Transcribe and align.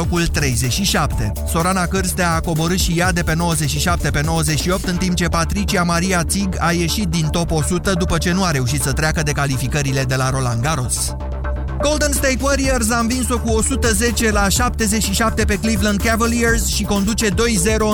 locul 0.00 0.26
37. 0.26 1.32
Sorana 1.46 1.86
Cârstea 1.86 2.34
a 2.34 2.40
coborât 2.40 2.78
și 2.78 2.98
ea 2.98 3.12
de 3.12 3.22
pe 3.22 3.34
97 3.34 4.10
pe 4.10 4.22
98, 4.22 4.84
în 4.84 4.96
timp 4.96 5.14
ce 5.14 5.28
Patricia 5.28 5.82
Maria 5.82 6.24
Țig 6.24 6.56
a 6.58 6.72
ieșit 6.72 7.08
din 7.08 7.28
top 7.28 7.50
100 7.50 7.92
după 7.92 8.18
ce 8.18 8.32
nu 8.32 8.44
a 8.44 8.50
reușit 8.50 8.82
să 8.82 8.92
treacă 8.92 9.22
de 9.22 9.32
calificările 9.32 10.04
de 10.04 10.14
la 10.14 10.30
Roland 10.30 10.62
Garros. 10.62 11.14
Golden 11.82 12.12
State 12.12 12.38
Warriors 12.40 12.90
a 12.90 12.98
învins-o 12.98 13.38
cu 13.38 13.48
110 13.48 14.30
la 14.30 14.48
77 14.48 15.44
pe 15.44 15.58
Cleveland 15.58 16.00
Cavaliers 16.00 16.66
și 16.66 16.84
conduce 16.84 17.28
2-0 17.28 17.32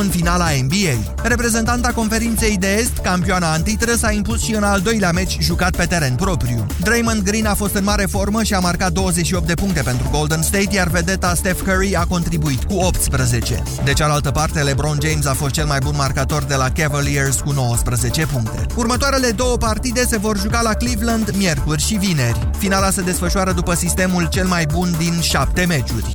în 0.00 0.09
finala 0.09 0.46
NBA. 0.62 1.12
Reprezentanta 1.22 1.92
conferinței 1.92 2.56
de 2.56 2.77
est, 2.78 2.96
campioana 2.96 3.52
antitră, 3.52 3.95
s-a 3.95 4.10
impus 4.10 4.42
și 4.42 4.54
în 4.54 4.62
al 4.62 4.80
doilea 4.80 5.12
meci 5.12 5.36
jucat 5.41 5.77
pe 5.77 5.84
teren 5.84 6.14
propriu. 6.14 6.66
Draymond 6.80 7.22
Green 7.22 7.46
a 7.46 7.54
fost 7.54 7.74
în 7.74 7.84
mare 7.84 8.06
formă 8.10 8.42
și 8.42 8.54
a 8.54 8.59
marcat 8.59 8.92
28 8.92 9.46
de 9.46 9.54
puncte 9.54 9.80
pentru 9.82 10.09
Golden 10.12 10.42
State, 10.42 10.68
iar 10.70 10.88
vedeta 10.88 11.34
Steph 11.34 11.60
Curry 11.64 11.96
a 11.96 12.05
contribuit 12.05 12.64
cu 12.64 12.74
18. 12.74 13.62
De 13.84 13.92
cealaltă 13.92 14.30
parte, 14.30 14.60
LeBron 14.60 14.98
James 15.02 15.27
a 15.27 15.32
fost 15.32 15.52
cel 15.52 15.66
mai 15.66 15.78
bun 15.78 15.95
marcator 15.96 16.42
de 16.42 16.55
la 16.55 16.70
Cavaliers 16.70 17.41
cu 17.41 17.52
19 17.52 18.27
puncte. 18.27 18.66
Următoarele 18.77 19.30
două 19.30 19.56
partide 19.56 20.05
se 20.05 20.18
vor 20.18 20.38
juca 20.38 20.60
la 20.60 20.73
Cleveland 20.73 21.30
miercuri 21.37 21.82
și 21.82 21.95
vineri. 21.95 22.48
Finala 22.59 22.91
se 22.91 23.02
desfășoară 23.02 23.52
după 23.52 23.74
sistemul 23.76 24.28
cel 24.30 24.46
mai 24.46 24.66
bun 24.72 24.88
din 24.98 25.20
șapte 25.20 25.64
meciuri. 25.64 26.10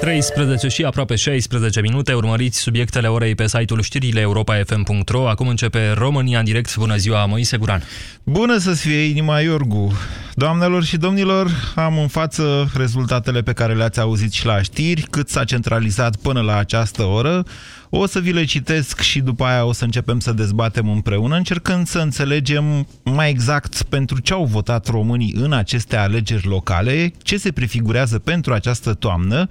13 0.00 0.68
și 0.68 0.84
aproape 0.84 1.14
16 1.14 1.80
minute, 1.80 2.12
urmăriți 2.12 2.58
subiectele 2.58 3.08
orei 3.08 3.34
pe 3.34 3.48
site-ul 3.48 3.82
știrile 3.82 4.20
europa.fm.ro. 4.20 5.28
Acum 5.28 5.48
începe 5.48 5.90
România 5.90 6.38
în 6.38 6.44
direct. 6.44 6.76
Bună 6.76 6.96
ziua, 6.96 7.26
Moise 7.26 7.56
Guran. 7.56 7.82
Bună 8.24 8.58
să 8.58 8.72
fie 8.72 9.00
inima 9.00 9.40
Iorgu. 9.40 9.92
Doamnelor 10.34 10.84
și 10.84 10.96
domnilor, 10.96 11.50
am 11.74 11.98
în 11.98 12.08
față 12.08 12.70
rezultatele 12.74 13.40
pe 13.40 13.52
care 13.52 13.74
le-ați 13.74 14.00
auzit 14.00 14.32
și 14.32 14.46
la 14.46 14.62
știri, 14.62 15.02
cât 15.10 15.28
s-a 15.28 15.44
centralizat 15.44 16.16
până 16.16 16.40
la 16.40 16.56
această 16.56 17.02
oră. 17.02 17.44
O 17.92 18.06
să 18.06 18.20
vi 18.20 18.32
le 18.32 18.44
citesc 18.44 19.00
și 19.00 19.20
după 19.20 19.44
aia 19.44 19.64
o 19.64 19.72
să 19.72 19.84
începem 19.84 20.20
să 20.20 20.32
dezbatem 20.32 20.88
împreună, 20.88 21.36
încercând 21.36 21.86
să 21.86 21.98
înțelegem 21.98 22.86
mai 23.04 23.30
exact 23.30 23.82
pentru 23.82 24.20
ce 24.20 24.32
au 24.32 24.44
votat 24.44 24.86
românii 24.86 25.34
în 25.36 25.52
aceste 25.52 25.96
alegeri 25.96 26.46
locale, 26.46 27.12
ce 27.22 27.36
se 27.36 27.52
prefigurează 27.52 28.18
pentru 28.18 28.52
această 28.52 28.94
toamnă 28.94 29.48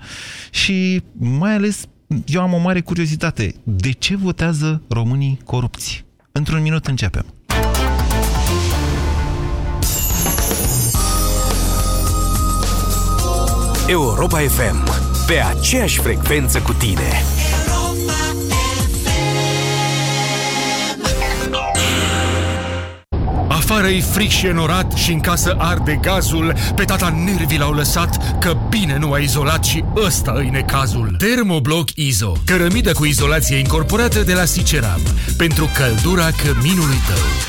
și 0.52 1.02
mai 1.14 1.54
ales 1.54 1.86
eu 2.26 2.42
am 2.42 2.54
o 2.54 2.58
mare 2.58 2.82
curiozitate. 2.82 3.56
De 3.64 3.92
ce 3.92 4.16
votează 4.16 4.82
românii 4.90 5.40
corupți? 5.46 6.06
Într-un 6.32 6.62
minut 6.62 6.86
începem. 6.86 7.26
Europa 13.88 14.38
FM. 14.38 14.90
Pe 15.28 15.34
aceeași 15.34 16.00
frecvență 16.00 16.60
cu 16.60 16.74
tine. 16.74 17.39
Afară 23.70 23.88
e 23.88 24.02
fric 24.02 24.30
și 24.30 24.46
enorat 24.46 24.92
și 24.94 25.12
în 25.12 25.20
casă 25.20 25.56
arde 25.58 26.00
gazul, 26.02 26.54
pe 26.76 26.84
tata 26.84 27.22
nervii 27.26 27.58
l-au 27.58 27.74
lăsat 27.74 28.38
că 28.40 28.58
bine 28.70 28.98
nu 28.98 29.12
a 29.12 29.18
izolat 29.18 29.64
și 29.64 29.84
ăsta 29.96 30.34
îi 30.36 30.50
necazul. 30.50 31.16
Termobloc 31.18 31.90
Izo, 31.96 32.34
cărămidă 32.46 32.92
cu 32.92 33.06
izolație 33.06 33.58
incorporată 33.58 34.20
de 34.20 34.34
la 34.34 34.46
Siceram, 34.46 35.02
pentru 35.38 35.70
căldura 35.74 36.30
căminului 36.32 37.00
tău. 37.08 37.49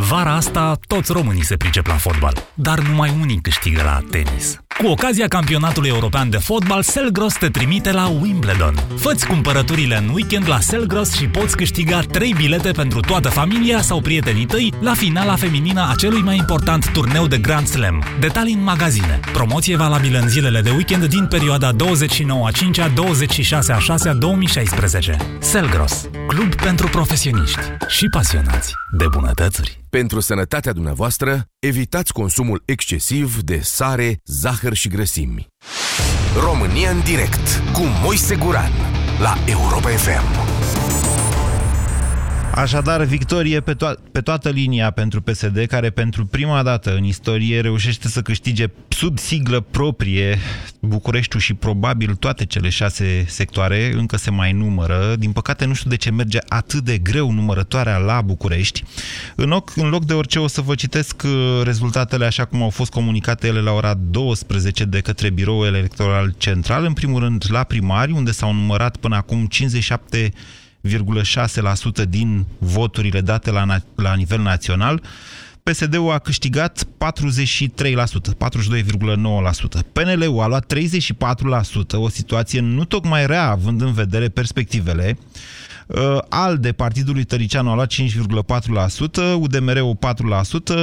Vara 0.00 0.34
asta, 0.34 0.78
toți 0.86 1.12
românii 1.12 1.44
se 1.44 1.56
pricep 1.56 1.86
la 1.86 1.94
fotbal, 1.94 2.46
dar 2.54 2.78
numai 2.78 3.16
unii 3.20 3.40
câștigă 3.40 3.82
la 3.82 4.00
tenis. 4.10 4.58
Cu 4.78 4.86
ocazia 4.86 5.28
campionatului 5.28 5.88
european 5.88 6.30
de 6.30 6.36
fotbal, 6.36 6.82
Selgros 6.82 7.34
te 7.34 7.48
trimite 7.48 7.92
la 7.92 8.06
Wimbledon. 8.06 8.74
Făți 8.96 9.26
cumpărăturile 9.26 9.96
în 9.96 10.08
weekend 10.08 10.48
la 10.48 10.60
Selgros 10.60 11.12
și 11.12 11.26
poți 11.26 11.56
câștiga 11.56 12.00
3 12.00 12.34
bilete 12.36 12.70
pentru 12.70 13.00
toată 13.00 13.28
familia 13.28 13.80
sau 13.80 14.00
prietenii 14.00 14.46
tăi 14.46 14.72
la 14.80 14.94
finala 14.94 15.36
feminină 15.36 15.88
a 15.90 15.94
celui 15.94 16.20
mai 16.20 16.36
important 16.36 16.92
turneu 16.92 17.26
de 17.26 17.38
Grand 17.38 17.66
Slam. 17.66 18.02
Detalii 18.20 18.54
în 18.54 18.62
magazine. 18.62 19.20
Promoție 19.32 19.76
valabilă 19.76 20.18
în 20.18 20.28
zilele 20.28 20.60
de 20.60 20.70
weekend 20.70 21.04
din 21.04 21.26
perioada 21.26 21.72
29 21.72 22.46
a 22.46 22.50
5 22.50 22.78
a 22.78 22.88
26 22.88 23.72
a 23.72 23.78
6 23.78 24.08
a 24.08 24.14
2016. 24.14 25.16
Selgros, 25.38 26.08
club 26.26 26.54
pentru 26.54 26.88
profesioniști 26.88 27.60
și 27.88 28.08
pasionați 28.08 28.74
de 28.92 29.04
bunătățuri. 29.08 29.83
Pentru 30.00 30.20
sănătatea 30.20 30.72
dumneavoastră, 30.72 31.44
evitați 31.58 32.12
consumul 32.12 32.62
excesiv 32.64 33.40
de 33.42 33.60
sare, 33.62 34.20
zahăr 34.24 34.74
și 34.74 34.88
grăsimi. 34.88 35.46
România 36.42 36.90
în 36.90 37.00
direct 37.00 37.62
cu 37.72 37.82
Moise 38.02 38.36
Guran 38.36 38.72
la 39.20 39.34
Europa 39.46 39.88
FM. 39.88 41.23
Așadar, 42.56 43.04
victorie 43.04 43.60
pe, 43.60 43.74
to 43.74 43.86
pe 44.12 44.20
toată 44.20 44.48
linia 44.48 44.90
pentru 44.90 45.20
PSD, 45.20 45.64
care 45.68 45.90
pentru 45.90 46.26
prima 46.26 46.62
dată 46.62 46.94
în 46.96 47.04
istorie 47.04 47.60
reușește 47.60 48.08
să 48.08 48.22
câștige 48.22 48.66
sub 48.88 49.18
siglă 49.18 49.60
proprie 49.60 50.38
Bucureștiul 50.80 51.40
și 51.40 51.54
probabil 51.54 52.14
toate 52.14 52.44
cele 52.44 52.68
șase 52.68 53.24
sectoare, 53.28 53.92
încă 53.94 54.16
se 54.16 54.30
mai 54.30 54.52
numără. 54.52 55.14
Din 55.18 55.32
păcate 55.32 55.64
nu 55.64 55.74
știu 55.74 55.90
de 55.90 55.96
ce 55.96 56.10
merge 56.10 56.38
atât 56.48 56.84
de 56.84 56.98
greu 56.98 57.30
numărătoarea 57.30 57.96
la 57.96 58.20
București. 58.20 58.82
În 59.34 59.48
loc, 59.48 59.72
în 59.76 59.88
loc 59.88 60.04
de 60.04 60.12
orice 60.12 60.38
o 60.38 60.46
să 60.46 60.60
vă 60.60 60.74
citesc 60.74 61.22
uh, 61.24 61.60
rezultatele 61.64 62.24
așa 62.24 62.44
cum 62.44 62.62
au 62.62 62.70
fost 62.70 62.90
comunicate 62.90 63.46
ele 63.46 63.60
la 63.60 63.72
ora 63.72 63.94
12 63.94 64.84
de 64.84 65.00
către 65.00 65.30
Biroul 65.30 65.66
Electoral 65.66 66.34
Central. 66.38 66.84
În 66.84 66.92
primul 66.92 67.20
rând 67.20 67.44
la 67.48 67.62
primari, 67.62 68.12
unde 68.12 68.30
s-au 68.30 68.52
numărat 68.52 68.96
până 68.96 69.16
acum 69.16 69.46
57 69.46 70.32
42,6% 70.88 72.08
din 72.08 72.46
voturile 72.58 73.20
date 73.20 73.50
la, 73.50 73.78
la 73.94 74.14
nivel 74.14 74.40
național, 74.40 75.02
PSD-ul 75.62 76.12
a 76.12 76.18
câștigat 76.18 76.84
43%, 76.84 76.86
42,9%. 76.86 76.88
PNL-ul 79.92 80.40
a 80.40 80.46
luat 80.46 80.74
34%, 80.74 80.76
o 81.92 82.08
situație 82.08 82.60
nu 82.60 82.84
tocmai 82.84 83.26
rea, 83.26 83.48
având 83.48 83.80
în 83.80 83.92
vedere 83.92 84.28
perspectivele. 84.28 85.18
Uh, 85.86 86.18
ALDE, 86.28 86.72
Partidului 86.72 87.24
Tăricianu, 87.24 87.70
a 87.70 87.74
luat 87.74 87.92
5,4%, 87.92 89.34
UDMR-ul 89.38 89.98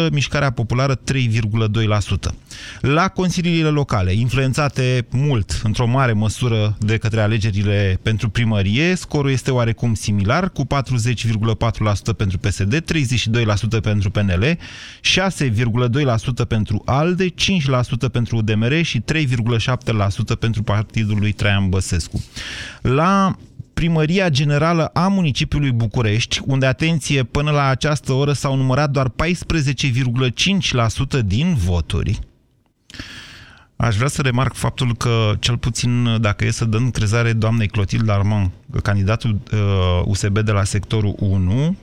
4%, 0.07 0.11
Mișcarea 0.11 0.51
Populară 0.51 0.95
3,2%. 0.95 2.33
La 2.81 3.07
consiliile 3.07 3.69
locale, 3.69 4.13
influențate 4.13 5.07
mult, 5.09 5.61
într-o 5.63 5.87
mare 5.87 6.13
măsură, 6.13 6.75
de 6.79 6.97
către 6.97 7.21
alegerile 7.21 7.99
pentru 8.01 8.29
primărie, 8.29 8.95
scorul 8.95 9.31
este 9.31 9.51
oarecum 9.51 9.93
similar, 9.93 10.49
cu 10.49 10.67
40,4% 10.67 12.15
pentru 12.17 12.37
PSD, 12.37 12.83
32% 13.77 13.81
pentru 13.81 14.09
PNL, 14.09 14.57
6,2% 15.01 16.47
pentru 16.47 16.81
ALDE, 16.85 17.29
5% 17.29 17.33
pentru 18.11 18.35
UDMR 18.37 18.81
și 18.81 19.03
3,7% 19.13 20.39
pentru 20.39 20.63
Partidul 20.63 21.17
lui 21.19 21.31
Traian 21.31 21.69
Băsescu. 21.69 22.23
La 22.81 23.35
Primăria 23.73 24.29
Generală 24.29 24.85
a 24.85 25.07
municipiului 25.07 25.71
București, 25.71 26.41
unde, 26.45 26.65
atenție, 26.65 27.23
până 27.23 27.51
la 27.51 27.67
această 27.67 28.13
oră 28.13 28.31
s-au 28.31 28.55
numărat 28.55 28.89
doar 28.89 29.09
14,5% 29.09 29.13
din 31.25 31.53
voturi. 31.55 32.19
Aș 33.75 33.95
vrea 33.95 34.07
să 34.07 34.21
remarc 34.21 34.53
faptul 34.53 34.95
că, 34.95 35.33
cel 35.39 35.57
puțin 35.57 36.21
dacă 36.21 36.45
e 36.45 36.51
să 36.51 36.65
dăm 36.65 36.91
crezare 36.91 37.33
doamnei 37.33 37.67
Clotilde 37.67 38.11
Armand, 38.11 38.49
candidatul 38.83 39.39
uh, 39.51 40.01
USB 40.05 40.39
de 40.39 40.51
la 40.51 40.63
sectorul 40.63 41.15
1, 41.19 41.67
uh, 41.67 41.75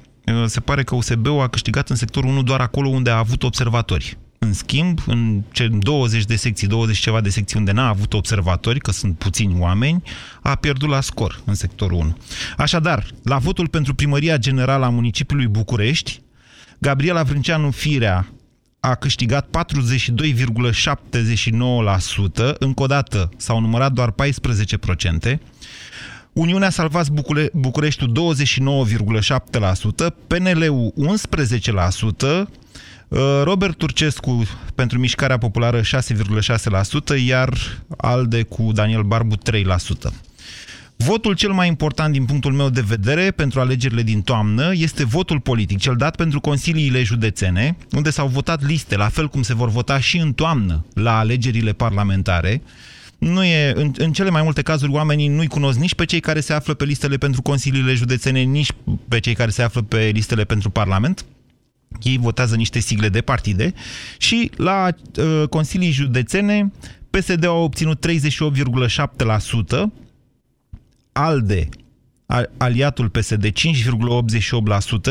se 0.46 0.60
pare 0.60 0.82
că 0.82 0.94
USB-ul 0.94 1.40
a 1.40 1.48
câștigat 1.48 1.88
în 1.88 1.96
sectorul 1.96 2.30
1 2.30 2.42
doar 2.42 2.60
acolo 2.60 2.88
unde 2.88 3.10
a 3.10 3.18
avut 3.18 3.42
observatori. 3.42 4.18
În 4.38 4.52
schimb, 4.52 5.00
în 5.06 5.42
20 5.78 6.24
de 6.24 6.36
secții, 6.36 6.66
20 6.66 6.98
ceva 6.98 7.20
de 7.20 7.28
secții 7.28 7.58
unde 7.58 7.72
n-a 7.72 7.88
avut 7.88 8.12
observatori, 8.12 8.80
că 8.80 8.90
sunt 8.90 9.18
puțini 9.18 9.60
oameni, 9.60 10.02
a 10.42 10.54
pierdut 10.54 10.88
la 10.88 11.00
scor 11.00 11.40
în 11.44 11.54
sectorul 11.54 11.98
1. 11.98 12.16
Așadar, 12.56 13.06
la 13.24 13.38
votul 13.38 13.68
pentru 13.68 13.94
primăria 13.94 14.36
generală 14.36 14.84
a 14.84 14.88
municipiului 14.88 15.46
București, 15.46 16.20
Gabriela 16.78 17.22
Vrânceanu 17.22 17.70
Firea 17.70 18.32
a 18.80 18.94
câștigat 18.94 19.46
42,79%, 19.46 19.50
încă 22.58 22.82
o 22.82 22.86
dată 22.86 23.28
s-au 23.36 23.60
numărat 23.60 23.92
doar 23.92 24.10
14%, 24.10 24.14
Uniunea 26.32 26.70
Salvați 26.70 27.12
Bucure 27.12 27.50
Bucureștiul 27.52 28.12
29,7%, 28.12 28.16
PNL-ul 30.26 30.92
11%, 30.96 32.48
Robert 33.42 33.76
Turcescu 33.76 34.42
pentru 34.74 34.98
Mișcarea 34.98 35.38
Populară 35.38 35.80
6,6%, 35.80 37.24
iar 37.26 37.52
ALDE 37.96 38.42
cu 38.42 38.70
Daniel 38.72 39.02
Barbu 39.02 39.34
3%. 39.36 39.40
Votul 40.96 41.34
cel 41.34 41.52
mai 41.52 41.68
important 41.68 42.12
din 42.12 42.24
punctul 42.24 42.52
meu 42.52 42.68
de 42.68 42.80
vedere 42.80 43.30
pentru 43.30 43.60
alegerile 43.60 44.02
din 44.02 44.22
toamnă 44.22 44.70
este 44.74 45.04
votul 45.04 45.40
politic, 45.40 45.78
cel 45.78 45.94
dat 45.96 46.16
pentru 46.16 46.40
consiliile 46.40 47.02
județene, 47.02 47.76
unde 47.92 48.10
s-au 48.10 48.26
votat 48.26 48.66
liste, 48.66 48.96
la 48.96 49.08
fel 49.08 49.28
cum 49.28 49.42
se 49.42 49.54
vor 49.54 49.68
vota 49.68 50.00
și 50.00 50.18
în 50.18 50.32
toamnă 50.32 50.84
la 50.94 51.18
alegerile 51.18 51.72
parlamentare. 51.72 52.62
Nu 53.18 53.44
e, 53.44 53.72
în, 53.74 53.92
în 53.96 54.12
cele 54.12 54.30
mai 54.30 54.42
multe 54.42 54.62
cazuri 54.62 54.92
oamenii 54.92 55.28
nu-i 55.28 55.46
cunosc 55.46 55.78
nici 55.78 55.94
pe 55.94 56.04
cei 56.04 56.20
care 56.20 56.40
se 56.40 56.52
află 56.52 56.74
pe 56.74 56.84
listele 56.84 57.16
pentru 57.16 57.42
consiliile 57.42 57.94
județene, 57.94 58.40
nici 58.40 58.72
pe 59.08 59.20
cei 59.20 59.34
care 59.34 59.50
se 59.50 59.62
află 59.62 59.82
pe 59.82 60.10
listele 60.12 60.44
pentru 60.44 60.70
Parlament. 60.70 61.24
Ei 62.02 62.18
votează 62.18 62.56
niște 62.56 62.78
sigle 62.78 63.08
de 63.08 63.20
partide 63.20 63.74
și 64.18 64.50
la 64.56 64.88
uh, 65.16 65.48
consilii 65.48 65.90
județene 65.90 66.72
PSD 67.10 67.44
a 67.44 67.52
obținut 67.52 68.06
38,7%, 68.08 68.12
ALDE, 71.12 71.68
aliatul 72.56 73.08
PSD 73.08 73.44
5,88%, 73.44 73.52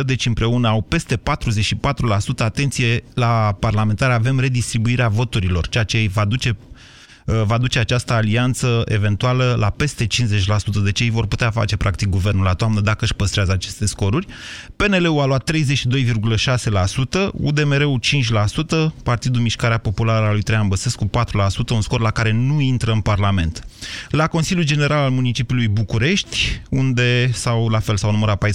deci 0.05 0.25
împreună 0.25 0.67
au 0.67 0.81
peste 0.81 1.17
44%. 1.17 1.19
Atenție, 2.37 3.03
la 3.13 3.57
parlamentare 3.59 4.13
avem 4.13 4.39
redistribuirea 4.39 5.07
voturilor, 5.07 5.67
ceea 5.67 5.83
ce 5.83 5.97
îi 5.97 6.07
va 6.07 6.25
duce 6.25 6.49
Uh, 6.49 6.76
va 7.45 7.57
duce 7.57 7.79
această 7.79 8.13
alianță 8.13 8.81
eventuală 8.85 9.55
la 9.59 9.69
peste 9.69 10.07
50%, 10.07 10.07
de 10.83 10.91
ce 10.91 11.03
ei 11.03 11.09
vor 11.09 11.25
putea 11.25 11.51
face 11.51 11.77
practic 11.77 12.07
guvernul 12.07 12.43
la 12.43 12.53
toamnă 12.53 12.79
dacă 12.79 13.03
își 13.03 13.13
păstrează 13.13 13.51
aceste 13.51 13.85
scoruri. 13.85 14.27
PNL-ul 14.75 15.19
a 15.19 15.25
luat 15.25 15.51
32,6%, 15.51 17.29
UDMR-ul 17.31 17.99
5%, 18.89 18.93
Partidul 19.03 19.41
Mișcarea 19.41 19.77
Populară 19.77 20.25
al 20.25 20.31
lui 20.31 20.41
Traian 20.41 20.67
Băsescu 20.67 21.09
4%, 21.09 21.09
un 21.71 21.81
scor 21.81 21.99
la 21.99 22.11
care 22.11 22.31
nu 22.31 22.61
intră 22.61 22.91
în 22.91 23.01
Parlament. 23.01 23.67
La 24.09 24.27
Consiliul 24.27 24.65
General 24.65 25.03
al 25.03 25.11
Municipiului 25.11 25.67
București, 25.67 26.61
unde 26.69 27.31
sau 27.33 27.69
la 27.69 27.79
fel 27.79 27.97
s-au 27.97 28.11
numărat 28.11 28.45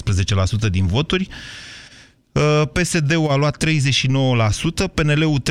14% 0.66 0.70
din 0.70 0.86
voturi, 0.86 1.28
Uh, 1.28 1.71
PSD-ul 2.72 3.28
a 3.30 3.34
luat 3.34 3.64
39%, 3.64 3.68
PNL-ul 4.94 5.42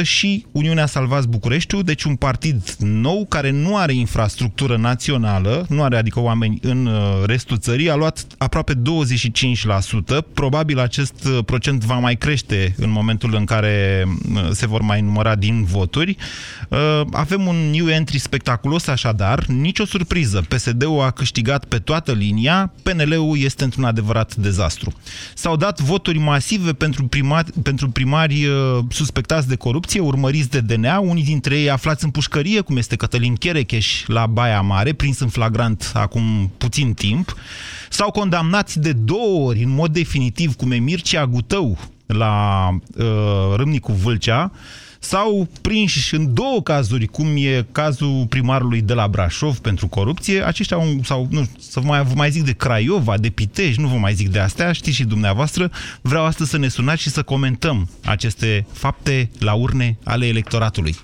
13% 0.00 0.02
și 0.02 0.46
Uniunea 0.52 0.86
Salvați 0.86 1.28
Bucureștiul, 1.28 1.82
deci 1.82 2.02
un 2.02 2.16
partid 2.16 2.70
nou 2.78 3.26
care 3.28 3.50
nu 3.50 3.76
are 3.76 3.92
infrastructură 3.92 4.76
națională, 4.76 5.66
nu 5.68 5.82
are 5.82 5.96
adică 5.96 6.20
oameni 6.20 6.58
în 6.62 6.86
uh, 6.86 7.22
restul 7.24 7.58
țării, 7.58 7.90
a 7.90 7.94
luat 7.94 8.26
aproape 8.38 8.74
25%. 8.74 8.78
Probabil 10.34 10.78
acest 10.78 11.24
uh, 11.24 11.38
procent 11.44 11.84
va 11.84 11.98
mai 11.98 12.16
crește 12.16 12.74
în 12.78 12.90
momentul 12.90 13.34
în 13.34 13.44
care 13.44 14.04
se 14.50 14.66
vor 14.66 14.80
mai 14.80 15.00
număra 15.00 15.34
din 15.34 15.64
voturi. 15.64 16.16
Avem 17.12 17.46
un 17.46 17.56
new 17.56 17.88
entry 17.88 18.18
spectaculos 18.18 18.86
așadar, 18.86 19.44
nicio 19.46 19.84
surpriză. 19.84 20.44
PSD-ul 20.48 21.00
a 21.00 21.10
câștigat 21.10 21.64
pe 21.64 21.78
toată 21.78 22.12
linia, 22.12 22.72
PNL-ul 22.82 23.38
este 23.38 23.64
într-un 23.64 23.84
adevărat 23.84 24.34
dezastru. 24.34 24.92
S-au 25.34 25.56
dat 25.62 25.80
voturi 25.80 26.18
masive 26.18 26.72
pentru, 26.72 27.04
primari, 27.04 27.52
pentru 27.62 27.90
primari 27.90 28.44
uh, 28.44 28.78
suspectați 28.88 29.48
de 29.48 29.56
corupție, 29.56 30.00
urmăriți 30.00 30.50
de 30.50 30.60
DNA, 30.60 30.98
unii 30.98 31.24
dintre 31.24 31.58
ei 31.58 31.70
aflați 31.70 32.04
în 32.04 32.10
pușcărie, 32.10 32.60
cum 32.60 32.76
este 32.76 32.96
Cătălin 32.96 33.34
Cherecheș 33.34 34.06
la 34.06 34.26
Baia 34.26 34.60
Mare, 34.60 34.92
prins 34.92 35.20
în 35.20 35.28
flagrant 35.28 35.90
acum 35.94 36.50
puțin 36.58 36.94
timp, 36.94 37.34
sau 37.90 38.10
condamnați 38.10 38.80
de 38.80 38.92
două 38.92 39.48
ori 39.48 39.62
în 39.62 39.70
mod 39.70 39.92
definitiv, 39.92 40.54
cum 40.54 40.70
e 40.70 40.76
Mircea 40.76 41.26
Gutău 41.26 41.78
la 42.12 42.68
uh, 42.98 43.54
Râmnicu 43.56 43.92
Vâlcea, 43.92 44.52
sau 45.02 45.48
prinși 45.62 46.14
în 46.14 46.34
două 46.34 46.62
cazuri, 46.62 47.06
cum 47.06 47.26
e 47.36 47.66
cazul 47.72 48.26
primarului 48.28 48.80
de 48.80 48.94
la 48.94 49.08
Brașov 49.08 49.58
pentru 49.58 49.88
corupție, 49.88 50.46
aceștia, 50.46 50.78
sau 51.02 51.26
nu, 51.30 51.42
să 51.58 51.80
vă 51.80 51.86
mai, 51.86 52.02
vă 52.02 52.12
mai 52.16 52.30
zic 52.30 52.44
de 52.44 52.52
Craiova, 52.52 53.18
de 53.18 53.28
Pitești, 53.28 53.80
nu 53.80 53.86
vă 53.88 53.96
mai 53.96 54.12
zic 54.12 54.28
de 54.28 54.38
astea, 54.38 54.72
știți 54.72 54.96
și 54.96 55.04
dumneavoastră, 55.04 55.70
vreau 56.00 56.24
astăzi 56.24 56.50
să 56.50 56.58
ne 56.58 56.68
sunați 56.68 57.02
și 57.02 57.08
să 57.08 57.22
comentăm 57.22 57.88
aceste 58.04 58.66
fapte 58.72 59.30
la 59.38 59.52
urne 59.54 59.98
ale 60.04 60.26
electoratului. 60.26 60.94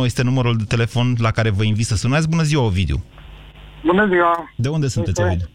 0372069599 0.00 0.04
este 0.04 0.22
numărul 0.22 0.56
de 0.56 0.64
telefon 0.64 1.14
la 1.18 1.30
care 1.30 1.50
vă 1.50 1.64
invit 1.64 1.86
să 1.86 1.96
sunați. 1.96 2.28
Bună 2.28 2.42
ziua, 2.42 2.64
Ovidiu! 2.64 3.04
Bună 3.84 4.06
ziua! 4.06 4.52
De 4.56 4.68
unde 4.68 4.88
sunteți, 4.88 5.22
Ovidiu? 5.22 5.48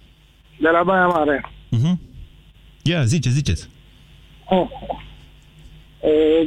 De 0.59 0.69
la 0.69 0.83
Baia 0.83 1.07
Mare. 1.07 1.51
Uh-huh. 1.77 2.08
Ia, 2.83 3.03
zice, 3.03 3.29
ziceți. 3.29 3.69
Oh. 4.45 4.67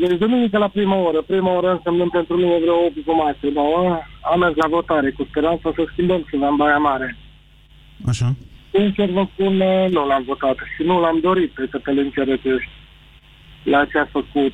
Deci 0.00 0.18
duminică 0.18 0.58
la 0.58 0.68
prima 0.68 0.96
oră. 0.96 1.22
Prima 1.22 1.56
oră 1.56 1.70
însemnând 1.70 2.10
pentru 2.10 2.36
mine 2.36 2.58
vreo 2.58 2.74
8 2.74 2.92
jumate, 3.04 3.50
9, 3.54 3.98
am 4.20 4.38
mers 4.38 4.54
la 4.56 4.68
votare 4.68 5.10
cu 5.10 5.26
speranța 5.28 5.72
să 5.74 5.84
schimbăm 5.92 6.26
ceva 6.30 6.48
în 6.48 6.56
Baia 6.56 6.78
Mare. 6.78 7.16
Așa. 8.08 8.34
Sincer 8.72 9.10
vă 9.10 9.26
spun, 9.32 9.56
nu 9.90 10.06
l-am 10.06 10.22
votat 10.26 10.56
și 10.76 10.82
nu 10.82 11.00
l-am 11.00 11.18
dorit 11.20 11.50
pe 11.50 11.66
Cătălin 11.70 12.10
Ceretești 12.10 12.70
la 13.62 13.84
ce 13.84 13.98
a 13.98 14.04
făcut 14.04 14.52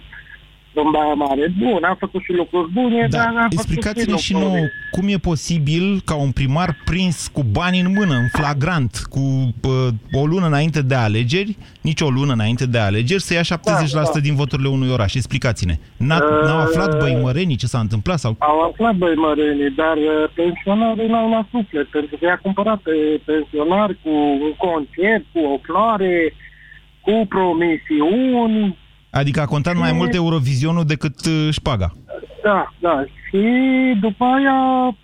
în 0.85 0.91
Baia 0.91 1.15
Mare. 1.15 1.55
Bun, 1.59 1.85
a 1.85 1.97
făcut 1.99 2.23
și 2.23 2.33
lucruri 2.33 2.71
bune, 2.73 3.07
da. 3.11 3.19
dar 3.19 3.33
a 3.37 3.47
Explicați-ne 3.51 4.17
și 4.17 4.33
nouă 4.33 4.67
cum 4.91 5.09
e 5.09 5.17
posibil 5.17 6.01
ca 6.05 6.15
un 6.15 6.31
primar 6.31 6.77
prins 6.85 7.29
cu 7.33 7.43
bani 7.43 7.81
în 7.81 7.93
mână, 7.97 8.15
în 8.15 8.29
flagrant, 8.33 9.03
cu 9.11 9.21
uh, 9.63 10.21
o 10.21 10.27
lună 10.27 10.47
înainte 10.47 10.83
de 10.83 10.95
alegeri, 10.95 11.57
nici 11.81 12.01
o 12.01 12.11
lună 12.11 12.33
înainte 12.33 12.67
de 12.67 12.79
alegeri, 12.79 13.23
să 13.23 13.35
ia 13.35 13.41
70% 13.41 13.45
da, 13.93 14.03
da. 14.13 14.21
din 14.21 14.35
voturile 14.35 14.69
unui 14.69 14.91
oraș. 14.91 15.15
Explicați-ne. 15.15 15.75
N-au 15.97 16.59
aflat 16.59 16.99
băimărenii 16.99 17.57
ce 17.57 17.67
s-a 17.67 17.79
întâmplat? 17.79 18.19
sau? 18.19 18.37
Au 18.39 18.61
aflat 18.61 18.95
băimărenii, 18.95 19.71
dar 19.71 19.97
pensionarii 20.35 21.09
n-au 21.09 21.31
la 21.31 21.47
suflet, 21.51 21.87
pentru 21.87 22.17
că 22.17 22.25
i-a 22.25 22.41
cumpărat 22.43 22.79
pe 22.79 23.21
pensionari 23.25 23.99
cu 24.03 24.11
un 24.47 24.53
concert, 24.57 25.25
cu 25.33 25.39
o 25.39 25.59
floare, 25.63 26.35
cu 27.01 27.27
promisiuni, 27.29 28.77
Adică 29.11 29.41
a 29.41 29.47
contat 29.47 29.77
mai 29.77 29.93
mult 29.93 30.15
Eurovizionul 30.15 30.85
decât 30.85 31.27
uh, 31.27 31.49
șpaga. 31.51 31.93
Da, 32.43 32.73
da. 32.81 33.05
Și 33.29 33.43
după 34.01 34.25
aia 34.25 34.97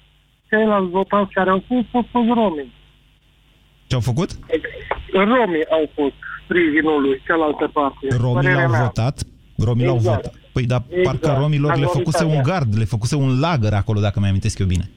ceilalți 0.49 0.91
votanți 0.91 1.33
care 1.33 1.51
au 1.51 1.63
fost 1.69 1.87
au 1.93 2.07
fost 2.11 2.29
romii. 2.29 2.73
Ce 3.87 3.95
au 3.95 4.01
făcut? 4.01 4.31
Romii 5.13 5.67
au 5.71 5.91
fost 5.95 6.15
sprijinul 6.45 7.01
lui, 7.01 7.23
cealaltă 7.27 7.71
parte. 7.73 8.07
Romii 8.17 8.53
l-au 8.53 8.85
votat? 8.85 9.23
Romii 9.57 9.85
exact. 9.85 10.05
l-au 10.05 10.15
votat. 10.15 10.35
Păi, 10.53 10.67
dar 10.67 10.83
exact. 10.89 11.21
parcă 11.21 11.41
romilor 11.41 11.77
le 11.77 11.87
făcuse 11.87 12.25
un 12.25 12.43
gard, 12.43 12.79
le 12.79 12.85
făcuse 12.85 13.17
un 13.17 13.41
lagăr 13.41 13.73
acolo, 13.73 14.01
dacă 14.01 14.21
mi 14.21 14.27
amintesc 14.27 14.59
eu 14.59 14.67
bine. 14.67 14.91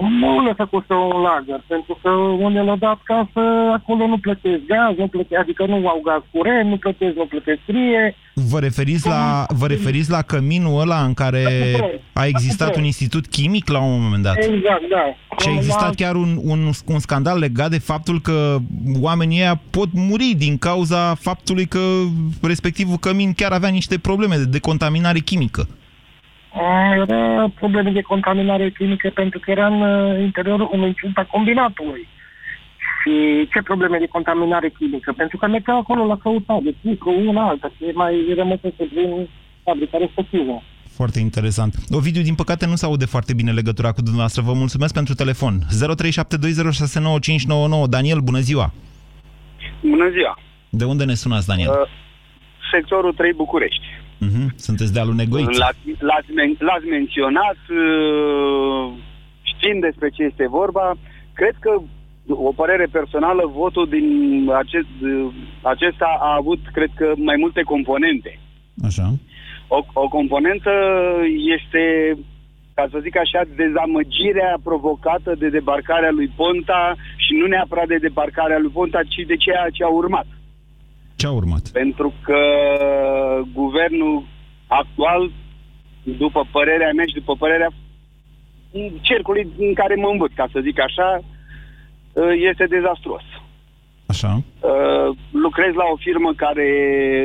Nu 0.00 0.44
le 0.44 0.52
făcuse 0.56 0.92
un 0.92 1.20
lagăr, 1.20 1.60
pentru 1.66 1.98
că 2.02 2.10
unde 2.46 2.60
le-au 2.60 2.76
dat 2.76 2.98
casă, 3.02 3.42
acolo 3.72 4.06
nu 4.06 4.18
plătesc 4.18 4.60
gaz, 4.66 4.96
nu 4.96 5.08
plătesc, 5.08 5.40
adică 5.40 5.66
nu 5.66 5.88
au 5.88 6.00
gaz 6.04 6.22
curent, 6.30 6.68
nu 6.68 6.76
plătesc, 6.76 7.14
nu 7.16 7.26
plătesc 7.26 7.60
frie. 7.66 8.16
Vă 8.34 8.58
referiți, 8.58 9.06
la, 9.08 9.46
vă 9.48 9.66
referiți 9.66 10.10
la 10.10 10.22
căminul 10.22 10.80
ăla 10.80 11.04
în 11.04 11.14
care 11.14 11.44
a 12.12 12.26
existat 12.26 12.76
un 12.76 12.84
institut 12.84 13.26
chimic 13.26 13.68
la 13.68 13.80
un 13.80 14.02
moment 14.02 14.22
dat? 14.22 14.36
Exact, 14.36 14.88
da. 14.90 15.04
Și 15.38 15.48
a 15.48 15.52
existat 15.52 15.94
chiar 15.94 16.14
un, 16.14 16.38
un, 16.44 16.70
un 16.86 16.98
scandal 16.98 17.38
legat 17.38 17.70
de 17.70 17.78
faptul 17.78 18.20
că 18.20 18.56
oamenii 19.00 19.38
ăia 19.38 19.60
pot 19.70 19.88
muri 19.92 20.34
din 20.36 20.58
cauza 20.58 21.14
faptului 21.14 21.66
că 21.66 21.80
respectivul 22.42 22.96
cămin 22.96 23.32
chiar 23.32 23.52
avea 23.52 23.68
niște 23.68 23.98
probleme 23.98 24.36
de 24.36 24.44
decontaminare 24.44 25.18
chimică. 25.18 25.68
Era 26.56 27.50
probleme 27.54 27.90
de 27.90 28.00
contaminare 28.00 28.70
chimică 28.70 29.10
pentru 29.14 29.38
că 29.38 29.50
era 29.50 29.66
în 29.66 29.80
uh, 29.80 30.20
interiorul 30.20 30.68
unui 30.72 30.94
ținta 31.00 31.28
combinatului. 31.30 32.08
Și 33.00 33.48
ce 33.52 33.62
probleme 33.62 33.98
de 33.98 34.06
contaminare 34.06 34.68
chimică? 34.68 35.12
Pentru 35.16 35.36
că 35.36 35.46
mergeau 35.46 35.78
acolo 35.78 36.06
la 36.06 36.16
căutare, 36.16 36.74
cu 36.98 37.14
una 37.26 37.48
alta, 37.48 37.70
și 37.76 37.84
mai 37.94 38.32
rămăsese 38.36 38.84
prin 38.94 39.28
fabrica 39.64 39.98
respectivă. 39.98 40.62
Foarte 40.98 41.18
interesant. 41.20 41.74
Ovidiu, 41.90 42.22
din 42.22 42.34
păcate 42.34 42.66
nu 42.66 42.74
se 42.74 42.86
aude 42.86 43.04
foarte 43.04 43.34
bine 43.34 43.52
legătura 43.52 43.92
cu 43.92 44.00
dumneavoastră. 44.00 44.42
Vă 44.42 44.52
mulțumesc 44.52 44.94
pentru 44.94 45.14
telefon. 45.14 45.58
0372069599. 45.58 47.88
Daniel, 47.88 48.18
bună 48.18 48.38
ziua! 48.38 48.72
Bună 49.80 50.10
ziua! 50.10 50.38
De 50.68 50.84
unde 50.84 51.04
ne 51.04 51.14
sunați, 51.14 51.46
Daniel? 51.46 51.70
Uh, 51.70 51.76
sectorul 52.72 53.12
3 53.12 53.32
București. 53.32 53.86
Uh-huh. 54.24 54.46
Sunteți 54.56 54.92
de 54.92 55.00
alul 55.00 55.14
Negoiță. 55.14 55.58
L-ați, 55.58 56.02
l-ați, 56.08 56.30
men- 56.38 56.58
l-ați 56.58 56.86
menționat, 56.86 57.60
uh, 57.68 58.92
știind 59.42 59.80
despre 59.80 60.08
ce 60.08 60.22
este 60.22 60.46
vorba. 60.48 60.96
Cred 61.32 61.56
că, 61.60 61.72
o 62.28 62.52
părere 62.52 62.86
personală, 62.92 63.42
votul 63.62 63.86
din 63.88 64.06
acest, 64.62 64.92
uh, 65.02 65.32
acesta 65.62 66.08
a 66.20 66.34
avut, 66.34 66.60
cred 66.72 66.90
că, 66.96 67.12
mai 67.16 67.36
multe 67.38 67.62
componente. 67.62 68.38
Așa. 68.84 69.06
O, 69.68 69.78
o 69.92 70.08
componentă 70.08 70.70
este, 71.56 71.82
ca 72.74 72.88
să 72.90 72.98
zic 73.02 73.16
așa, 73.18 73.40
dezamăgirea 73.56 74.54
provocată 74.62 75.34
de 75.38 75.48
debarcarea 75.48 76.10
lui 76.10 76.28
Ponta 76.36 76.94
și 77.16 77.32
nu 77.40 77.46
neapărat 77.46 77.86
de 77.86 78.04
debarcarea 78.06 78.58
lui 78.58 78.70
Ponta, 78.70 79.00
ci 79.02 79.20
de 79.26 79.36
ceea 79.36 79.66
ce 79.72 79.82
a 79.84 79.88
urmat. 79.88 80.26
Ce 81.16 81.26
a 81.26 81.30
urmat? 81.30 81.68
Pentru 81.72 82.12
că 82.22 82.40
guvernul 83.52 84.24
actual, 84.66 85.30
după 86.02 86.48
părerea 86.52 86.92
mea 86.92 87.04
și 87.04 87.14
după 87.14 87.34
părerea 87.36 87.70
cercului 89.00 89.48
în 89.58 89.74
care 89.74 89.94
mă 89.94 90.08
învăț, 90.12 90.32
ca 90.34 90.46
să 90.52 90.60
zic 90.62 90.80
așa, 90.80 91.20
este 92.50 92.64
dezastruos. 92.66 93.22
Așa. 94.06 94.32
Uh, 94.60 95.16
lucrez 95.30 95.72
la 95.74 95.84
o 95.92 95.96
firmă 95.96 96.32
care 96.34 96.68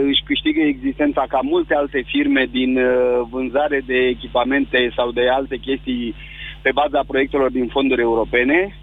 își 0.10 0.24
câștigă 0.26 0.62
existența 0.62 1.26
ca 1.28 1.40
multe 1.44 1.74
alte 1.76 2.04
firme 2.06 2.48
din 2.52 2.78
uh, 2.78 3.22
vânzare 3.30 3.82
de 3.86 3.98
echipamente 4.14 4.92
sau 4.96 5.12
de 5.12 5.30
alte 5.30 5.58
chestii 5.58 6.16
pe 6.62 6.72
baza 6.74 7.04
proiectelor 7.08 7.52
din 7.52 7.68
fonduri 7.68 8.02
europene. 8.02 8.78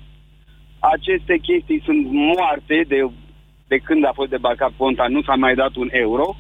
Aceste 0.79 1.39
chestii 1.43 1.83
sunt 1.85 2.07
moarte 2.11 2.85
de, 2.89 3.11
de 3.69 3.77
când 3.77 4.05
a 4.05 4.13
fost 4.15 4.31
debarcat 4.31 4.71
Ponta, 4.77 5.07
nu 5.09 5.23
s-a 5.23 5.35
mai 5.35 5.55
dat 5.55 5.75
un 5.77 5.89
euro. 5.91 6.37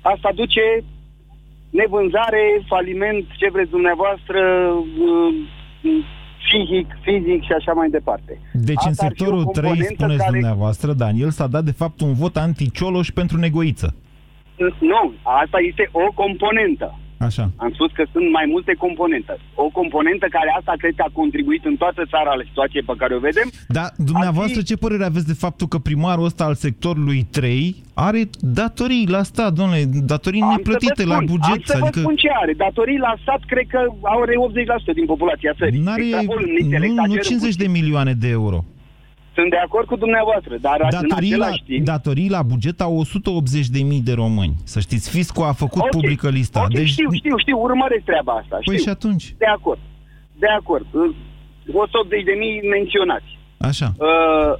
Asta 0.00 0.30
duce 0.34 0.84
nevânzare, 1.70 2.44
faliment, 2.66 3.24
ce 3.38 3.50
vreți 3.50 3.70
dumneavoastră, 3.70 4.40
uh, 5.08 5.34
psihic, 6.42 6.86
fizic 7.00 7.42
și 7.44 7.52
așa 7.52 7.72
mai 7.72 7.88
departe. 7.88 8.40
Deci 8.52 8.76
Asta 8.76 8.88
în 8.88 8.94
ar 8.98 9.12
fi 9.14 9.22
o 9.22 9.24
sectorul 9.24 9.44
3, 9.44 9.54
componentă 9.64 9.94
spuneți 9.94 10.18
care- 10.18 10.30
dumneavoastră, 10.38 10.92
Daniel, 10.92 11.30
s-a 11.30 11.46
dat 11.46 11.64
de 11.64 11.70
fapt 11.72 12.00
un 12.00 12.12
vot 12.14 12.36
anti-Cioloș 12.36 13.08
pentru 13.10 13.36
negoiță. 13.38 13.94
Nu, 14.78 15.12
asta 15.22 15.58
este 15.70 15.88
o 15.92 16.12
componentă. 16.14 16.98
Așa. 17.18 17.50
Am 17.56 17.70
spus 17.72 17.90
că 17.92 18.04
sunt 18.12 18.30
mai 18.38 18.46
multe 18.54 18.72
componente. 18.78 19.32
O 19.54 19.68
componentă 19.80 20.26
care 20.30 20.50
asta 20.58 20.72
cred 20.78 20.94
că 20.96 21.04
a 21.06 21.10
contribuit 21.12 21.64
în 21.64 21.76
toată 21.76 22.02
țara 22.12 22.34
la 22.34 22.42
situație 22.50 22.80
pe 22.86 22.94
care 22.96 23.14
o 23.14 23.18
vedem. 23.18 23.48
Dar 23.68 23.88
dumneavoastră 23.96 24.58
Ar 24.58 24.64
fi- 24.64 24.70
ce 24.70 24.76
părere 24.84 25.04
aveți 25.04 25.26
de 25.26 25.32
faptul 25.44 25.66
că 25.66 25.78
primarul 25.78 26.24
ăsta 26.24 26.44
al 26.44 26.54
sectorului 26.54 27.20
3 27.30 27.76
are 27.94 28.22
datorii 28.40 29.06
la 29.16 29.22
stat, 29.22 29.52
domnule, 29.52 29.82
datorii 30.12 30.40
Am 30.40 30.48
să 30.50 30.54
neplătite 30.56 31.02
vă 31.04 31.08
la 31.08 31.14
spun, 31.14 31.26
buget? 31.26 31.60
Am 31.70 31.74
să 31.74 31.78
vă 31.80 31.88
spun 32.00 32.16
ce 32.16 32.28
are. 32.42 32.52
Datorii 32.52 32.98
la 32.98 33.14
stat, 33.22 33.40
cred 33.46 33.66
că 33.68 33.80
are 34.02 34.34
80% 34.90 34.92
din 34.94 35.06
populația 35.06 35.52
țării. 35.58 35.80
N-are, 35.80 36.02
Extrapol 36.02 36.42
în 36.46 36.52
nițele, 36.58 36.86
nu, 36.86 36.94
nu 36.94 37.00
exagerăm 37.02 37.22
50 37.30 37.54
de 37.56 37.66
milioane 37.66 38.12
de 38.12 38.28
euro. 38.28 38.64
Sunt 39.36 39.50
de 39.50 39.56
acord 39.66 39.86
cu 39.86 39.96
dumneavoastră, 39.96 40.56
dar 40.66 40.76
Datorii 40.90 41.32
în 41.32 41.38
la, 41.38 41.44
același 41.46 41.62
timp... 41.70 41.84
datorii 41.84 42.30
la 42.36 42.42
buget 42.42 42.80
au 42.80 42.98
180 42.98 43.66
de 43.76 43.82
mii 43.82 44.00
de 44.08 44.12
români. 44.12 44.54
Să 44.64 44.78
știți, 44.80 45.10
fiscul 45.10 45.44
a 45.44 45.52
făcut 45.52 45.82
Ok, 45.82 45.88
publică 45.90 46.28
lista. 46.28 46.60
ok, 46.62 46.72
deci, 46.78 46.88
știu, 46.88 47.10
știu, 47.20 47.36
știu, 47.44 47.58
urmăresc 47.68 48.04
treaba 48.04 48.32
asta. 48.32 48.56
Păi 48.64 48.74
știu. 48.76 48.84
și 48.86 48.88
atunci? 48.96 49.24
De 49.38 49.46
acord. 49.56 49.80
De 50.38 50.46
acord. 50.60 50.86
180 51.72 52.24
de 52.30 52.34
mii 52.42 52.56
menționați. 52.76 53.30
Așa. 53.70 53.88
Uh, 54.08 54.52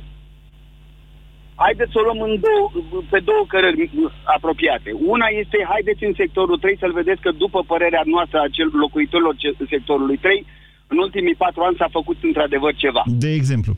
haideți 1.65 1.93
să 1.93 1.99
o 2.01 2.05
luăm 2.07 2.21
în 2.29 2.35
două, 2.47 2.65
pe 3.13 3.19
două 3.31 3.43
cărări 3.53 3.83
uh, 3.83 4.13
apropiate. 4.37 4.91
Una 5.15 5.27
este, 5.43 5.59
haideți 5.73 6.05
în 6.09 6.15
sectorul 6.23 6.59
3 6.59 6.77
să-l 6.83 6.93
vedeți 7.01 7.21
că 7.25 7.31
după 7.45 7.61
părerea 7.73 8.03
noastră 8.15 8.39
a 8.41 8.49
cel 8.57 8.69
locuitorilor 8.85 9.35
ce- 9.43 9.57
sectorului 9.75 10.17
3, 10.17 10.47
în 10.93 10.99
ultimii 11.07 11.41
patru 11.45 11.61
ani 11.63 11.77
s-a 11.81 11.89
făcut 11.99 12.19
într-adevăr 12.29 12.73
ceva. 12.85 13.03
De 13.25 13.31
exemplu. 13.41 13.73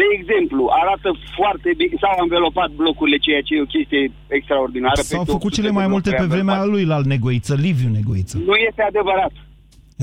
De 0.00 0.06
exemplu, 0.18 0.62
arată 0.82 1.08
foarte 1.38 1.70
bine, 1.80 1.94
s-au 2.02 2.16
învelopat 2.26 2.70
blocurile, 2.80 3.18
ceea 3.26 3.42
ce 3.46 3.52
e 3.54 3.66
o 3.66 3.72
chestie 3.76 4.02
extraordinară. 4.38 5.00
S-au 5.00 5.24
peste 5.24 5.32
făcut 5.34 5.52
800 5.52 5.54
cele 5.56 5.68
de 5.72 5.78
mai 5.80 5.88
multe 5.94 6.08
pe 6.10 6.16
blocuri 6.16 6.34
vremea 6.34 6.58
învelopate. 6.62 6.74
lui 6.74 6.84
la 6.92 6.98
Negoiță, 7.12 7.54
Liviu 7.66 7.88
Negoiță. 7.98 8.34
Nu 8.48 8.54
este 8.68 8.82
adevărat. 8.92 9.34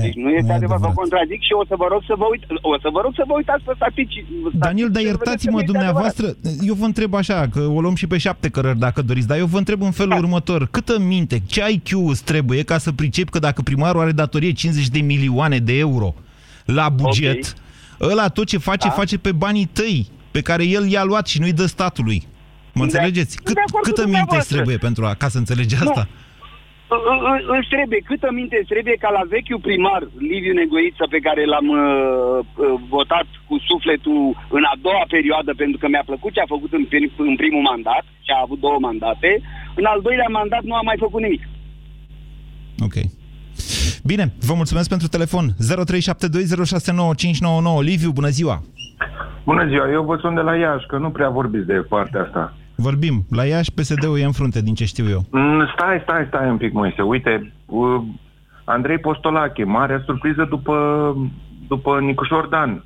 Deci 0.02 0.14
nu 0.24 0.30
este 0.30 0.52
adevărat, 0.52 0.80
vă 0.80 0.92
contradic 0.94 1.40
și 1.48 1.52
o 1.60 1.64
să 1.70 1.74
vă 1.82 1.86
rog 1.90 2.02
să 2.06 2.14
vă 2.18 2.26
uit, 2.30 2.42
o 2.60 2.78
să 2.84 2.88
vă 2.92 3.00
rog 3.04 3.12
să 3.14 3.24
vă 3.26 3.34
uitați 3.36 3.64
pe 3.64 3.72
statistici. 3.76 4.24
Daniel, 4.52 4.90
dar 4.90 5.02
iertați-mă 5.02 5.62
dumneavoastră, 5.62 6.26
eu 6.70 6.74
vă 6.74 6.84
întreb 6.84 7.14
așa, 7.14 7.48
că 7.52 7.60
o 7.60 7.80
luăm 7.80 7.94
și 7.94 8.06
pe 8.06 8.18
șapte 8.18 8.48
cărări 8.48 8.78
dacă 8.78 9.02
doriți, 9.02 9.26
dar 9.26 9.38
eu 9.38 9.46
vă 9.46 9.58
întreb 9.58 9.80
în 9.80 9.92
Da. 9.96 9.98
felul 10.00 10.18
următor. 10.18 10.68
Câtă 10.70 10.98
minte, 10.98 11.42
ce 11.46 11.62
IQ 11.70 11.88
îți 12.08 12.24
trebuie 12.24 12.62
ca 12.62 12.78
să 12.78 12.92
pricepi 12.92 13.30
că 13.30 13.38
dacă 13.38 13.62
primarul 13.62 14.00
are 14.00 14.12
datorie 14.12 14.52
50 14.52 14.88
de 14.88 15.00
milioane 15.00 15.58
de 15.58 15.78
euro 15.78 16.14
la 16.64 16.88
buget, 16.88 17.54
ăla 18.00 18.28
tot 18.28 18.46
ce 18.46 18.58
face, 18.58 18.88
Da. 18.88 18.94
face 18.94 19.18
pe 19.18 19.32
banii 19.32 19.68
tăi, 19.72 20.06
pe 20.30 20.40
care 20.40 20.64
el 20.64 20.88
i-a 20.88 21.04
luat 21.04 21.26
și 21.26 21.40
nu-i 21.40 21.52
dă 21.52 21.66
statului. 21.66 22.22
Mă 22.74 22.84
De- 22.84 22.88
înțelegeți? 22.88 23.32
sunt 23.32 23.44
Cât, 23.46 23.54
de 23.54 23.60
acord 23.68 23.84
cu 23.84 23.88
câtă 23.90 24.02
minte 24.04 24.18
îți 24.18 24.20
dumneavoastră. 24.20 24.54
trebuie 24.56 24.76
pentru 24.86 25.02
a, 25.06 25.12
ca 25.22 25.28
să 25.28 25.38
înțelegi 25.38 25.74
asta? 25.74 26.04
Î- 26.96 27.04
î- 27.32 27.44
Îți 27.58 27.68
trebuie, 27.74 28.00
câtă 28.10 28.28
minte 28.40 28.56
îți 28.60 28.72
trebuie 28.74 28.96
ca 29.04 29.10
la 29.18 29.22
vechiul 29.34 29.60
primar 29.68 30.02
Liviu 30.32 30.52
Negoiță 30.60 31.04
pe 31.14 31.20
care 31.26 31.42
l-am 31.52 31.68
uh, 31.68 31.84
uh, 31.84 32.80
votat 32.96 33.26
cu 33.48 33.54
sufletul 33.70 34.20
în 34.56 34.64
a 34.72 34.74
doua 34.86 35.04
perioadă 35.16 35.50
pentru 35.62 35.78
că 35.80 35.86
mi-a 35.88 36.06
plăcut 36.10 36.32
ce 36.34 36.40
a 36.40 36.52
făcut 36.54 36.72
în, 36.78 36.84
prim- 36.90 37.14
în 37.30 37.36
primul 37.42 37.62
mandat 37.70 38.04
și 38.24 38.30
a 38.36 38.40
avut 38.46 38.60
două 38.66 38.78
mandate, 38.88 39.30
în 39.80 39.84
al 39.92 40.00
doilea 40.06 40.30
mandat 40.38 40.62
nu 40.70 40.74
a 40.74 40.82
mai 40.88 40.96
făcut 41.04 41.20
nimic. 41.26 41.42
Ok. 42.86 42.96
Bine, 44.04 44.32
vă 44.40 44.54
mulțumesc 44.54 44.88
pentru 44.88 45.08
telefon. 45.08 45.50
0372069599. 45.50 45.54
Liviu, 47.82 48.10
bună 48.10 48.28
ziua! 48.28 48.62
Bună 49.44 49.66
ziua, 49.68 49.90
eu 49.90 50.02
vă 50.02 50.16
sunt 50.20 50.34
de 50.34 50.40
la 50.40 50.56
Iași, 50.56 50.86
că 50.86 50.98
nu 50.98 51.10
prea 51.10 51.28
vorbiți 51.28 51.66
de 51.66 51.72
partea 51.88 52.22
asta. 52.22 52.54
Vorbim. 52.74 53.26
La 53.30 53.44
Iași, 53.44 53.72
PSD-ul 53.72 54.18
e 54.18 54.24
în 54.24 54.32
frunte, 54.32 54.62
din 54.62 54.74
ce 54.74 54.84
știu 54.84 55.08
eu. 55.08 55.24
Mm, 55.30 55.68
Stai, 55.74 56.00
stai, 56.02 56.24
stai 56.28 56.48
un 56.50 56.56
pic, 56.56 56.72
Moise. 56.72 57.02
Uite, 57.02 57.52
uh, 57.66 58.02
Andrei 58.64 58.98
Postolache, 58.98 59.64
marea 59.64 60.02
surpriză 60.04 60.46
după, 60.48 60.76
după 61.68 62.00
Nicușor 62.00 62.46
Dan. 62.46 62.84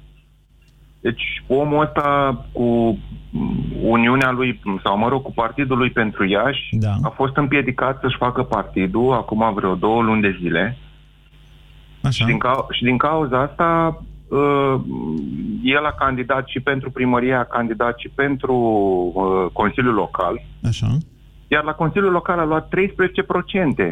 Deci 1.06 1.42
omul 1.46 1.80
ăsta 1.82 2.36
cu 2.52 2.98
mm, 3.30 3.64
Uniunea 3.82 4.30
lui, 4.30 4.60
sau 4.84 4.98
mă 4.98 5.08
rog, 5.08 5.22
cu 5.22 5.32
partidul 5.32 5.76
lui 5.78 5.90
pentru 5.90 6.24
Iași, 6.24 6.68
Da. 6.70 6.92
a 7.02 7.08
fost 7.08 7.36
împiedicat 7.36 8.00
să-și 8.00 8.16
facă 8.16 8.42
partidul 8.42 9.12
acum 9.12 9.54
vreo 9.54 9.74
două 9.74 10.02
luni 10.02 10.20
de 10.22 10.36
zile. 10.40 10.76
Așa. 12.02 12.10
Și 12.10 12.24
din, 12.24 12.38
cau- 12.38 12.66
și 12.70 12.82
din 12.82 12.96
cauza 12.96 13.40
asta 13.40 14.02
uh, 14.28 14.74
el 15.62 15.84
a 15.84 15.92
candidat 15.92 16.46
și 16.46 16.60
pentru 16.60 16.90
primărie, 16.90 17.34
a 17.34 17.44
candidat 17.44 17.98
și 17.98 18.08
pentru 18.08 18.54
uh, 19.14 19.50
Consiliul 19.52 19.94
Local, 19.94 20.42
Așa. 20.68 20.86
iar 21.48 21.64
la 21.64 21.72
Consiliul 21.72 22.12
Local 22.12 22.38
a 22.38 22.44
luat 22.44 22.74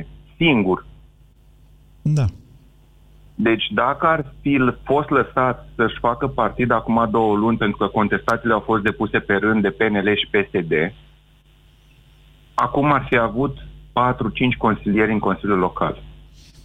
13% 0.02 0.06
singur. 0.36 0.86
Da. 2.02 2.24
Deci 3.34 3.64
dacă 3.74 4.06
ar 4.06 4.32
fi 4.40 4.48
l- 4.54 4.78
fost 4.84 5.08
lăsat 5.10 5.68
să-și 5.76 5.98
facă 6.00 6.26
partid 6.26 6.70
acum 6.70 7.08
două 7.10 7.36
luni, 7.36 7.56
pentru 7.56 7.76
că 7.76 7.86
contestațiile 7.86 8.54
au 8.54 8.60
fost 8.60 8.82
depuse 8.82 9.18
pe 9.18 9.34
rând 9.34 9.62
de 9.62 9.70
PNL 9.70 10.08
și 10.16 10.28
PSD, 10.30 10.72
acum 12.54 12.92
ar 12.92 13.06
fi 13.08 13.16
avut 13.18 13.56
4-5 13.92 14.56
consilieri 14.58 15.12
în 15.12 15.18
Consiliul 15.18 15.58
Local. 15.58 16.02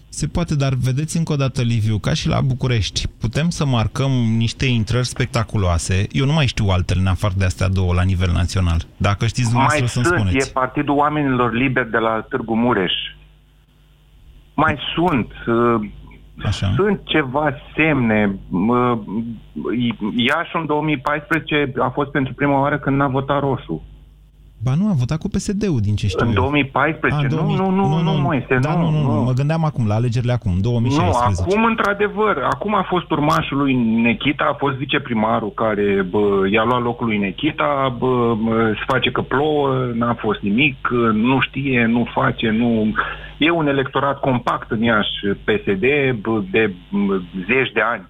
Se 0.09 0.27
poate, 0.27 0.55
dar 0.55 0.74
vedeți 0.74 1.17
încă 1.17 1.33
o 1.33 1.36
dată, 1.36 1.62
Liviu, 1.62 1.97
ca 1.97 2.13
și 2.13 2.27
la 2.27 2.41
București, 2.41 3.07
putem 3.19 3.50
să 3.50 3.65
marcăm 3.65 4.12
niște 4.38 4.65
intrări 4.65 5.05
spectaculoase. 5.05 6.07
Eu 6.12 6.25
nu 6.25 6.33
mai 6.33 6.47
știu 6.47 6.65
altele 6.69 7.00
în 7.00 7.07
afară 7.07 7.33
de 7.38 7.45
astea 7.45 7.67
două 7.69 7.93
la 7.93 8.03
nivel 8.03 8.31
național. 8.33 8.81
Dacă 8.97 9.25
știți 9.27 9.50
dumneavoastră 9.51 9.79
Mai 9.83 9.89
să-mi 9.89 10.05
sunt, 10.05 10.17
spuneți. 10.19 10.50
e 10.50 10.51
Partidul 10.53 10.95
Oamenilor 10.95 11.53
Liberi 11.53 11.91
de 11.91 11.97
la 11.97 12.25
Târgu 12.29 12.55
Mureș. 12.55 12.93
Mai 14.53 14.77
sunt, 14.95 15.31
uh, 15.47 15.88
Așa. 16.46 16.74
sunt 16.75 17.01
ceva 17.03 17.53
semne. 17.75 18.39
Uh, 18.50 18.98
Iași 20.15 20.51
în 20.53 20.65
2014 20.65 21.72
a 21.79 21.89
fost 21.89 22.12
pentru 22.12 22.34
prima 22.34 22.60
oară 22.60 22.77
când 22.77 22.98
n-a 22.98 23.08
votat 23.08 23.39
roșu. 23.39 23.84
Ba 24.63 24.74
nu, 24.79 24.88
a 24.89 24.94
votat 24.94 25.20
cu 25.20 25.27
PSD-ul, 25.27 25.79
din 25.79 25.96
ce 25.96 26.08
știu 26.08 26.25
În 26.25 26.34
eu. 26.34 26.41
2014? 26.41 27.20
A, 27.20 27.29
nu, 27.29 27.36
2000 27.36 27.56
nu, 27.56 27.70
nu, 27.70 28.01
nu, 28.01 28.12
Moise, 28.12 28.58
da, 28.62 28.74
nu, 28.74 28.89
nu, 28.89 29.01
nu, 29.01 29.13
nu. 29.13 29.22
mă 29.22 29.32
gândeam 29.32 29.63
acum, 29.65 29.88
la 29.88 29.96
alegerile 29.96 30.32
acum, 30.32 30.51
2016. 30.62 31.44
Nu, 31.46 31.46
acum, 31.46 31.63
într-adevăr, 31.65 32.38
acum 32.50 32.75
a 32.75 32.86
fost 32.89 33.12
urmașul 33.12 33.58
lui 33.58 33.74
Nechita, 33.75 34.50
a 34.51 34.56
fost 34.58 34.75
viceprimarul 34.75 35.51
care 35.51 36.06
bă, 36.10 36.48
i-a 36.51 36.63
luat 36.63 36.82
locul 36.82 37.08
lui 37.08 37.17
Nechita, 37.17 37.96
bă, 37.98 38.36
bă, 38.44 38.72
se 38.75 38.84
face 38.88 39.12
că 39.12 39.22
plouă, 39.22 39.91
n-a 39.94 40.13
fost 40.13 40.39
nimic, 40.41 40.88
nu 41.13 41.39
știe, 41.39 41.86
nu 41.86 42.08
face, 42.13 42.50
nu... 42.50 42.94
E 43.38 43.50
un 43.50 43.67
electorat 43.67 44.20
compact 44.20 44.72
în 44.72 44.84
Iași, 44.84 45.27
PSD, 45.44 45.86
bă, 46.22 46.41
de 46.51 46.74
bă, 46.91 47.20
zeci 47.48 47.72
de 47.74 47.82
ani. 47.82 48.08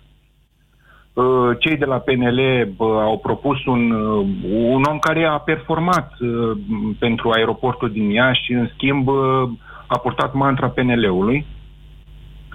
Uh, 1.14 1.58
Cei 1.60 1.78
de 1.78 1.86
la 1.86 1.98
PNL 1.98 2.70
bă, 2.76 3.00
au 3.02 3.18
propus 3.18 3.66
un, 3.66 3.92
uh, 3.92 4.28
un 4.52 4.84
om 4.84 5.00
care 5.00 5.26
a 5.26 5.38
performat 5.38 6.12
uh, 6.20 6.58
pentru 7.00 7.30
aeroportul 7.30 7.92
din 7.92 8.10
Iași 8.10 8.44
și, 8.44 8.52
în 8.52 8.70
schimb, 8.74 9.08
uh, 9.08 9.50
a 9.88 9.98
purtat 9.98 10.34
mantra 10.34 10.70
PNL-ului. 10.70 11.46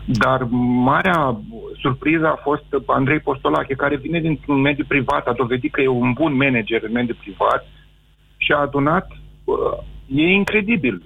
Dar 0.04 0.42
marea 0.84 1.40
surpriză 1.80 2.26
a 2.26 2.40
fost 2.42 2.64
Andrei 2.86 3.20
Postolache, 3.20 3.74
care 3.74 3.96
vine 3.96 4.20
dintr-un 4.20 4.60
mediu 4.60 4.84
privat, 4.88 5.26
a 5.26 5.32
dovedit 5.32 5.72
că 5.72 5.80
e 5.80 5.88
un 5.88 6.12
bun 6.12 6.36
manager 6.36 6.82
în 6.82 6.92
mediul 6.92 7.16
privat 7.20 7.66
și 8.36 8.52
a 8.52 8.56
adunat, 8.56 9.10
uh, 9.44 9.56
e 10.06 10.32
incredibil, 10.32 11.02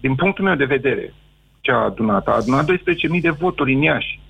din 0.00 0.14
punctul 0.14 0.44
meu 0.44 0.54
de 0.54 0.64
vedere, 0.64 1.14
ce 1.60 1.70
a 1.70 1.84
adunat. 1.84 2.26
A 2.26 2.32
adunat 2.32 2.70
12.000 2.70 3.20
de 3.20 3.30
voturi 3.30 3.72
în 3.72 3.82
Iași. 3.82 4.20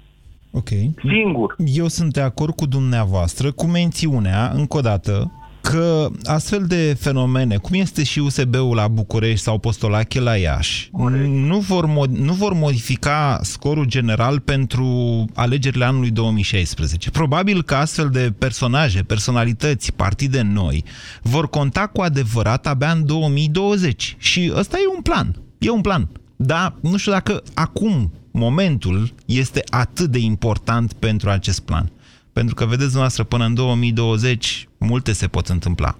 Ok. 0.50 0.68
Singur. 1.08 1.54
Eu 1.66 1.86
sunt 1.86 2.12
de 2.12 2.20
acord 2.20 2.54
cu 2.54 2.66
dumneavoastră, 2.66 3.52
cu 3.52 3.66
mențiunea, 3.66 4.50
încă 4.54 4.76
o 4.76 4.80
dată, 4.80 5.32
că 5.70 6.10
astfel 6.24 6.64
de 6.66 6.96
fenomene, 7.00 7.56
cum 7.56 7.74
este 7.74 8.04
și 8.04 8.18
USB-ul 8.18 8.74
la 8.74 8.88
București 8.88 9.44
sau 9.44 9.58
Postolache 9.58 10.20
la 10.20 10.36
Iași, 10.36 10.90
nu 11.26 11.58
vor, 11.58 11.86
nu 12.08 12.32
vor 12.32 12.52
modifica 12.52 13.40
scorul 13.42 13.84
general 13.84 14.40
pentru 14.40 15.24
alegerile 15.34 15.84
anului 15.84 16.10
2016. 16.10 17.10
Probabil 17.10 17.62
că 17.62 17.74
astfel 17.74 18.08
de 18.08 18.32
personaje, 18.38 19.02
personalități, 19.02 19.92
partide 19.92 20.40
noi, 20.42 20.84
vor 21.22 21.48
conta 21.48 21.86
cu 21.86 22.00
adevărat 22.00 22.66
abia 22.66 22.90
în 22.90 23.06
2020. 23.06 24.16
Și 24.18 24.52
ăsta 24.54 24.76
e 24.76 24.94
un 24.96 25.02
plan. 25.02 25.36
E 25.58 25.70
un 25.70 25.80
plan. 25.80 26.08
Da, 26.36 26.74
nu 26.80 26.96
știu 26.96 27.12
dacă 27.12 27.42
acum, 27.54 28.12
momentul, 28.30 29.14
este 29.24 29.62
atât 29.70 30.10
de 30.10 30.18
important 30.18 30.92
pentru 30.92 31.30
acest 31.30 31.60
plan. 31.60 31.90
Pentru 32.32 32.54
că, 32.54 32.64
vedeți 32.64 32.92
dumneavoastră, 32.94 33.24
până 33.24 33.44
în 33.44 33.54
2020, 33.54 34.68
multe 34.78 35.12
se 35.12 35.28
pot 35.28 35.46
întâmpla. 35.46 35.98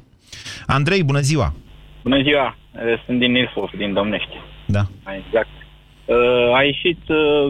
Andrei, 0.66 1.02
bună 1.04 1.20
ziua! 1.20 1.54
Bună 2.02 2.22
ziua! 2.22 2.56
Sunt 3.04 3.18
din 3.18 3.34
Ilfov, 3.34 3.70
din 3.76 3.92
Domnești. 3.92 4.34
Da. 4.66 4.82
Exact. 5.18 5.48
A 6.54 6.62
ieșit 6.62 6.98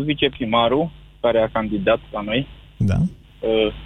viceprimarul 0.04 0.90
care 1.20 1.38
a 1.38 1.49
candidat 1.49 2.00
la 2.12 2.20
noi. 2.20 2.47
Da. 2.76 2.97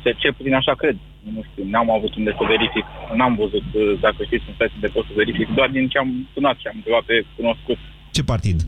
Se 0.03 0.13
ce 0.19 0.33
puțin 0.33 0.55
așa 0.55 0.75
cred. 0.75 0.97
Nu 1.35 1.43
știu, 1.51 1.65
n-am 1.71 1.91
avut 1.91 2.15
unde 2.15 2.31
să 2.39 2.45
verific. 2.47 2.85
N-am 3.17 3.35
văzut, 3.35 3.63
dacă 4.01 4.25
știți, 4.25 4.45
un 4.49 4.53
site 4.53 4.81
de 4.81 4.87
pot 4.87 5.05
să 5.05 5.13
verific. 5.17 5.49
Doar 5.55 5.69
din 5.69 5.89
ce 5.89 5.99
am 5.99 6.29
sunat 6.35 6.57
și 6.59 6.67
am 6.67 6.77
întrebat 6.77 7.03
pe 7.03 7.25
cunoscut. 7.37 7.79
Ce 8.13 8.23
partid? 8.25 8.59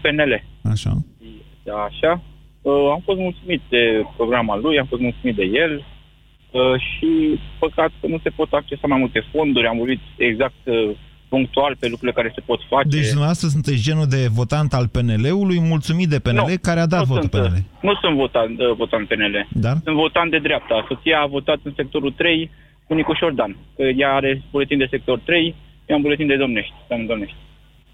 PNL. 0.00 0.42
Așa. 0.72 0.92
Da, 1.62 1.76
așa. 1.90 2.22
Uh, 2.62 2.90
am 2.92 3.00
fost 3.04 3.18
mulțumit 3.18 3.62
de 3.68 4.04
programa 4.16 4.56
lui, 4.56 4.78
am 4.78 4.86
fost 4.86 5.00
mulțumit 5.00 5.36
de 5.36 5.44
el 5.44 5.72
uh, 6.50 6.80
și 6.80 7.38
păcat 7.58 7.90
că 8.00 8.06
nu 8.06 8.18
se 8.22 8.30
pot 8.30 8.52
accesa 8.52 8.86
mai 8.86 8.98
multe 8.98 9.24
fonduri. 9.32 9.66
Am 9.66 9.76
vorbit 9.76 10.00
exact 10.16 10.60
uh, 10.64 10.90
punctual 11.28 11.76
pe 11.80 11.88
lucrurile 11.88 12.18
care 12.20 12.32
se 12.34 12.42
pot 12.50 12.60
face. 12.68 12.88
Deci 12.88 13.12
dumneavoastră 13.14 13.48
sunteți 13.48 13.82
genul 13.82 14.06
de 14.16 14.22
votant 14.40 14.72
al 14.72 14.86
PNL-ului, 14.88 15.60
mulțumit 15.60 16.08
de 16.08 16.18
PNL, 16.18 16.34
nu, 16.34 16.54
care 16.62 16.80
a 16.80 16.86
dat 16.86 17.04
votul 17.04 17.28
sunt, 17.28 17.46
PNL. 17.46 17.56
Nu 17.80 17.94
sunt 18.02 18.16
votant, 18.16 18.60
uh, 18.60 18.72
votant 18.76 19.08
PNL. 19.08 19.46
Dar? 19.50 19.76
Sunt 19.84 19.96
votant 19.96 20.30
de 20.30 20.38
dreapta. 20.38 20.84
Soția 20.88 21.20
a 21.20 21.26
votat 21.26 21.58
în 21.62 21.72
sectorul 21.76 22.12
3 22.12 22.50
cu 22.86 22.94
Nicuș 22.94 23.18
Șordan. 23.18 23.56
Că 23.76 23.82
ea 23.82 24.12
are 24.14 24.42
buletin 24.50 24.78
de 24.78 24.86
sector 24.90 25.18
3, 25.18 25.54
eu 25.86 25.96
am 25.96 26.02
buletin 26.02 26.26
de 26.26 26.36
Domnești. 26.36 26.74
În 26.88 27.06
Domnești. 27.06 27.36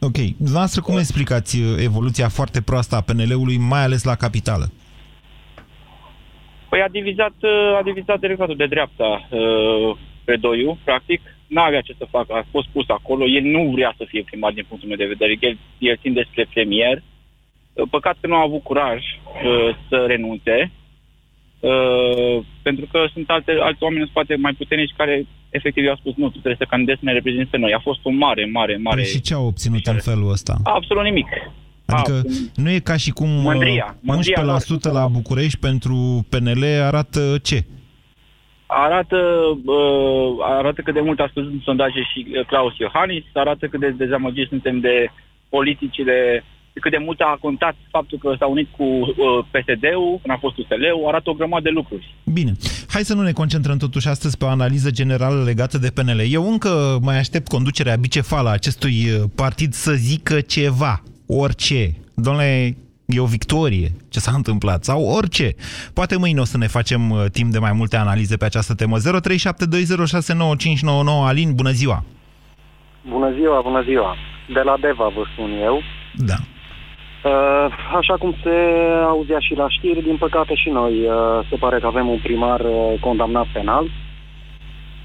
Ok. 0.00 0.18
Dumneavoastră 0.36 0.80
cum 0.80 0.98
explicați 0.98 1.60
uh, 1.60 1.76
evoluția 1.78 2.28
foarte 2.28 2.60
proastă 2.62 2.96
a 2.96 3.00
PNL-ului, 3.00 3.58
mai 3.58 3.82
ales 3.82 4.04
la 4.04 4.14
capitală? 4.14 4.70
Păi 6.68 6.80
a 6.82 6.88
divizat, 6.88 7.34
uh, 7.40 7.76
a 7.78 7.82
divizat 7.82 8.22
electoratul 8.22 8.56
de 8.56 8.66
dreapta 8.66 9.28
uh, 9.30 9.96
pe 10.24 10.36
doiu, 10.36 10.78
practic. 10.84 11.20
N-avea 11.46 11.80
ce 11.80 11.94
să 11.98 12.06
facă, 12.10 12.32
a 12.32 12.46
fost 12.50 12.68
pus 12.68 12.88
acolo. 12.88 13.24
El 13.26 13.42
nu 13.42 13.70
vrea 13.74 13.94
să 13.96 14.04
fie 14.08 14.22
primar 14.22 14.52
din 14.52 14.64
punctul 14.68 14.88
meu 14.88 14.98
de 14.98 15.14
vedere. 15.14 15.36
El, 15.40 15.58
el 15.78 15.98
țin 16.00 16.12
despre 16.12 16.46
premier. 16.52 17.02
Păcat 17.90 18.16
că 18.20 18.26
nu 18.26 18.34
a 18.34 18.42
avut 18.42 18.62
curaj 18.62 19.02
uh, 19.02 19.76
să 19.88 20.04
renunțe. 20.06 20.70
Uh, 21.60 22.44
pentru 22.62 22.86
că 22.92 23.04
sunt 23.12 23.30
alte, 23.30 23.52
alți 23.60 23.82
oameni 23.82 24.00
în 24.00 24.08
spate 24.08 24.36
mai 24.36 24.52
puternici 24.52 24.94
care 24.96 25.26
efectiv 25.50 25.84
i-au 25.84 25.96
spus 25.96 26.14
nu, 26.16 26.26
tu 26.26 26.38
trebuie 26.38 26.56
să 26.58 26.66
candidezi 26.68 26.98
să 26.98 27.04
ne 27.04 27.12
reprezinți 27.12 27.50
pe 27.50 27.58
noi. 27.58 27.72
A 27.72 27.78
fost 27.78 28.00
un 28.02 28.16
mare, 28.16 28.44
mare, 28.44 28.76
mare... 28.76 29.00
Păi 29.00 29.10
și 29.10 29.20
ce 29.20 29.34
au 29.34 29.46
obținut 29.46 29.86
în 29.86 29.98
felul 29.98 30.30
ăsta? 30.30 30.54
Absolut 30.62 31.04
nimic. 31.04 31.26
Adică 31.86 32.12
a, 32.12 32.60
nu 32.62 32.70
e 32.70 32.78
ca 32.78 32.96
și 32.96 33.10
cum 33.10 33.28
mândria, 33.28 33.96
mândria 34.00 34.58
11% 34.88 34.92
la 34.92 35.06
București 35.06 35.58
pentru 35.58 36.26
PNL 36.28 36.64
arată 36.82 37.38
ce? 37.42 37.64
Arată, 38.66 39.16
uh, 39.64 40.36
arată 40.40 40.80
cât 40.82 40.94
de 40.94 41.00
mult 41.00 41.20
a 41.20 41.28
scăzut 41.30 41.52
în 41.52 41.60
sondaje 41.64 42.02
și 42.12 42.26
Claus 42.46 42.78
Iohannis, 42.78 43.24
arată 43.32 43.66
cât 43.66 43.80
de 43.80 43.90
dezamăgiți 43.90 44.48
suntem 44.48 44.80
de 44.80 45.10
politicile 45.48 46.44
cât 46.80 46.90
de 46.90 47.04
mult 47.06 47.20
a 47.20 47.38
contat 47.40 47.76
faptul 47.90 48.18
că 48.18 48.34
s-a 48.38 48.46
unit 48.46 48.68
cu 48.76 48.84
uh, 48.84 49.06
PSD-ul, 49.50 50.18
când 50.22 50.34
a 50.34 50.38
fost 50.40 50.56
USL-ul, 50.58 51.06
arată 51.06 51.30
o 51.30 51.34
grămadă 51.34 51.62
de 51.62 51.70
lucruri. 51.70 52.14
Bine. 52.24 52.52
Hai 52.88 53.02
să 53.02 53.14
nu 53.14 53.22
ne 53.22 53.32
concentrăm 53.32 53.76
totuși 53.76 54.08
astăzi 54.08 54.36
pe 54.36 54.44
o 54.44 54.48
analiză 54.48 54.90
generală 54.90 55.42
legată 55.42 55.78
de 55.78 55.90
PNL. 55.94 56.20
Eu 56.30 56.50
încă 56.50 56.98
mai 57.02 57.18
aștept 57.18 57.48
conducerea 57.48 57.96
bicefală 57.96 58.48
a 58.48 58.52
acestui 58.52 58.94
partid 59.34 59.72
să 59.72 59.92
zică 59.92 60.40
ceva, 60.40 61.02
orice. 61.26 61.94
Domnule, 62.14 62.76
e 63.06 63.20
o 63.20 63.24
victorie 63.24 63.88
ce 64.08 64.18
s-a 64.18 64.32
întâmplat 64.34 64.84
sau 64.84 65.04
orice. 65.16 65.54
Poate 65.94 66.16
mâine 66.16 66.40
o 66.40 66.44
să 66.44 66.58
ne 66.58 66.66
facem 66.66 67.10
uh, 67.10 67.24
timp 67.32 67.52
de 67.52 67.58
mai 67.58 67.72
multe 67.72 67.96
analize 67.96 68.36
pe 68.36 68.44
această 68.44 68.74
temă. 68.74 68.96
0372069599 68.98 69.02
Alin, 71.26 71.54
bună 71.54 71.70
ziua! 71.70 72.04
Bună 73.08 73.32
ziua, 73.32 73.60
bună 73.60 73.82
ziua! 73.82 74.16
De 74.54 74.60
la 74.60 74.76
Deva 74.80 75.08
vă 75.08 75.22
spun 75.32 75.50
eu. 75.62 75.82
Da. 76.14 76.36
Uh, 77.24 77.66
așa 77.96 78.14
cum 78.18 78.34
se 78.42 78.56
auzea 79.04 79.38
și 79.38 79.54
la 79.54 79.68
știri, 79.68 80.02
din 80.02 80.16
păcate 80.16 80.54
și 80.54 80.68
noi 80.68 80.92
uh, 80.92 81.46
se 81.50 81.56
pare 81.56 81.78
că 81.78 81.86
avem 81.86 82.08
un 82.08 82.18
primar 82.22 82.60
uh, 82.60 83.00
condamnat 83.00 83.46
penal 83.52 83.90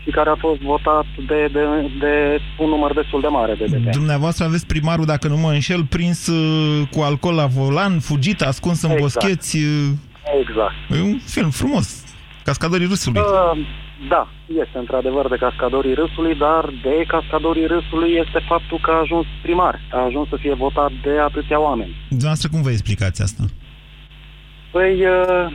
și 0.04 0.10
care 0.10 0.30
a 0.30 0.36
fost 0.36 0.60
votat 0.60 1.06
de, 1.28 1.50
de, 1.52 1.60
de 2.00 2.40
un 2.58 2.70
număr 2.70 2.94
destul 2.94 3.22
de 3.22 3.28
mare 3.28 3.54
de 3.54 3.66
DP. 3.66 3.92
Dumneavoastră 3.92 4.46
aveți 4.46 4.68
primarul, 4.68 5.06
dacă 5.06 5.28
nu 5.28 5.38
mă 5.38 5.50
înșel, 5.50 5.84
prins 5.86 6.32
cu 6.92 7.02
alcool 7.02 7.36
la 7.36 7.46
volan, 7.46 8.00
fugit, 8.00 8.42
ascuns 8.42 8.82
în 8.82 8.92
Exact. 8.92 9.14
boscheți. 9.14 9.58
Exact. 10.40 10.74
E 10.90 11.02
un 11.02 11.18
film 11.26 11.50
frumos. 11.50 12.06
Cascadorii 12.44 12.88
râsului. 12.88 13.22
Uh, 13.22 13.58
da, 14.10 14.28
este 14.48 14.78
într-adevăr 14.78 15.28
de 15.30 15.36
cascadorii 15.36 15.94
râsului, 15.94 16.36
dar 16.36 16.70
de 16.84 17.04
cascadorii 17.08 17.66
râsului 17.66 18.12
este 18.14 18.40
faptul 18.48 18.80
că 18.82 18.92
a 18.92 19.00
ajuns 19.00 19.26
primar, 19.42 19.80
a 19.92 20.04
ajuns 20.04 20.28
să 20.30 20.36
fie 20.36 20.54
votat 20.54 20.92
de 21.02 21.20
atâția 21.20 21.60
oameni. 21.60 21.96
Dumneavoastră 22.10 22.50
cum 22.52 22.62
vă 22.62 22.72
explicați 22.72 23.22
asta? 23.22 23.44
Păi, 24.72 25.06
uh, 25.06 25.54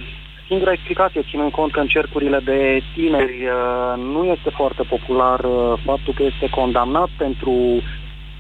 singura 0.49 0.73
explicație, 0.73 1.27
ținând 1.31 1.51
cont 1.51 1.73
că 1.73 1.81
în 1.81 1.87
cercurile 1.87 2.41
de 2.45 2.83
tineri 2.95 3.39
uh, 3.47 4.03
nu 4.15 4.25
este 4.25 4.51
foarte 4.51 4.83
popular 4.83 5.41
uh, 5.45 5.83
faptul 5.85 6.15
că 6.15 6.23
este 6.23 6.49
condamnat 6.51 7.09
pentru 7.19 7.83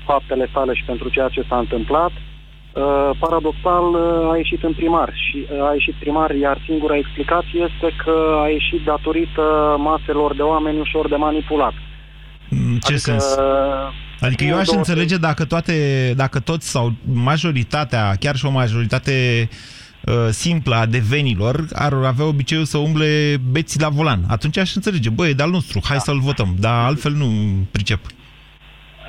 faptele 0.04 0.48
sale 0.52 0.74
și 0.74 0.84
pentru 0.84 1.08
ceea 1.08 1.28
ce 1.28 1.44
s-a 1.48 1.58
întâmplat, 1.58 2.12
Uh, 2.12 2.25
paradoxal 3.18 3.84
uh, 3.94 4.32
a 4.32 4.36
ieșit 4.36 4.62
în 4.62 4.72
primar 4.72 5.12
și 5.14 5.46
uh, 5.52 5.68
a 5.68 5.72
ieșit 5.72 5.94
primar, 5.94 6.30
iar 6.34 6.62
singura 6.68 6.96
explicație 6.96 7.60
este 7.70 7.88
că 8.04 8.40
a 8.44 8.48
ieșit 8.48 8.84
datorită 8.84 9.42
maselor 9.78 10.34
de 10.34 10.42
oameni 10.42 10.80
ușor 10.80 11.08
de 11.08 11.16
manipulat. 11.16 11.72
În 12.50 12.78
ce 12.78 12.92
Adică, 12.92 12.98
sens? 12.98 13.24
Adică 14.20 14.44
eu 14.44 14.56
aș 14.56 14.66
două- 14.66 14.76
înțelege 14.78 15.16
dacă 15.16 15.44
toate, 15.44 15.74
dacă 16.16 16.40
toți 16.40 16.70
sau 16.70 16.92
majoritatea, 17.12 18.14
chiar 18.20 18.36
și 18.36 18.46
o 18.46 18.50
majoritate 18.50 19.48
uh, 20.06 20.14
simplă 20.30 20.74
a 20.74 20.86
devenilor 20.86 21.64
ar 21.72 21.92
avea 21.92 22.26
obiceiul 22.26 22.64
să 22.64 22.78
umble 22.78 23.36
beți 23.50 23.80
la 23.80 23.88
volan. 23.88 24.20
Atunci 24.28 24.58
aș 24.58 24.74
înțelege, 24.74 25.10
băi, 25.10 25.30
e 25.30 25.32
de-al 25.32 25.50
nostru, 25.50 25.80
hai 25.84 25.98
să-l 26.00 26.18
votăm, 26.18 26.54
dar 26.58 26.84
altfel 26.84 27.12
nu 27.12 27.26
pricep. 27.70 28.00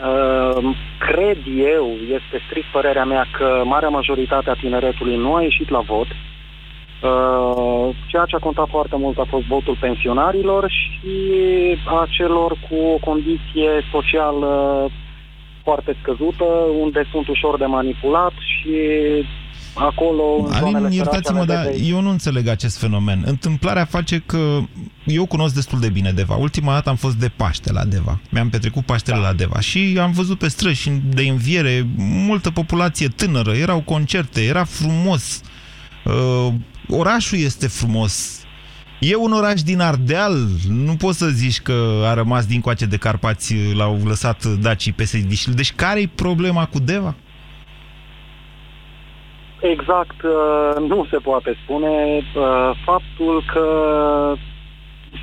Uh, 0.04 0.76
cred 1.00 1.38
eu, 1.76 1.92
este 2.02 2.42
strict 2.48 2.72
părerea 2.72 3.06
mea, 3.06 3.26
că 3.38 3.62
marea 3.66 3.90
majoritate 3.90 4.50
a 4.50 4.54
tineretului 4.54 5.16
nu 5.16 5.36
a 5.36 5.42
ieșit 5.42 5.70
la 5.70 5.80
vot. 5.80 6.08
Uh, 6.08 7.96
ceea 8.08 8.26
ce 8.26 8.36
a 8.36 8.40
contat 8.40 8.68
foarte 8.70 8.96
mult 8.96 9.18
a 9.18 9.26
fost 9.30 9.46
votul 9.46 9.78
pensionarilor 9.80 10.70
și 10.70 11.10
a 11.86 12.08
celor 12.10 12.52
cu 12.70 12.76
o 12.76 12.98
condiție 12.98 13.70
socială 13.92 14.88
foarte 15.64 15.96
scăzută, 16.02 16.44
unde 16.80 17.08
sunt 17.12 17.28
ușor 17.28 17.58
de 17.58 17.66
manipulat 17.66 18.32
și 18.32 18.76
acolo... 19.74 20.24
în 20.46 20.54
zonele 20.54 20.66
Alin, 20.66 20.78
sărace 20.78 20.96
iertați-mă, 20.96 21.38
ale 21.38 21.54
dar 21.54 21.66
Devei- 21.66 21.90
eu 21.90 22.02
nu 22.02 22.10
înțeleg 22.10 22.48
acest 22.48 22.78
fenomen. 22.78 23.24
Întâmplarea 23.26 23.86
face 23.86 24.24
că 24.26 24.60
eu 25.06 25.26
cunosc 25.26 25.54
destul 25.54 25.80
de 25.80 25.90
bine 25.90 26.12
Deva. 26.12 26.36
Ultima 26.36 26.74
dată 26.74 26.90
am 26.90 26.96
fost 26.96 27.16
de 27.16 27.32
Paște 27.36 27.72
la 27.72 27.86
Deva. 27.86 28.20
Mi-am 28.30 28.50
petrecut 28.50 28.86
Paștele 28.86 29.18
la 29.18 29.34
Deva 29.34 29.60
și 29.60 29.98
am 30.02 30.12
văzut 30.12 30.38
pe 30.38 30.48
străzi 30.48 30.80
și 30.80 30.90
de 30.90 31.22
înviere 31.22 31.88
multă 31.98 32.52
populație 32.52 33.08
tânără. 33.08 33.54
Erau 33.54 33.80
concerte, 33.80 34.44
era 34.44 34.64
frumos. 34.64 35.42
Uh, 36.06 36.54
orașul 36.90 37.38
este 37.38 37.68
frumos. 37.68 38.42
E 39.00 39.16
un 39.16 39.32
oraș 39.32 39.62
din 39.62 39.80
Ardeal, 39.80 40.48
nu 40.68 40.96
poți 40.96 41.18
să 41.18 41.28
zici 41.28 41.62
că 41.62 42.04
a 42.06 42.14
rămas 42.14 42.46
din 42.46 42.62
coace 42.62 42.86
de 42.86 42.98
Carpați, 42.98 43.56
l-au 43.74 44.02
lăsat 44.06 44.46
dacii 44.46 44.92
psd 44.92 45.46
Deci 45.46 45.74
care-i 45.74 46.08
problema 46.08 46.66
cu 46.66 46.80
Deva? 46.80 47.16
Exact, 49.62 50.22
uh, 50.24 50.88
nu 50.88 51.06
se 51.12 51.18
poate 51.18 51.58
spune. 51.64 51.88
Uh, 52.36 52.72
Faptul 52.86 53.44
că 53.54 53.66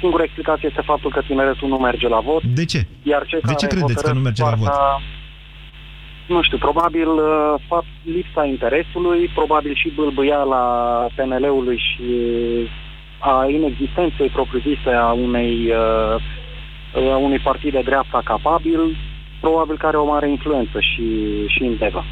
singura 0.01 0.23
explicație 0.23 0.69
este 0.69 0.83
faptul 0.85 1.11
că 1.11 1.21
tineretul 1.27 1.69
nu 1.69 1.77
merge 1.77 2.09
la 2.09 2.21
vot. 2.21 2.43
De 2.43 2.65
ce? 2.65 2.87
Iar 3.03 3.27
cei 3.27 3.41
De 3.41 3.55
ce 3.55 3.67
care 3.67 3.81
credeți 3.81 3.95
că 3.95 4.01
hotărăsc 4.01 4.15
nu 4.15 4.21
merge 4.21 4.43
la 4.43 4.49
vot? 4.51 4.67
soarta- 4.67 5.03
Nu 6.27 6.43
știu, 6.43 6.59
probabil 6.59 7.09
uh, 7.09 7.55
fapt, 7.69 7.87
lipsa 8.03 8.45
interesului, 8.45 9.31
probabil 9.35 9.75
și 9.75 9.93
bâlbâiala 9.97 10.63
PNL-ului 11.17 11.77
și 11.79 12.05
a 13.19 13.47
inexistenței 13.51 14.29
propriu-zise 14.29 14.91
a 14.91 15.13
unei 15.13 15.71
uh, 15.71 16.15
uh, 16.95 17.17
unui 17.21 17.39
partid 17.39 17.73
de 17.73 17.81
dreapta 17.85 18.21
capabil, 18.25 18.97
probabil 19.41 19.77
că 19.77 19.87
are 19.87 19.97
o 19.97 20.05
mare 20.05 20.31
influență 20.31 20.81
și, 20.81 21.07
și 21.47 21.63
în 21.63 21.77
Deva. 21.77 22.05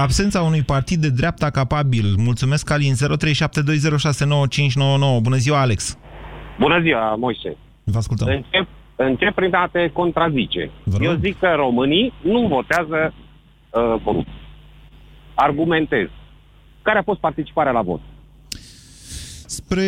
Absența 0.00 0.42
unui 0.42 0.62
partid 0.62 1.00
de 1.00 1.10
dreapta 1.10 1.50
capabil. 1.50 2.14
Mulțumesc, 2.16 2.70
Alin. 2.70 2.94
0372069599. 2.94 2.98
Bună 5.22 5.36
ziua, 5.36 5.60
Alex. 5.60 5.98
Bună 6.58 6.80
ziua, 6.80 7.14
Moise. 7.14 7.56
Vă 7.84 7.98
ascultăm. 7.98 8.28
Încep, 8.28 8.68
încep 8.96 9.34
prin 9.34 9.54
a 9.54 9.68
te 9.72 9.90
contrazice. 9.92 10.70
Eu 11.00 11.14
zic 11.14 11.38
că 11.38 11.52
românii 11.56 12.12
nu 12.22 12.46
votează 12.46 13.14
uh, 13.14 13.94
corupți. 14.04 14.32
Argumentez. 15.34 16.08
Care 16.82 16.98
a 16.98 17.02
fost 17.02 17.20
participarea 17.20 17.72
la 17.72 17.82
vot? 17.82 18.00
Spre 19.46 19.82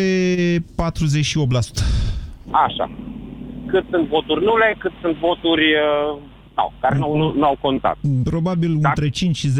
48%. 0.57 0.63
Așa. 2.51 2.91
Cât 3.65 3.85
sunt 3.89 4.07
voturi 4.07 4.43
nule, 4.43 4.75
cât 4.79 4.91
sunt 5.01 5.15
voturi 5.17 5.65
uh, 5.73 6.17
sau, 6.55 6.73
care 6.79 6.97
nu, 6.97 7.15
nu, 7.15 7.33
nu 7.33 7.45
au 7.45 7.57
contat. 7.61 7.97
Probabil 8.23 8.77
Dar... 8.79 8.91
între 8.95 9.09
5 9.09 9.37
și 9.37 9.49
10% 9.49 9.53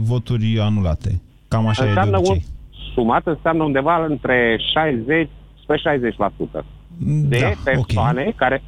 voturi 0.00 0.60
anulate. 0.60 1.20
Cam 1.48 1.66
așa 1.66 1.84
înseamnă 1.84 2.16
e 2.16 2.20
de 2.20 2.28
obicei. 2.28 2.44
Un, 2.44 2.92
sumat 2.94 3.26
înseamnă 3.26 3.62
undeva 3.62 4.04
între 4.04 4.60
60 4.72 5.28
spre 5.62 5.80
60% 6.60 6.64
de 7.28 7.38
da, 7.38 7.52
persoane 7.64 8.20
okay. 8.20 8.34
care... 8.36 8.62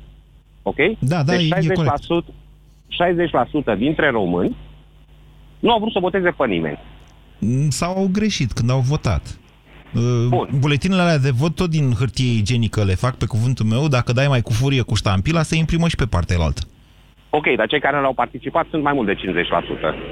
Ok? 0.62 0.76
Da, 0.98 1.22
da, 1.22 1.32
deci 1.32 1.50
e, 1.50 1.56
e 1.56 1.74
60% 3.74 3.78
dintre 3.78 4.10
români 4.10 4.56
nu 5.60 5.70
au 5.70 5.78
vrut 5.78 5.92
să 5.92 5.98
voteze 6.00 6.30
pe 6.30 6.46
nimeni. 6.46 6.78
Sau 7.68 7.96
au 7.96 8.08
greșit 8.12 8.52
când 8.52 8.70
au 8.70 8.80
votat. 8.80 9.38
Bun. 10.28 10.48
Buletinele 10.58 11.00
alea 11.00 11.18
de 11.18 11.30
vot 11.30 11.54
tot 11.54 11.70
din 11.70 11.92
hârtie 11.98 12.32
igienică 12.32 12.84
le 12.84 12.94
fac 12.94 13.16
pe 13.16 13.24
cuvântul 13.24 13.66
meu, 13.66 13.88
dacă 13.88 14.12
dai 14.12 14.28
mai 14.28 14.42
cu 14.42 14.52
furie 14.52 14.82
cu 14.82 14.94
ștampila, 14.94 15.42
se 15.42 15.56
imprimă 15.56 15.88
și 15.88 15.96
pe 15.96 16.06
partea 16.06 16.36
altă. 16.40 16.60
Ok, 17.30 17.54
dar 17.56 17.66
cei 17.66 17.80
care 17.80 18.00
nu 18.00 18.06
au 18.06 18.12
participat 18.12 18.66
sunt 18.70 18.82
mai 18.82 18.92
mult 18.92 19.06
de 19.06 19.14
50%. 19.14 19.18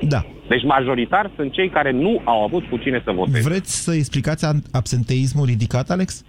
Da. 0.09 0.24
Deci 0.48 0.64
majoritar 0.64 1.31
sunt 1.37 1.52
cei 1.52 1.68
care 1.68 1.90
nu 1.90 2.20
au 2.24 2.42
avut 2.42 2.64
cu 2.64 2.76
cine 2.76 3.00
să 3.04 3.11
voteze. 3.12 3.48
Vreți 3.48 3.85
să 3.85 3.94
explicați 3.94 4.46
absenteismul 4.72 5.46
ridicat, 5.46 5.90
Alex? 5.90 6.24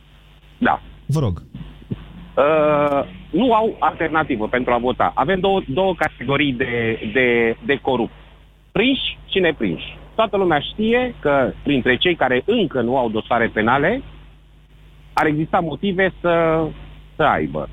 Da. 0.58 0.82
Vă 1.06 1.20
rog. 1.20 1.42
Uh, 2.38 3.06
nu 3.30 3.54
au 3.54 3.76
alternativă 3.80 4.48
pentru 4.48 4.74
a 4.74 4.78
vota. 4.78 5.12
Avem 5.16 5.40
două, 5.40 5.62
două 5.68 5.96
categorii 5.96 6.54
de, 6.54 7.00
de, 7.14 7.58
de 7.66 7.80
corupt. 7.82 8.14
Prinși 8.72 9.18
și 9.30 9.40
neprinși. 9.40 9.98
Toată 10.16 10.38
lumea 10.38 10.60
știe 10.60 11.16
că 11.20 11.54
printre 11.64 11.96
cei 11.96 12.16
care 12.16 12.44
încă 12.46 12.82
nu 12.82 12.98
au 12.98 13.10
dosare 13.10 13.48
penale 13.54 14.02
ar 15.14 15.26
exista 15.26 15.60
motive 15.60 16.14
să, 16.22 16.64
să 17.16 17.24
aibă. 17.24 17.70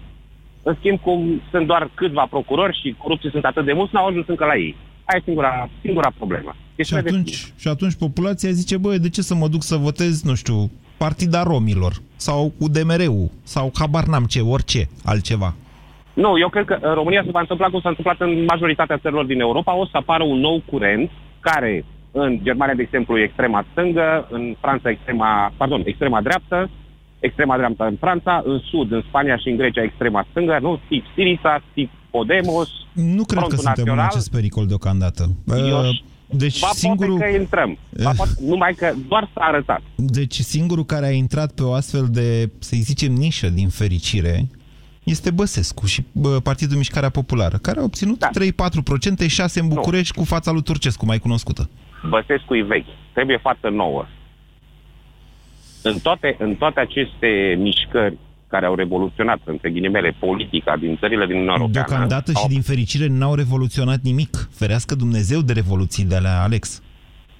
În 0.68 0.76
schimb, 0.79 1.00
cum 1.00 1.42
sunt 1.50 1.66
doar 1.66 1.90
câțiva 1.94 2.26
procurori 2.31 2.79
și 2.83 2.94
corupții 2.98 3.31
sunt 3.31 3.44
atât 3.44 3.64
de 3.64 3.72
mulți, 3.72 3.94
n-au 3.94 4.07
ajuns 4.07 4.26
încă 4.29 4.44
la 4.44 4.57
ei. 4.57 4.76
Aia 5.05 5.18
e 5.20 5.24
singura, 5.24 5.68
singura 5.81 6.11
problemă. 6.18 6.55
Și 6.85 6.94
atunci, 6.94 7.52
și 7.57 7.68
atunci 7.68 7.94
populația 7.94 8.50
zice, 8.50 8.76
băi, 8.76 8.98
de 8.98 9.09
ce 9.09 9.22
să 9.22 9.35
mă 9.35 9.48
duc 9.48 9.62
să 9.62 9.76
votez, 9.76 10.22
nu 10.22 10.35
știu, 10.35 10.70
Partida 10.96 11.42
Romilor 11.42 11.92
sau 12.16 12.52
UDMR-ul 12.59 13.31
sau 13.42 13.72
habar 13.79 14.05
n-am 14.05 14.24
ce, 14.24 14.40
orice 14.40 14.88
altceva. 15.05 15.55
Nu, 16.12 16.38
eu 16.38 16.48
cred 16.48 16.64
că 16.64 16.79
în 16.81 16.94
România 16.94 17.22
se 17.24 17.31
va 17.31 17.40
întâmpla 17.40 17.68
cum 17.68 17.81
s-a 17.81 17.88
întâmplat 17.88 18.20
în 18.20 18.44
majoritatea 18.44 18.98
țărilor 18.98 19.24
din 19.24 19.40
Europa. 19.40 19.76
O 19.76 19.85
să 19.87 19.96
apară 19.96 20.22
un 20.22 20.38
nou 20.38 20.62
curent 20.70 21.11
care 21.40 21.85
în 22.11 22.38
Germania, 22.42 22.74
de 22.74 22.83
exemplu, 22.83 23.18
e 23.18 23.22
extrema 23.22 23.64
stângă, 23.70 24.26
în 24.31 24.57
Franța 24.61 24.90
extrema, 24.90 25.52
pardon, 25.57 25.83
extrema 25.85 26.20
dreaptă, 26.20 26.70
extrema 27.18 27.57
dreaptă 27.57 27.85
în 27.85 27.96
Franța, 28.00 28.42
în 28.44 28.59
Sud, 28.70 28.92
în 28.92 29.02
Spania 29.09 29.37
și 29.37 29.48
în 29.48 29.57
Grecia 29.57 29.83
extrema 29.83 30.26
stângă, 30.31 30.59
nu? 30.61 30.81
Tip 30.88 31.05
Siriza, 31.14 31.62
tip 31.74 31.90
Podemos, 32.11 32.68
Nu 32.92 33.24
cred 33.24 33.42
că 33.42 33.55
suntem 33.57 33.72
Național. 33.76 33.98
în 33.98 34.05
acest 34.05 34.31
pericol 34.31 34.66
deocamdată. 34.66 35.22
Eu 35.57 36.05
Uh, 36.29 36.38
Deci 36.38 36.61
ba 36.61 36.68
singurul... 36.72 37.16
poate 37.18 37.33
că 37.33 37.38
intrăm. 37.40 37.79
Ba 38.02 38.11
poate, 38.16 38.33
numai 38.40 38.72
că 38.74 38.94
doar 39.09 39.31
s-a 39.35 39.40
arătat. 39.40 39.81
Deci 39.96 40.35
singurul 40.35 40.85
care 40.85 41.07
a 41.07 41.11
intrat 41.11 41.52
pe 41.52 41.62
o 41.62 41.72
astfel 41.72 42.07
de, 42.11 42.50
să-i 42.59 42.79
zicem, 42.79 43.12
nișă 43.12 43.48
din 43.48 43.68
fericire 43.68 44.48
este 45.05 45.31
Băsescu 45.31 45.87
și 45.87 46.05
bă, 46.12 46.40
Partidul 46.42 46.76
Mișcarea 46.76 47.09
Populară, 47.09 47.57
care 47.57 47.79
a 47.81 47.83
obținut 47.83 48.18
da. 48.18 48.31
3-4%, 49.24 49.26
6 49.29 49.61
în 49.61 49.68
București, 49.68 50.16
cu 50.16 50.24
fața 50.24 50.50
lui 50.50 50.62
Turcescu, 50.62 51.05
mai 51.07 51.18
cunoscută. 51.18 51.70
Băsescu 52.09 52.55
e 52.55 52.62
vechi. 52.62 52.87
Trebuie 53.12 53.37
față 53.42 53.68
nouă. 53.68 54.05
În 55.90 55.99
toate, 56.03 56.37
în 56.38 56.55
toate 56.55 56.81
aceste 56.81 57.57
mișcări 57.59 58.16
care 58.49 58.66
au 58.66 58.75
revoluționat, 58.75 59.40
între 59.44 59.70
ghilimele, 59.70 60.16
politica 60.18 60.77
din 60.77 60.96
țările 61.01 61.27
din 61.27 61.35
Uniunea 61.35 61.55
Europeană... 61.59 61.87
Deocamdată 61.88 62.31
și 62.31 62.38
au- 62.42 62.49
din 62.49 62.61
fericire 62.62 63.07
n-au 63.09 63.35
revoluționat 63.35 64.01
nimic. 64.03 64.49
Ferească 64.53 64.94
Dumnezeu 64.94 65.40
de 65.40 65.53
revoluții 65.53 66.05
de 66.05 66.16
alea, 66.16 66.42
Alex. 66.42 66.83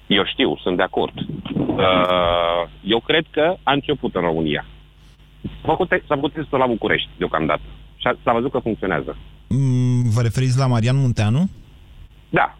Eu 0.07 0.23
știu, 0.25 0.57
sunt 0.63 0.77
de 0.77 0.83
acord. 0.83 1.13
Uh, 1.55 2.61
eu 2.83 2.99
cred 2.99 3.25
că 3.31 3.55
a 3.63 3.71
început 3.73 4.15
în 4.15 4.21
România. 4.21 4.65
S-a 5.41 5.49
făcut, 5.65 5.87
s-a 5.89 6.15
făcut 6.15 6.33
testul 6.33 6.59
la 6.59 6.65
București, 6.67 7.09
deocamdată. 7.17 7.61
Și 7.95 8.07
a- 8.07 8.17
s-a 8.23 8.33
văzut 8.33 8.51
că 8.51 8.59
funcționează. 8.59 9.17
Mm, 9.49 10.09
Vă 10.09 10.21
referiți 10.21 10.57
la 10.57 10.67
Marian 10.67 10.95
Munteanu? 10.97 11.49
Da. 12.29 12.57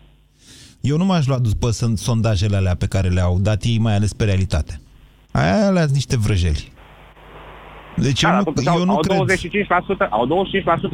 Eu 0.81 0.97
nu 0.97 1.05
m-aș 1.05 1.25
lua 1.27 1.39
după 1.39 1.69
son- 1.71 1.95
sondajele 1.95 2.55
alea 2.55 2.75
pe 2.75 2.87
care 2.87 3.07
le-au 3.07 3.39
dat 3.39 3.63
ei, 3.63 3.77
mai 3.79 3.95
ales 3.95 4.13
pe 4.13 4.23
realitate. 4.23 4.81
Aia 5.37 5.65
alea 5.65 5.81
sunt 5.81 5.93
niște 5.93 6.17
vrăjeli. 6.17 6.71
Deci 7.95 8.21
eu 8.21 8.29
Da, 8.29 8.37
nu, 8.37 8.43
totuși 8.43 8.67
au, 8.67 8.77
eu 8.77 8.85
nu 8.85 8.91
au, 8.91 8.99
cred... 8.99 9.17
25%, 9.17 10.09
au 10.09 10.47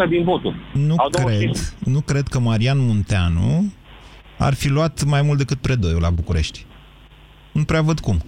25% 0.05 0.09
din 0.09 0.23
voturi. 0.23 0.55
Nu 0.73 0.95
au 0.97 1.09
cred, 1.09 1.73
nu 1.79 2.01
cred 2.01 2.27
că 2.27 2.39
Marian 2.39 2.79
Munteanu 2.79 3.73
ar 4.37 4.53
fi 4.53 4.69
luat 4.69 5.03
mai 5.03 5.21
mult 5.21 5.37
decât 5.37 5.57
predoiul 5.57 6.01
la 6.01 6.09
București. 6.09 6.65
Nu 7.51 7.63
prea 7.63 7.81
văd 7.81 7.99
cum. 7.99 8.21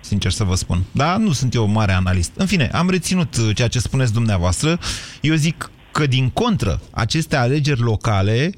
Sincer 0.00 0.30
să 0.30 0.44
vă 0.44 0.54
spun. 0.54 0.82
Dar 0.92 1.16
nu 1.16 1.32
sunt 1.32 1.54
eu 1.54 1.66
mare 1.66 1.92
analist. 1.92 2.32
În 2.36 2.46
fine, 2.46 2.70
am 2.72 2.90
reținut 2.90 3.36
uh, 3.36 3.54
ceea 3.54 3.68
ce 3.68 3.78
spuneți 3.78 4.12
dumneavoastră. 4.12 4.78
Eu 5.20 5.34
zic 5.34 5.70
că, 5.92 6.06
din 6.06 6.28
contră, 6.28 6.80
aceste 6.90 7.36
alegeri 7.36 7.80
locale 7.80 8.52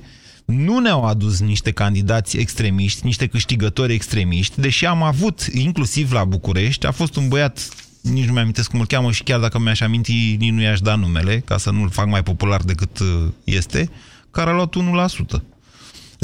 nu 0.45 0.79
ne-au 0.79 1.05
adus 1.05 1.41
niște 1.41 1.71
candidați 1.71 2.37
extremiști, 2.39 3.05
niște 3.05 3.27
câștigători 3.27 3.93
extremiști, 3.93 4.61
deși 4.61 4.87
am 4.87 5.03
avut, 5.03 5.41
inclusiv 5.53 6.13
la 6.13 6.25
București, 6.25 6.87
a 6.87 6.91
fost 6.91 7.17
un 7.17 7.29
băiat, 7.29 7.69
nici 8.03 8.25
nu 8.27 8.33
mi-amintesc 8.33 8.71
cum 8.71 8.81
îl 8.81 8.87
cheamă 8.87 9.11
și 9.11 9.23
chiar 9.23 9.41
dacă 9.41 9.59
mi-aș 9.59 9.81
aminti, 9.81 10.37
nici 10.39 10.51
nu 10.53 10.61
i-aș 10.63 10.81
da 10.81 10.95
numele, 10.95 11.43
ca 11.45 11.57
să 11.57 11.71
nu-l 11.71 11.91
fac 11.91 12.07
mai 12.07 12.23
popular 12.23 12.61
decât 12.61 12.99
uh, 12.99 13.07
este, 13.45 13.91
care 14.31 14.51
a 14.51 14.53
luat 14.53 14.75
1%. 14.77 14.81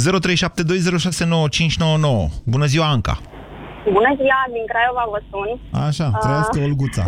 0372069599. 0.03 0.09
Bună 2.45 2.67
ziua, 2.67 2.89
Anca! 2.89 3.21
Bună 3.85 4.15
ziua, 4.17 4.45
din 4.53 4.65
Craiova 4.67 5.05
vă 5.11 5.21
sun. 5.31 5.81
Așa, 5.83 6.11
Ah. 6.15 6.19
trăiască 6.21 6.59
Olguța. 6.59 7.05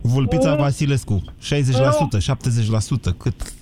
Vulpița 0.00 0.50
Mm. 0.50 0.56
Vasilescu, 0.56 1.22
60%, 1.40 2.20
70%, 2.20 3.12
cât? 3.18 3.52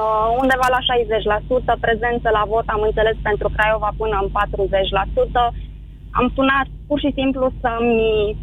Uh, 0.00 0.26
undeva 0.42 0.66
la 0.76 0.80
60%, 0.88 1.84
prezență 1.86 2.28
la 2.38 2.44
vot, 2.52 2.66
am 2.66 2.82
înțeles, 2.88 3.16
pentru 3.22 3.48
Craiova 3.56 3.90
până 4.00 4.16
în 4.22 4.28
40%. 4.28 5.54
Am 6.18 6.26
sunat 6.36 6.66
pur 6.88 6.98
și 7.04 7.16
simplu 7.18 7.44
să-mi 7.62 8.36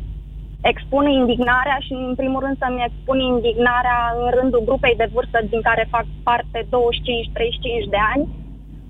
expun 0.71 1.05
indignarea 1.09 1.77
și, 1.85 1.93
în 2.09 2.15
primul 2.15 2.41
rând, 2.43 2.57
să-mi 2.57 2.85
expun 2.87 3.19
indignarea 3.19 3.99
în 4.21 4.27
rândul 4.37 4.67
grupei 4.69 4.95
de 5.01 5.09
vârstă 5.13 5.39
din 5.49 5.61
care 5.61 5.93
fac 5.95 6.05
parte 6.23 6.59
25-35 6.63 6.67
de 7.95 8.01
ani. 8.13 8.23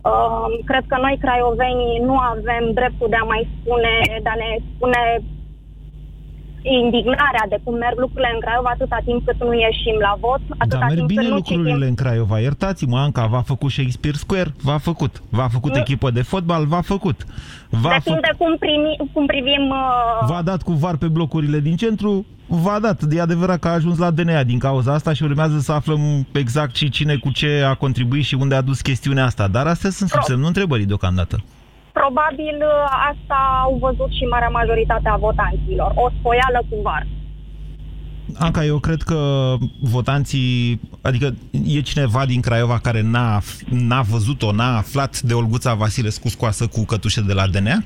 Uh, 0.10 0.48
cred 0.70 0.84
că 0.88 0.98
noi, 1.06 1.16
craiovenii, 1.24 2.00
nu 2.10 2.16
avem 2.34 2.64
dreptul 2.80 3.08
de 3.10 3.20
a 3.20 3.30
mai 3.34 3.44
spune, 3.56 3.94
de 4.26 4.30
a 4.34 4.42
ne 4.44 4.52
spune 4.72 5.02
indignarea 6.62 7.46
de 7.50 7.58
cum 7.64 7.76
merg 7.84 7.98
lucrurile 8.00 8.32
în 8.34 8.40
Craiova 8.40 8.70
atâta 8.74 9.00
timp 9.06 9.26
cât 9.26 9.40
nu 9.48 9.54
ieșim 9.54 9.98
la 10.08 10.14
vot, 10.20 10.42
atâta 10.58 10.78
Dar 10.80 10.88
merg 10.88 10.96
timp 10.98 11.08
bine 11.08 11.22
cât 11.22 11.30
nu 11.30 11.36
lucrurile 11.36 11.72
citim. 11.74 11.88
în 11.88 11.96
Craiova. 11.96 12.40
Iertați-mă, 12.40 12.98
Anca, 13.00 13.26
v-a 13.26 13.42
făcut 13.52 13.70
Shakespeare 13.72 14.18
Square? 14.18 14.52
V-a 14.68 14.78
făcut. 14.78 15.14
V-a 15.30 15.48
făcut 15.56 15.72
Nu. 15.74 15.80
echipă 15.80 16.10
de 16.12 16.22
fotbal? 16.22 16.66
V-a 16.66 16.82
făcut. 16.82 17.18
V-a, 17.70 17.90
Depinde 17.98 18.32
cum, 18.38 18.56
primi, 18.58 18.98
cum 19.14 19.26
privim... 19.26 19.64
Uh, 19.70 20.28
v-a 20.30 20.42
dat 20.42 20.62
cu 20.62 20.72
var 20.72 20.96
pe 20.98 21.08
blocurile 21.08 21.60
din 21.60 21.76
centru? 21.76 22.26
V-a 22.48 22.80
dat. 22.80 23.02
E 23.12 23.22
adevărat 23.22 23.60
că 23.60 23.68
a 23.68 23.72
ajuns 23.72 23.98
la 23.98 24.12
DNA 24.12 24.44
din 24.44 24.60
cauza 24.60 24.94
asta 24.94 25.14
și 25.14 25.24
urmează 25.24 25.60
să 25.60 25.72
aflăm 25.72 26.28
exact 26.32 26.76
și 26.76 26.90
cine 26.90 27.16
cu 27.16 27.32
ce 27.32 27.64
a 27.68 27.74
contribuit 27.74 28.24
și 28.24 28.36
unde 28.36 28.56
a 28.56 28.62
dus 28.62 28.82
chestiunea 28.82 29.26
asta. 29.26 29.48
Dar 29.48 29.68
astea 29.68 29.90
sunt 29.90 30.10
sub 30.10 30.22
semnul 30.24 30.48
întrebării 30.48 30.86
deocamdată. 30.86 31.44
Probabil 31.94 32.56
uh, 32.62 33.10
asta 33.12 33.38
au 33.64 33.78
văzut 33.86 34.12
și 34.18 34.24
marea 34.34 34.48
majoritate 34.60 35.10
a 35.10 35.16
votanților. 35.16 35.92
O 35.96 36.10
spoială 36.20 36.60
cu 36.70 36.76
var. 36.82 37.08
Anca, 38.46 38.64
eu 38.66 38.78
cred 38.80 39.02
că 39.02 39.20
votanții, 39.82 40.80
adică 41.02 41.28
e 41.76 41.82
cineva 41.92 42.26
din 42.26 42.42
Craiova 42.42 42.80
care 42.88 43.02
n-a, 43.14 43.40
n-a 43.90 44.02
văzut-o, 44.02 44.52
n-a 44.52 44.78
aflat 44.78 45.14
de 45.30 45.34
Olguța 45.34 45.74
Vasilescu 45.74 46.28
scoasă 46.36 46.64
cu 46.74 46.80
cătușe 46.86 47.22
de 47.22 47.34
la 47.40 47.46
DNA? 47.54 47.78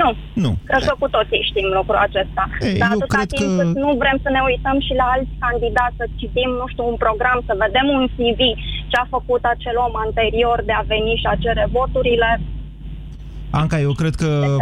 Nu. 0.00 0.08
Nu. 0.44 0.52
Cred 0.70 0.82
că 0.88 0.94
cu 1.02 1.08
toții 1.16 1.46
știm 1.50 1.68
lucrul 1.78 2.00
acesta. 2.06 2.42
Ei, 2.68 2.78
Dar 2.82 2.90
eu 2.92 2.98
atâta 2.98 3.14
cred 3.14 3.28
timp 3.38 3.50
că- 3.56 3.62
cât 3.62 3.76
nu 3.84 3.90
vrem 4.02 4.16
să 4.24 4.28
ne 4.36 4.40
uităm 4.50 4.76
și 4.86 4.92
la 5.00 5.06
alți 5.14 5.34
candidați, 5.44 5.96
să 6.00 6.04
citim, 6.20 6.50
nu 6.60 6.66
știu, 6.72 6.84
un 6.92 6.98
program, 7.04 7.38
să 7.48 7.52
vedem 7.64 7.86
un 7.98 8.04
CV, 8.14 8.40
ce 8.90 8.96
a 9.02 9.06
făcut 9.16 9.42
acel 9.54 9.76
om 9.86 9.94
anterior 10.06 10.58
de 10.68 10.74
a 10.80 10.84
veni 10.94 11.12
și 11.22 11.26
a 11.32 11.36
cere 11.44 11.64
voturile. 11.78 12.30
Anca, 13.52 13.80
eu 13.80 13.92
cred 13.92 14.14
că 14.14 14.56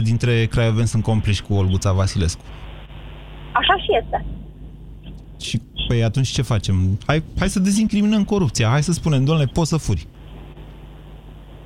60% 0.00 0.02
dintre 0.02 0.46
craioneni 0.46 0.86
sunt 0.86 1.02
compliși 1.02 1.42
cu 1.42 1.54
Olguța 1.54 1.92
Vasilescu. 1.92 2.42
Așa 3.52 3.74
și 3.76 3.88
este. 4.02 4.24
Și, 5.40 5.60
păi, 5.88 6.02
atunci 6.04 6.28
ce 6.28 6.42
facem? 6.42 6.98
Hai, 7.06 7.22
hai 7.38 7.48
să 7.48 7.60
dezincriminăm 7.60 8.24
corupția. 8.24 8.68
Hai 8.68 8.82
să 8.82 8.92
spunem, 8.92 9.24
domnule, 9.24 9.50
poți 9.52 9.68
să 9.68 9.76
furi. 9.76 10.06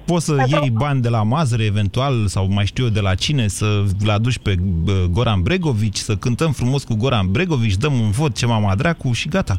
Poți 0.04 0.24
să 0.24 0.44
iei 0.46 0.70
bani 0.70 1.02
de 1.02 1.08
la 1.08 1.22
Mazăre, 1.22 1.64
eventual, 1.64 2.26
sau 2.26 2.52
mai 2.52 2.66
știu 2.66 2.84
eu 2.84 2.90
de 2.90 3.00
la 3.00 3.14
cine, 3.14 3.48
să-l 3.48 4.10
aduci 4.10 4.38
pe 4.38 4.54
bă, 4.84 5.06
Goran 5.10 5.42
Bregovici, 5.42 5.96
să 5.96 6.16
cântăm 6.16 6.52
frumos 6.52 6.84
cu 6.84 6.94
Goran 6.94 7.30
Bregovici, 7.30 7.76
dăm 7.76 7.92
un 7.92 8.10
vot 8.10 8.36
ce 8.36 8.46
mama 8.46 8.74
dracu 8.74 9.12
și 9.12 9.28
gata. 9.28 9.56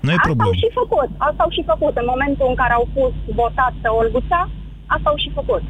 Nu 0.00 0.10
e 0.10 0.12
Asta 0.12 0.26
problemă. 0.26 0.50
au 0.50 0.60
și 0.62 0.70
făcut. 0.80 1.10
Asta 1.16 1.42
au 1.42 1.50
și 1.50 1.62
făcut. 1.66 1.96
În 1.96 2.06
momentul 2.08 2.46
în 2.48 2.54
care 2.54 2.72
au 2.72 2.88
fost 2.96 3.14
votat 3.40 3.72
pe 3.82 3.88
Olguța, 3.88 4.50
asta 4.94 5.08
au 5.10 5.16
și 5.16 5.30
făcut. 5.34 5.62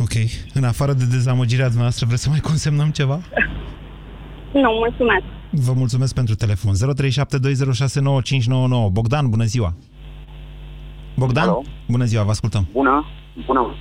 Ok. 0.00 0.12
În 0.54 0.64
afară 0.64 0.92
de 0.92 1.04
dezamăgirea 1.10 1.64
dumneavoastră, 1.64 2.06
vreți 2.06 2.22
să 2.22 2.28
mai 2.28 2.38
consemnăm 2.38 2.90
ceva? 2.90 3.18
Nu, 4.52 4.70
mulțumesc. 4.84 5.24
Vă 5.50 5.72
mulțumesc 5.72 6.14
pentru 6.14 6.34
telefon. 6.34 6.72
0372069599. 6.74 6.78
Bogdan, 8.92 9.30
bună 9.30 9.44
ziua! 9.44 9.74
Bogdan? 11.16 11.48
Alo? 11.48 11.62
Bună 11.88 12.04
ziua, 12.04 12.22
vă 12.22 12.30
ascultăm. 12.30 12.68
Bună, 12.72 13.04
bună. 13.46 13.74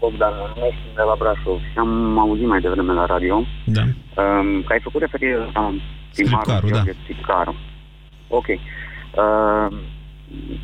Bogdan, 0.00 0.32
mă 0.40 0.46
numesc 0.54 0.76
de 0.94 1.02
la 1.10 1.14
Brașov 1.18 1.58
și 1.72 1.78
am 1.78 2.18
auzit 2.18 2.46
mai 2.46 2.60
devreme 2.60 2.92
la 2.92 3.06
radio 3.06 3.42
Da. 3.66 3.82
um, 3.82 4.62
că 4.66 4.72
ai 4.72 4.80
făcut 4.82 5.00
referire 5.00 5.36
la 5.36 5.44
primarul 5.52 5.80
Scripcaru, 6.10 6.66
da. 6.66 6.72
Gheorghe 6.72 6.94
Scripcaru. 7.02 7.54
Ok. 8.28 8.46
Uh, 8.48 8.56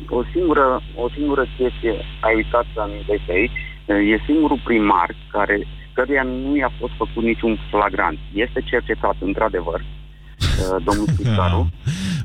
o, 0.09 0.21
singură, 0.33 0.81
o 1.03 1.09
singură 1.15 1.43
chestie 1.57 1.93
ai 2.25 2.33
uitat 2.35 2.65
să 2.73 2.79
amintești 2.81 3.31
aici. 3.31 3.51
Uh, 3.85 3.95
E 4.11 4.23
singurul 4.29 4.61
primar 4.63 5.09
care 5.31 5.67
căruia 5.93 6.23
nu 6.23 6.55
i-a 6.55 6.71
fost 6.79 6.93
făcut 6.97 7.23
niciun 7.23 7.57
flagrant. 7.69 8.17
Este 8.33 8.59
cercetat, 8.71 9.15
într-adevăr, 9.19 9.79
uh, 9.81 10.83
domnul 10.85 11.05
Scripcaru, 11.13 11.69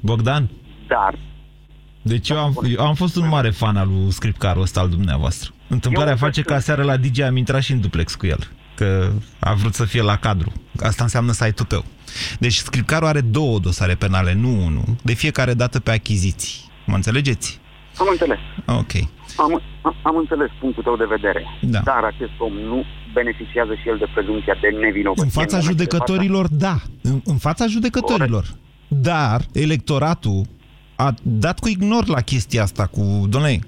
Bogdan? 0.03 0.49
dar 0.87 1.15
Deci 2.03 2.29
eu 2.29 2.39
am, 2.39 2.53
eu 2.77 2.87
am 2.87 2.95
fost 2.95 3.17
un 3.17 3.29
mare 3.29 3.51
fan 3.51 3.77
al 3.77 3.89
lui 3.89 4.13
Scripcaru 4.13 4.61
ăsta 4.61 4.81
al 4.81 4.89
dumneavoastră. 4.89 5.51
Întâmplarea 5.69 6.11
Eu 6.11 6.17
face 6.19 6.33
cred 6.33 6.45
că 6.45 6.51
că- 6.51 6.59
aseară 6.59 6.83
la 6.83 6.97
DJ 6.97 7.21
am 7.21 7.37
intrat 7.37 7.63
și 7.63 7.73
în 7.73 7.81
duplex 7.81 8.15
cu 8.15 8.27
el. 8.27 8.39
Că 8.75 9.11
a 9.39 9.53
vrut 9.55 9.75
să 9.75 9.85
fie 9.85 10.03
la 10.03 10.17
cadru. 10.17 10.53
Asta 10.81 11.03
înseamnă 11.03 11.33
site-ul 11.33 11.69
tău. 11.69 11.85
Deci 12.39 12.55
Scripcaru 12.55 13.07
are 13.07 13.21
două 13.21 13.59
dosare 13.59 13.95
penale, 13.95 14.33
nu 14.33 14.65
unul. 14.65 14.85
De 15.03 15.13
fiecare 15.15 15.55
dată 15.55 15.81
pe 15.81 15.91
achiziții. 15.91 16.68
Mă 16.91 16.95
înțelegeți? 16.95 17.61
am 17.99 18.09
înțeles. 18.11 18.39
Ok. 18.67 18.93
Am, 19.37 19.63
am, 19.83 19.95
am 20.03 20.17
înțeles 20.17 20.51
punctul 20.61 20.83
tău 20.83 20.97
de 20.97 21.05
vedere, 21.17 21.43
Da. 21.61 21.81
dar 21.85 22.03
acest 22.05 22.33
om 22.39 22.53
nu 22.53 22.85
beneficiază 23.13 23.75
și 23.75 23.89
el 23.89 23.99
de 23.99 24.07
prezumția 24.15 24.57
de 24.61 24.69
nevinovăție. 24.69 25.25
În 25.25 25.31
fața 25.31 25.57
momentul 25.57 25.77
de 25.77 25.83
judecătorilor, 25.83 26.47
da. 26.51 26.77
În, 27.03 27.21
în 27.25 27.37
fața 27.37 27.67
judecătorilor. 27.67 28.45
Dar 28.89 29.41
electoratul 29.53 30.47
a 30.97 31.15
dat 31.23 31.59
cu 31.59 31.69
ignor 31.69 32.09
la 32.09 32.21
chestia 32.21 32.63
asta, 32.63 32.87
cu, 32.87 33.03
domnule, 33.29 33.59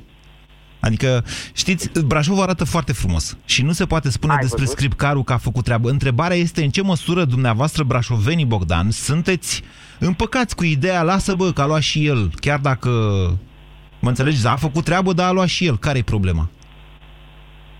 Adică, 0.80 1.24
știți, 1.54 2.04
Brașov 2.06 2.38
arată 2.40 2.64
foarte 2.64 2.92
frumos 2.92 3.38
și 3.44 3.62
nu 3.62 3.72
se 3.72 3.86
poate 3.86 4.10
spune 4.10 4.32
Ai 4.32 4.38
despre 4.38 4.60
văzut? 4.64 4.76
scripcarul 4.76 5.22
că 5.24 5.32
a 5.32 5.36
făcut 5.36 5.64
treabă. 5.64 5.90
Întrebarea 5.90 6.36
este 6.36 6.62
în 6.62 6.70
ce 6.70 6.82
măsură 6.82 7.24
dumneavoastră, 7.24 7.84
brașovenii 7.84 8.44
Bogdan, 8.44 8.90
sunteți 8.90 9.62
împăcați 9.98 10.56
cu 10.56 10.64
ideea, 10.64 11.02
lasă 11.02 11.34
bă, 11.34 11.50
că 11.50 11.60
a 11.62 11.66
luat 11.66 11.80
și 11.80 12.06
el, 12.06 12.30
chiar 12.40 12.58
dacă, 12.58 12.88
mă 14.00 14.08
înțelegeți, 14.08 14.46
a 14.48 14.56
făcut 14.56 14.84
treabă, 14.84 15.12
dar 15.12 15.28
a 15.28 15.32
luat 15.32 15.48
și 15.48 15.66
el. 15.66 15.76
Care-i 15.76 16.02
problema? 16.02 16.48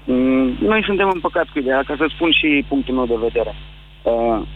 Mm, 0.06 0.56
Noi 0.60 0.82
suntem 0.84 1.10
împăcați 1.14 1.52
cu 1.52 1.58
ideea, 1.58 1.82
ca 1.86 1.94
să 1.98 2.06
spun 2.14 2.30
și 2.32 2.64
punctul 2.68 2.94
meu 2.94 3.06
de 3.06 3.18
vedere. 3.26 3.52
Uh, 4.02 4.46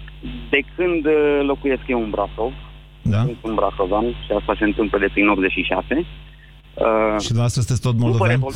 De 0.50 0.60
când 0.76 1.04
uh, 1.06 1.40
locuiesc 1.46 1.82
eu 1.86 2.02
în 2.02 2.10
Brașov, 2.10 2.52
Da? 3.02 3.20
sunt 3.22 3.36
un 3.40 3.54
brașovan 3.54 4.06
și 4.24 4.30
asta 4.38 4.54
se 4.58 4.64
întâmplă 4.64 4.98
de 4.98 5.08
prin 5.12 5.28
86. 5.28 6.06
Uh, 6.74 7.20
Și 7.20 7.26
dumneavoastră 7.32 7.60
sunteți 7.62 7.80
tot 7.86 7.92
după 7.94 8.04
moldoveni? 8.06 8.30
revol- 8.32 8.52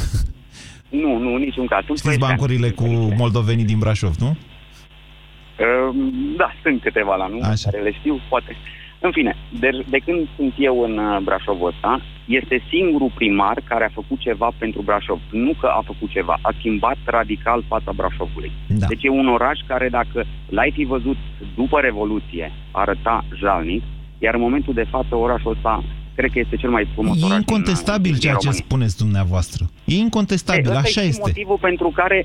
Nu, 1.02 1.18
nu, 1.18 1.34
în 1.34 1.40
niciun 1.40 1.66
caz. 1.66 1.84
Sunt 1.84 1.98
Știți 1.98 2.02
ploieștean. 2.02 2.30
bancurile 2.30 2.70
cu 2.70 3.14
moldovenii 3.22 3.64
din 3.64 3.78
Brașov, 3.78 4.14
nu? 4.18 4.28
Uh, 4.28 5.94
Da, 6.36 6.52
sunt 6.62 6.80
câteva 6.82 7.14
la 7.16 7.26
nume 7.26 7.46
Așa. 7.46 7.70
care 7.70 7.82
le 7.82 7.92
știu, 7.92 8.20
poate. 8.28 8.56
În 9.00 9.10
fine, 9.12 9.36
de, 9.60 9.70
de 9.88 9.98
când 9.98 10.28
sunt 10.36 10.54
eu 10.56 10.80
în 10.82 10.98
uh, 10.98 11.18
Brașovul 11.22 11.68
ăsta, 11.68 12.00
este 12.24 12.62
singurul 12.68 13.12
primar 13.14 13.60
care 13.64 13.84
a 13.84 13.90
făcut 14.00 14.18
ceva 14.18 14.50
pentru 14.58 14.82
Brașov. 14.82 15.20
Nu 15.30 15.52
că 15.60 15.66
a 15.66 15.82
făcut 15.86 16.10
ceva, 16.10 16.38
a 16.42 16.54
schimbat 16.58 16.96
radical 17.04 17.64
fața 17.68 17.92
Brașovului. 17.94 18.52
Da. 18.68 18.86
Deci 18.86 19.02
e 19.04 19.08
un 19.08 19.28
oraș 19.28 19.58
care 19.66 19.88
dacă 19.88 20.24
l-ai 20.48 20.70
fi 20.74 20.84
văzut 20.84 21.16
după 21.54 21.80
Revoluție, 21.80 22.52
arăta 22.70 23.24
jalnic, 23.36 23.82
iar 24.18 24.34
în 24.34 24.40
momentul 24.40 24.74
de 24.74 24.86
față 24.90 25.14
orașul 25.14 25.50
ăsta 25.50 25.84
cred 26.18 26.30
că 26.34 26.38
este 26.44 26.56
cel 26.62 26.70
mai 26.76 26.84
frumos 26.94 27.14
E 27.16 27.24
oraș 27.24 27.28
din, 27.28 27.38
incontestabil 27.46 28.10
din 28.12 28.20
ceea 28.24 28.34
ce 28.34 28.48
România. 28.48 28.64
spuneți 28.66 28.96
dumneavoastră. 29.04 29.62
E 29.92 29.94
incontestabil, 30.06 30.64
Ei, 30.70 30.70
ăsta 30.76 30.88
așa 30.88 31.00
e 31.00 31.04
și 31.04 31.08
este. 31.14 31.22
motivul 31.26 31.58
pentru 31.68 31.88
care 32.00 32.18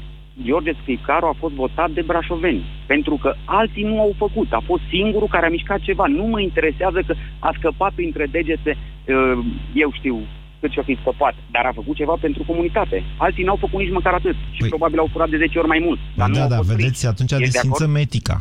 George 0.47 0.71
Scripcaru 0.81 1.25
a 1.25 1.35
fost 1.43 1.53
votat 1.63 1.89
de 1.97 2.01
brașoveni. 2.09 2.63
Pentru 2.93 3.15
că 3.23 3.29
alții 3.59 3.83
nu 3.91 3.95
au 4.05 4.11
făcut. 4.23 4.49
A 4.59 4.61
fost 4.69 4.83
singurul 4.95 5.27
care 5.35 5.45
a 5.45 5.49
mișcat 5.57 5.79
ceva. 5.87 6.05
Nu 6.19 6.25
mă 6.33 6.39
interesează 6.41 6.99
că 7.07 7.13
a 7.47 7.51
scăpat 7.57 7.91
printre 7.99 8.25
degete, 8.31 8.71
uh, 8.77 9.45
eu 9.83 9.89
știu 9.99 10.17
cât 10.59 10.71
și-a 10.71 10.83
fi 10.89 10.97
scăpat, 11.01 11.35
dar 11.51 11.65
a 11.65 11.71
făcut 11.79 11.95
ceva 11.95 12.15
pentru 12.25 12.43
comunitate. 12.49 13.03
Alții 13.17 13.43
n-au 13.43 13.55
făcut 13.65 13.79
nici 13.79 13.91
măcar 13.99 14.13
atât. 14.13 14.35
Și 14.55 14.61
Păi- 14.63 14.67
probabil 14.73 14.99
au 14.99 15.09
furat 15.11 15.29
de 15.29 15.37
10 15.37 15.59
ori 15.59 15.67
mai 15.67 15.81
mult. 15.87 15.99
Dar 16.15 16.27
nu 16.27 16.35
da, 16.35 16.41
au 16.43 16.49
da, 16.49 16.55
fost 16.55 16.69
vedeți, 16.69 16.87
prinși. 16.89 17.05
atunci 17.13 17.31
Ești 17.31 17.43
de 17.43 17.49
desfințăm 17.51 17.89
acord? 17.89 18.01
etica. 18.05 18.35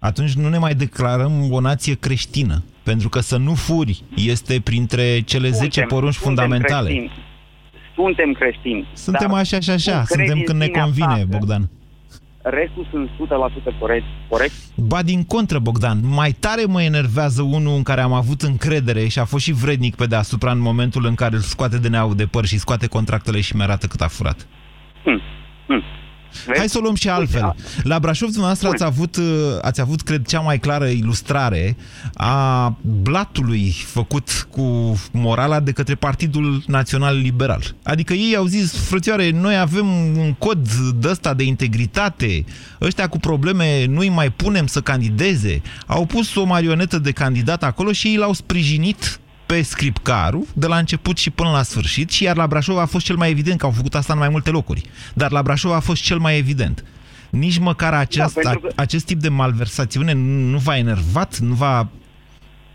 Atunci 0.00 0.32
nu 0.32 0.48
ne 0.48 0.58
mai 0.58 0.74
declarăm 0.74 1.52
o 1.52 1.60
nație 1.60 1.94
creștină. 1.94 2.62
Pentru 2.82 3.08
că 3.08 3.20
să 3.20 3.36
nu 3.36 3.54
furi 3.54 4.02
este 4.16 4.60
printre 4.64 5.20
cele 5.20 5.48
10 5.50 5.62
Suntem- 5.70 5.86
porunci 5.88 6.14
suntem 6.14 6.34
fundamentale. 6.34 6.88
creștini. 6.88 7.12
Suntem 7.94 8.32
creștini. 8.32 8.88
Suntem 8.92 9.28
dar 9.30 9.38
așa 9.38 9.60
și 9.60 9.70
așa, 9.70 9.98
tu 9.98 10.04
crezi 10.04 10.12
suntem 10.12 10.38
în 10.38 10.44
când 10.44 10.58
ne 10.58 10.64
sinea 10.64 10.82
convine, 10.82 11.06
ta 11.06 11.14
că 11.18 11.26
Bogdan. 11.30 11.68
Restul 12.42 12.86
sunt 12.90 13.08
100% 13.08 13.78
corect. 13.78 14.04
corect? 14.28 14.52
Ba 14.76 15.02
din 15.02 15.24
contră, 15.24 15.58
Bogdan, 15.58 15.98
mai 16.02 16.30
tare 16.32 16.64
mă 16.64 16.82
enervează 16.82 17.42
unul 17.42 17.76
în 17.76 17.82
care 17.82 18.00
am 18.00 18.12
avut 18.12 18.42
încredere 18.42 19.06
și 19.08 19.18
a 19.18 19.24
fost 19.24 19.44
și 19.44 19.52
vrednic 19.52 19.94
pe 19.94 20.06
deasupra 20.06 20.50
în 20.50 20.58
momentul 20.60 21.06
în 21.06 21.14
care 21.14 21.34
îl 21.34 21.40
scoate 21.40 21.78
de 21.78 21.88
neau 21.88 22.14
de 22.14 22.26
păr 22.26 22.44
și 22.44 22.58
scoate 22.58 22.86
contractele 22.86 23.40
și 23.40 23.56
mi-arată 23.56 23.86
cât 23.86 24.00
a 24.00 24.08
furat. 24.08 24.46
Hmm. 25.02 25.20
Hmm. 25.66 25.82
Hai 26.56 26.68
să 26.68 26.78
o 26.78 26.80
luăm 26.80 26.94
și 26.94 27.08
altfel. 27.08 27.54
La 27.82 27.98
Brașov, 27.98 28.28
dumneavoastră, 28.28 28.68
ați 28.68 28.84
avut, 28.84 29.16
uh, 29.16 29.24
ați 29.62 29.80
avut, 29.80 30.00
cred, 30.00 30.26
cea 30.26 30.40
mai 30.40 30.58
clară 30.58 30.86
ilustrare 30.86 31.76
a 32.14 32.76
blatului 33.02 33.74
făcut 33.86 34.48
cu 34.50 34.96
morala 35.12 35.60
de 35.60 35.72
către 35.72 35.94
Partidul 35.94 36.62
Național 36.66 37.16
Liberal. 37.16 37.74
Adică 37.82 38.12
ei 38.12 38.36
au 38.36 38.44
zis, 38.44 38.76
frățioare, 38.76 39.30
noi 39.30 39.58
avem 39.58 39.86
un 40.16 40.34
cod 40.38 40.68
de 40.98 41.08
ăsta 41.08 41.34
de 41.34 41.44
integritate, 41.44 42.44
ăștia 42.80 43.08
cu 43.08 43.18
probleme 43.18 43.84
nu-i 43.84 44.08
mai 44.08 44.30
punem 44.30 44.66
să 44.66 44.80
candideze. 44.80 45.62
Au 45.86 46.06
pus 46.06 46.34
o 46.34 46.44
marionetă 46.44 46.98
de 46.98 47.10
candidat 47.10 47.62
acolo 47.62 47.92
și 47.92 48.06
ei 48.06 48.16
l-au 48.16 48.32
sprijinit 48.32 49.20
pe 49.50 49.62
Scripcaru 49.62 50.46
de 50.54 50.66
la 50.66 50.76
început 50.76 51.16
și 51.16 51.30
până 51.30 51.50
la 51.50 51.62
sfârșit 51.62 52.10
și 52.10 52.22
iar 52.24 52.36
la 52.36 52.46
Brașov 52.46 52.78
a 52.78 52.84
fost 52.86 53.04
cel 53.04 53.16
mai 53.16 53.30
evident 53.30 53.58
că 53.58 53.66
au 53.66 53.72
făcut 53.72 53.94
asta 53.94 54.12
în 54.12 54.18
mai 54.18 54.28
multe 54.28 54.50
locuri. 54.50 54.82
Dar 55.14 55.30
la 55.30 55.42
Brașov 55.42 55.72
a 55.72 55.78
fost 55.80 56.02
cel 56.02 56.18
mai 56.18 56.38
evident. 56.38 56.84
Nici 57.30 57.58
măcar 57.58 57.94
acest, 57.94 58.34
Da, 58.34 58.40
pentru 58.50 58.60
că- 58.60 58.72
acest 58.76 59.06
tip 59.06 59.18
de 59.20 59.28
malversațiune 59.28 60.12
nu 60.52 60.58
v-a 60.58 60.76
enervat, 60.76 61.38
nu 61.38 61.54
v-a... 61.54 61.88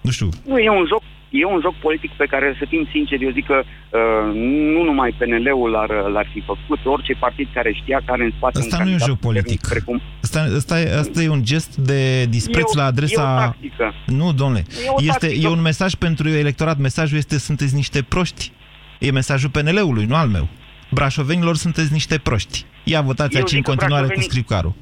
Nu 0.02 0.12
știu, 0.12 0.30
Nu, 0.46 0.58
e 0.58 0.70
un 0.70 0.86
joc, 0.88 1.02
e 1.30 1.46
un 1.46 1.60
joc 1.62 1.76
politic 1.76 2.12
pe 2.12 2.26
care, 2.26 2.56
să 2.60 2.66
fim 2.70 2.88
sinceri, 2.92 3.24
eu 3.24 3.32
zic 3.32 3.46
că 3.46 3.64
uh, 3.64 4.34
nu 4.74 4.84
numai 4.84 5.16
PNL-ul 5.18 5.70
l-ar, 5.70 5.90
l-ar 5.90 6.28
fi 6.34 6.42
făcut, 6.42 6.80
orice 6.86 7.14
partid 7.14 7.48
care 7.54 7.74
știa 7.74 8.02
care 8.06 8.24
în 8.24 8.32
spate 8.38 8.60
Asta 8.60 8.78
un 8.78 8.84
nu 8.84 8.90
e 8.90 8.94
un 8.94 8.98
candidat 9.00 9.08
joc 9.08 9.20
politic. 9.20 9.60
puternic 9.62 9.84
Precum... 9.86 10.02
Asta, 10.24 10.40
asta, 10.56 10.82
e, 10.82 10.98
asta 10.98 11.22
e 11.22 11.30
un 11.30 11.44
gest 11.44 11.76
de 11.76 12.26
dispreț 12.26 12.70
E 12.70 12.74
o- 12.76 12.80
la 12.80 12.86
adresa... 12.86 13.22
e 13.22 13.24
o 13.24 13.40
tactică. 13.40 13.94
Nu, 14.06 14.34
domnule. 14.34 14.64
E 14.86 14.90
o 14.90 14.96
Este, 15.00 15.12
tactică. 15.28 15.48
e 15.48 15.52
un 15.52 15.62
mesaj 15.62 15.94
pentru 15.94 16.30
electorat. 16.30 16.78
Mesajul 16.78 17.18
este 17.18 17.38
sunteți 17.40 17.76
niște 17.76 18.02
proști. 18.02 18.52
E 19.00 19.12
mesajul 19.12 19.50
PNL-ului, 19.50 20.06
nu 20.06 20.16
al 20.16 20.28
meu. 20.28 20.48
Brașovenilor 20.92 21.56
sunteți 21.56 21.92
niște 21.94 22.18
proști. 22.18 22.66
Ia 22.84 23.02
votați 23.02 23.34
Eu 23.36 23.40
aici 23.42 23.52
în 23.52 23.56
zic 23.56 23.64
că 23.66 23.70
continuare 23.70 24.02
cu 24.02 24.08
brașovenii- 24.08 24.30
scripcarul. 24.32 24.74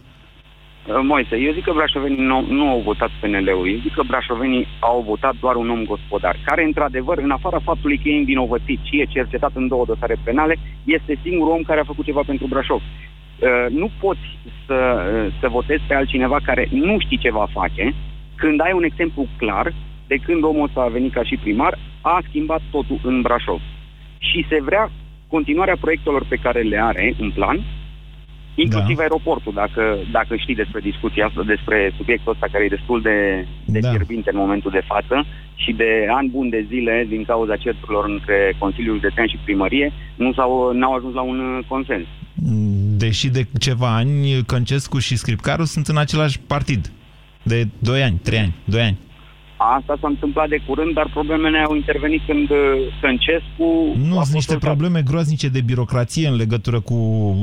Uh, 0.87 0.99
Moise, 1.01 1.35
eu 1.35 1.53
zic 1.53 1.63
că 1.63 1.73
brașovenii 1.73 2.25
nu, 2.25 2.45
nu 2.49 2.69
au 2.69 2.79
votat 2.79 3.09
PNL-ul, 3.19 3.67
eu 3.69 3.79
zic 3.81 3.93
că 3.93 4.03
brașovenii 4.03 4.67
au 4.79 5.01
votat 5.01 5.35
doar 5.39 5.55
un 5.55 5.69
om 5.69 5.83
gospodar, 5.85 6.35
care, 6.45 6.63
într-adevăr, 6.63 7.17
în 7.17 7.31
afara 7.31 7.59
faptului 7.59 7.97
că 7.97 8.09
e 8.09 8.17
învinovățit 8.17 8.79
și 8.83 8.99
e 8.99 9.05
cercetat 9.05 9.51
în 9.53 9.67
două 9.67 9.85
dosare 9.85 10.15
penale, 10.23 10.55
este 10.83 11.19
singurul 11.21 11.53
om 11.53 11.61
care 11.61 11.79
a 11.79 11.83
făcut 11.91 12.05
ceva 12.05 12.21
pentru 12.25 12.47
Brașov. 12.47 12.81
Uh, 12.81 13.65
nu 13.69 13.89
poți 13.99 14.27
să, 14.65 14.73
uh, 14.75 15.33
să 15.39 15.47
votezi 15.47 15.83
pe 15.87 15.95
altcineva 15.95 16.39
care 16.43 16.67
nu 16.71 16.99
știi 16.99 17.17
ce 17.17 17.31
va 17.31 17.47
face, 17.51 17.93
când 18.35 18.61
ai 18.61 18.71
un 18.73 18.83
exemplu 18.83 19.27
clar 19.37 19.73
de 20.07 20.15
când 20.15 20.43
omul 20.43 20.63
ăsta 20.63 20.81
a 20.81 20.95
venit 20.97 21.13
ca 21.13 21.23
și 21.23 21.37
primar, 21.37 21.77
a 22.01 22.21
schimbat 22.27 22.61
totul 22.71 22.99
în 23.03 23.21
Brașov. 23.21 23.61
Și 24.17 24.45
se 24.49 24.61
vrea 24.61 24.91
continuarea 25.27 25.77
proiectelor 25.79 26.25
pe 26.29 26.35
care 26.35 26.61
le 26.61 26.81
are 26.81 27.13
în 27.19 27.31
plan, 27.31 27.59
inclusiv 28.55 28.95
da. 28.95 29.01
aeroportul, 29.01 29.53
dacă, 29.53 29.97
dacă 30.11 30.35
știi 30.35 30.55
despre 30.55 30.79
discuția 30.79 31.25
asta, 31.25 31.43
despre 31.45 31.93
subiectul 31.97 32.31
ăsta 32.31 32.47
care 32.51 32.63
e 32.63 32.77
destul 32.77 33.01
de, 33.01 33.47
de 33.65 33.79
da. 33.79 33.89
fierbinte 33.89 34.29
în 34.33 34.37
momentul 34.37 34.71
de 34.71 34.83
față 34.87 35.25
și 35.55 35.71
de 35.71 36.05
ani 36.09 36.29
buni 36.29 36.49
de 36.49 36.65
zile 36.67 37.05
din 37.09 37.23
cauza 37.23 37.55
certurilor 37.55 38.05
între 38.05 38.55
Consiliul 38.57 38.95
Județean 38.95 39.27
și 39.27 39.39
Primărie, 39.43 39.91
nu 40.15 40.33
s-au, 40.33 40.71
n-au 40.73 40.93
ajuns 40.93 41.13
la 41.13 41.21
un 41.21 41.39
uh, 41.39 41.65
consens. 41.67 42.05
Deși 42.97 43.29
de 43.29 43.47
ceva 43.59 43.95
ani 43.95 44.43
Căncescu 44.47 44.99
și 44.99 45.17
Scripcaru 45.17 45.63
sunt 45.63 45.87
în 45.87 45.97
același 45.97 46.39
partid. 46.39 46.91
De 47.43 47.67
2 47.79 48.03
ani, 48.03 48.19
3 48.23 48.39
ani, 48.39 48.53
2 48.65 48.81
ani. 48.81 48.97
Asta 49.77 49.97
s-a 50.01 50.07
întâmplat 50.07 50.49
de 50.49 50.61
curând, 50.67 50.93
dar 50.93 51.09
problemele 51.13 51.59
au 51.67 51.75
intervenit 51.75 52.21
când 52.27 52.49
uh, 52.49 52.57
Săncescu... 53.01 53.95
Nu, 54.09 54.13
sunt 54.21 54.33
niște 54.33 54.57
probleme 54.57 55.01
groaznice 55.01 55.47
de 55.47 55.61
birocrație 55.61 56.27
în 56.27 56.35
legătură 56.35 56.79
cu 56.79 56.97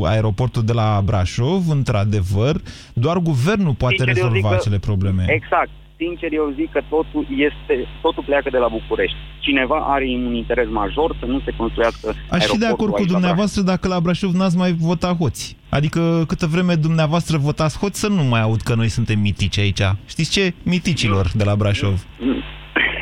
aeroportul 0.05 0.65
de 0.65 0.73
la 0.73 1.01
Brașov, 1.05 1.69
într-adevăr. 1.69 2.57
Doar 2.93 3.17
guvernul 3.19 3.75
poate 3.75 3.95
Sincer, 3.97 4.17
eu 4.17 4.23
rezolva 4.23 4.49
zic 4.49 4.49
că- 4.49 4.55
acele 4.61 4.79
probleme. 4.79 5.25
Exact. 5.29 5.71
Sincer, 6.03 6.33
eu 6.33 6.53
zic 6.59 6.71
că 6.73 6.81
totul, 6.89 7.27
este, 7.49 7.75
totul 8.03 8.23
pleacă 8.27 8.49
de 8.51 8.59
la 8.59 8.69
București. 8.69 9.17
Cineva 9.39 9.79
are 9.95 10.05
un 10.05 10.35
interes 10.35 10.69
major 10.69 11.17
să 11.21 11.27
nu 11.27 11.41
se 11.45 11.53
construiască 11.57 12.15
Aș 12.31 12.45
fi 12.45 12.59
de 12.59 12.65
aeroportul 12.65 12.73
acord 12.73 12.91
cu 12.91 12.99
aici 12.99 13.07
la 13.07 13.13
dumneavoastră 13.13 13.63
dacă 13.63 13.89
la 13.89 14.01
Brașov 14.01 14.33
n-ați 14.33 14.57
mai 14.57 14.73
votat 14.73 15.17
hoți. 15.17 15.57
Adică 15.69 16.25
câtă 16.29 16.47
vreme 16.47 16.75
dumneavoastră 16.75 17.37
votați 17.39 17.79
hoți 17.79 18.01
să 18.01 18.09
nu 18.09 18.23
mai 18.23 18.41
aud 18.41 18.61
că 18.61 18.75
noi 18.75 18.89
suntem 18.89 19.19
mitici 19.19 19.59
aici. 19.59 19.83
Știți 20.07 20.31
ce? 20.31 20.55
Miticilor 20.63 21.31
de 21.35 21.45
la 21.45 21.57
Brașov. 21.57 22.05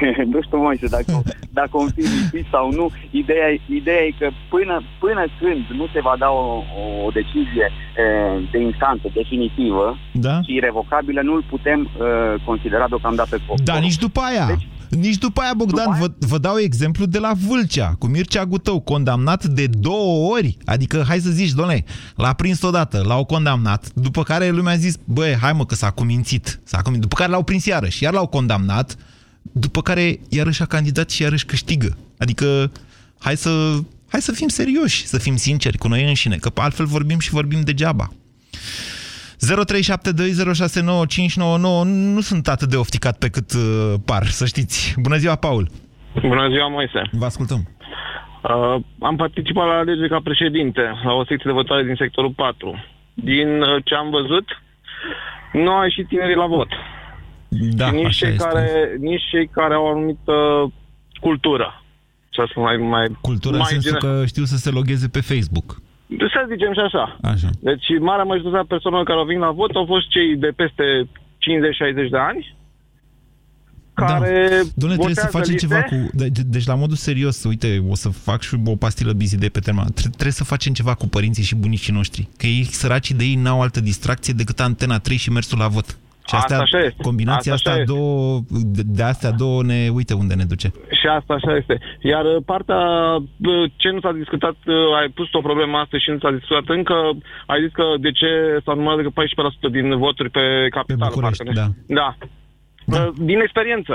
nu 0.33 0.39
știu, 0.43 0.59
Moise, 0.59 0.87
dacă, 0.87 1.23
dacă 1.51 1.75
o 1.83 1.87
fi 1.95 2.01
lipit 2.01 2.47
sau 2.51 2.73
nu, 2.73 2.91
ideea, 3.11 3.49
e- 3.51 3.75
ideea 3.81 4.03
e 4.09 4.19
că 4.19 4.29
până, 4.55 4.83
până 5.01 5.23
când 5.41 5.79
nu 5.81 5.87
se 5.93 6.01
va 6.01 6.15
da 6.19 6.29
o, 6.31 6.63
o 7.07 7.11
decizie 7.11 7.67
e, 8.03 8.05
de 8.53 8.59
instanță 8.71 9.07
definitivă 9.15 9.99
Da? 10.13 10.41
și 10.45 10.55
irrevocabilă, 10.55 11.21
nu-l 11.23 11.45
putem 11.49 11.81
e, 11.81 12.41
considera 12.45 12.89
deocamdată 12.89 13.39
foc. 13.47 13.61
Da, 13.61 13.79
nici 13.79 13.99
după 13.99 14.21
aia. 14.21 14.47
Deci, 14.47 14.67
nici 14.91 15.19
după 15.19 15.41
aia, 15.41 15.53
Bogdan, 15.57 15.97
vă, 16.01 16.11
vă 16.19 16.39
dau 16.39 16.57
exemplu 16.59 17.05
de 17.05 17.19
la 17.19 17.33
Vâlcea, 17.49 17.95
cu 17.99 18.07
Mircea 18.07 18.45
Gutău, 18.45 18.81
condamnat 18.81 19.45
de 19.45 19.67
două 19.67 20.33
ori. 20.33 20.57
Adică, 20.65 21.05
hai 21.09 21.19
să 21.19 21.31
zici, 21.31 21.51
doamne, 21.51 21.85
l-a 22.17 22.33
prins 22.33 22.63
odată, 22.63 23.03
l-au 23.07 23.25
condamnat, 23.25 23.93
după 23.95 24.23
care 24.23 24.49
lumea 24.51 24.73
a 24.73 24.77
zis, 24.77 24.97
băi, 25.05 25.37
hai 25.41 25.53
mă 25.53 25.65
că 25.65 25.75
s-a 25.75 25.91
cumințit. 25.91 26.61
S-a 26.65 26.77
cumințit. 26.77 27.03
După 27.03 27.17
care 27.17 27.31
l-au 27.31 27.43
prins 27.43 27.65
iarăși, 27.65 28.03
iar 28.03 28.13
l-au 28.13 28.27
condamnat, 28.27 28.97
după 29.53 29.83
care 29.83 30.19
iarăși 30.29 30.63
a 30.63 30.67
candidat 30.67 31.11
și 31.11 31.23
iarăși 31.23 31.45
câștigă. 31.45 31.97
Adică, 32.19 32.73
hai 33.19 33.37
să, 33.37 33.79
hai 34.09 34.21
să 34.21 34.33
fim 34.33 34.49
serioși, 34.49 35.07
să 35.07 35.19
fim 35.19 35.37
sinceri 35.37 35.79
cu 35.79 35.89
noi 35.89 36.09
înșine, 36.09 36.37
că 36.37 36.51
altfel 36.55 36.87
vorbim 36.87 37.19
și 37.19 37.31
vorbim 37.31 37.61
degeaba. 37.61 38.09
0372069599 39.39 39.41
nu 41.85 42.21
sunt 42.21 42.49
atât 42.49 42.69
de 42.69 42.77
ofticat 42.77 43.19
pe 43.19 43.29
cât 43.29 43.53
uh, 43.53 43.95
par, 44.07 44.25
să 44.25 44.47
știți. 44.47 44.95
Bună 45.01 45.17
ziua, 45.17 45.35
Paul! 45.35 45.69
Bună 46.21 46.49
ziua, 46.49 46.69
Moise. 46.69 47.03
Vă 47.13 47.25
ascultăm. 47.25 47.69
Uh, 48.43 48.77
am 49.01 49.17
participat 49.17 49.67
la 49.67 49.73
alegeri 49.73 50.09
ca 50.09 50.21
președinte, 50.25 50.81
la 51.05 51.13
o 51.13 51.25
secție 51.25 51.51
de 51.51 51.53
votare 51.53 51.85
din 51.85 51.95
sectorul 51.99 52.31
4. 52.31 52.85
Din 53.15 53.61
uh, 53.61 53.85
ce 53.85 53.95
am 53.95 54.11
văzut, 54.11 54.45
nu 55.53 55.71
au 55.71 55.83
ieșit 55.83 56.09
tinerii 56.09 56.37
la 56.37 56.47
vot. 56.47 56.69
Da, 57.49 57.87
și 57.87 57.95
nici 57.95 58.05
așa 58.07 58.27
cei, 58.27 58.35
este. 58.35 58.49
care, 58.49 58.97
nici 59.01 59.23
cei 59.31 59.47
care 59.49 59.75
au 59.75 59.85
o 59.85 59.89
anumită 59.89 60.33
cultură. 61.21 61.83
Să 62.35 62.47
spun 62.51 62.63
mai, 62.63 62.77
mai, 62.77 63.07
Cultură 63.21 63.55
în 63.55 63.61
mai 63.61 63.71
sensul 63.71 63.99
gene- 64.01 64.15
că 64.21 64.27
știu 64.27 64.45
să 64.45 64.57
se 64.57 64.71
logheze 64.71 65.09
pe 65.09 65.21
Facebook. 65.21 65.83
Să 66.19 66.47
zicem 66.53 66.73
și 66.73 66.79
așa. 66.89 67.19
Așa. 67.23 67.51
Deci, 67.61 67.87
marea 68.01 68.25
majoritate 68.25 68.63
a 68.63 68.73
persoanelor 68.75 69.07
care 69.07 69.19
au 69.19 69.25
venit 69.25 69.41
la 69.43 69.51
vot 69.51 69.71
au 69.75 69.87
fost 69.87 70.09
cei 70.09 70.37
de 70.37 70.51
peste 70.57 70.85
50-60 71.39 72.11
de 72.11 72.19
ani, 72.19 72.57
care 73.95 74.49
Da. 74.51 74.87
Dom'le, 74.87 74.97
trebuie 74.97 75.15
să 75.15 75.27
votează 75.27 75.37
facem 75.39 75.53
liste. 75.53 75.67
ceva 75.67 75.83
cu... 75.83 76.11
de- 76.13 76.29
de- 76.29 76.43
Deci, 76.47 76.67
la 76.67 76.75
modul 76.75 76.97
serios, 76.97 77.45
uite, 77.45 77.85
o 77.89 77.95
să 77.95 78.09
fac 78.09 78.43
și 78.43 78.55
o 78.67 78.77
pastilă 78.77 79.13
busy 79.13 79.37
de 79.39 79.49
pe 79.49 79.61
tema. 79.61 79.83
Tre- 79.95 80.09
Trebuie 80.09 80.33
să 80.33 80.45
facem 80.45 80.73
ceva 80.73 80.95
cu 80.95 81.09
părinții 81.09 81.43
și 81.43 81.55
bunicii 81.55 81.93
noștri. 81.93 82.29
Că 82.37 82.47
ei, 82.47 82.65
săracii 82.65 83.15
de 83.15 83.25
ei, 83.25 83.35
n-au 83.35 83.61
altă 83.63 83.81
distracție 83.81 84.33
decât 84.37 84.61
antena 84.61 84.99
3 84.99 85.17
și 85.17 85.31
mersul 85.31 85.59
la 85.59 85.69
vot. 85.69 85.99
Și 86.29 86.35
Asta 86.35 86.55
astea, 86.55 86.59
așa 86.59 86.87
este. 86.87 87.03
combinația 87.03 87.53
Asta 87.53 87.71
asta, 87.71 87.71
așa 87.71 87.81
este. 87.81 87.93
două, 87.93 88.41
de, 88.77 88.83
de 88.99 89.03
astea 89.03 89.31
două 89.31 89.63
ne 89.63 89.89
uite 89.99 90.15
unde 90.15 90.35
ne 90.35 90.45
duce. 90.45 90.69
Și 91.01 91.07
asta 91.19 91.33
așa 91.35 91.57
este. 91.57 91.75
Iar 92.13 92.25
uh, 92.25 92.37
partea 92.45 92.81
uh, 93.53 93.71
ce 93.77 93.89
nu 93.91 94.01
s-a 94.01 94.13
discutat, 94.13 94.57
uh, 94.67 94.99
ai 95.01 95.09
pus 95.09 95.29
o 95.33 95.41
problemă 95.41 95.77
astăzi 95.79 96.03
și 96.03 96.11
nu 96.11 96.19
s-a 96.19 96.31
discutat 96.31 96.77
încă, 96.77 96.95
ai 97.47 97.61
zis 97.65 97.73
că 97.73 97.85
de 98.01 98.11
ce 98.11 98.31
s-a 98.65 98.73
numărat 98.75 98.99
decât 98.99 99.15
14% 99.69 99.71
din 99.71 99.99
voturi 99.99 100.31
pe 100.31 100.45
capitală. 100.71 101.11
București, 101.15 101.45
parcă, 101.45 101.61
nu? 101.61 101.95
da. 101.97 102.15
Da. 102.93 102.99
Uh, 102.99 103.09
Din 103.17 103.41
experiență. 103.41 103.95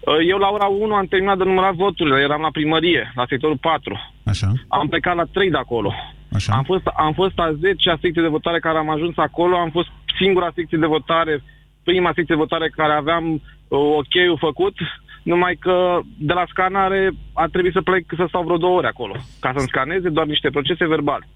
Uh, 0.00 0.14
Eu 0.28 0.38
la 0.38 0.48
ora 0.48 0.66
1 0.66 0.94
am 0.94 1.06
terminat 1.06 1.38
de 1.38 1.44
numărat 1.44 1.74
voturile, 1.74 2.20
eram 2.20 2.40
la 2.40 2.50
primărie, 2.58 3.12
la 3.14 3.24
sectorul 3.28 3.56
4. 3.60 4.00
Așa. 4.24 4.52
Am 4.68 4.88
plecat 4.88 5.16
la 5.16 5.24
3 5.32 5.50
de 5.50 5.56
acolo. 5.56 5.92
Așa. 6.32 6.52
Am 6.52 6.62
fost, 6.62 6.86
am 6.96 7.12
fost 7.12 7.38
a 7.38 7.56
10-a 7.64 7.98
secție 8.00 8.22
de 8.22 8.28
votare 8.36 8.58
care 8.58 8.78
am 8.78 8.90
ajuns 8.90 9.16
acolo, 9.16 9.56
am 9.56 9.70
fost 9.70 9.88
singura 10.18 10.50
secție 10.54 10.78
de 10.78 10.86
votare, 10.86 11.42
prima 11.84 12.12
secție 12.14 12.34
de 12.34 12.42
votare 12.44 12.68
care 12.68 12.92
aveam 12.92 13.24
uh, 13.32 13.78
ok-ul 14.00 14.36
făcut, 14.38 14.74
numai 15.22 15.54
că 15.60 16.00
de 16.18 16.32
la 16.32 16.44
scanare 16.48 17.10
a 17.32 17.46
trebuit 17.46 17.72
să 17.72 17.80
plec 17.82 18.04
să 18.16 18.24
stau 18.28 18.42
vreo 18.44 18.56
două 18.56 18.76
ore 18.76 18.86
acolo, 18.86 19.14
ca 19.40 19.52
să-mi 19.56 19.68
scaneze 19.68 20.08
doar 20.08 20.26
niște 20.26 20.50
procese 20.50 20.86
verbale. 20.86 21.28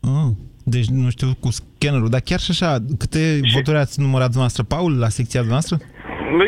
Ah, 0.00 0.30
deci 0.64 0.86
nu 0.86 1.10
știu 1.10 1.28
cu 1.40 1.50
scannerul, 1.50 2.08
dar 2.08 2.20
chiar 2.24 2.40
și 2.40 2.50
așa, 2.50 2.70
câte 2.98 3.40
voturi 3.54 3.76
ați 3.76 4.00
numărat 4.00 4.30
dumneavoastră, 4.32 4.62
Paul, 4.62 4.98
la 4.98 5.08
secția 5.08 5.42
noastră? 5.42 5.76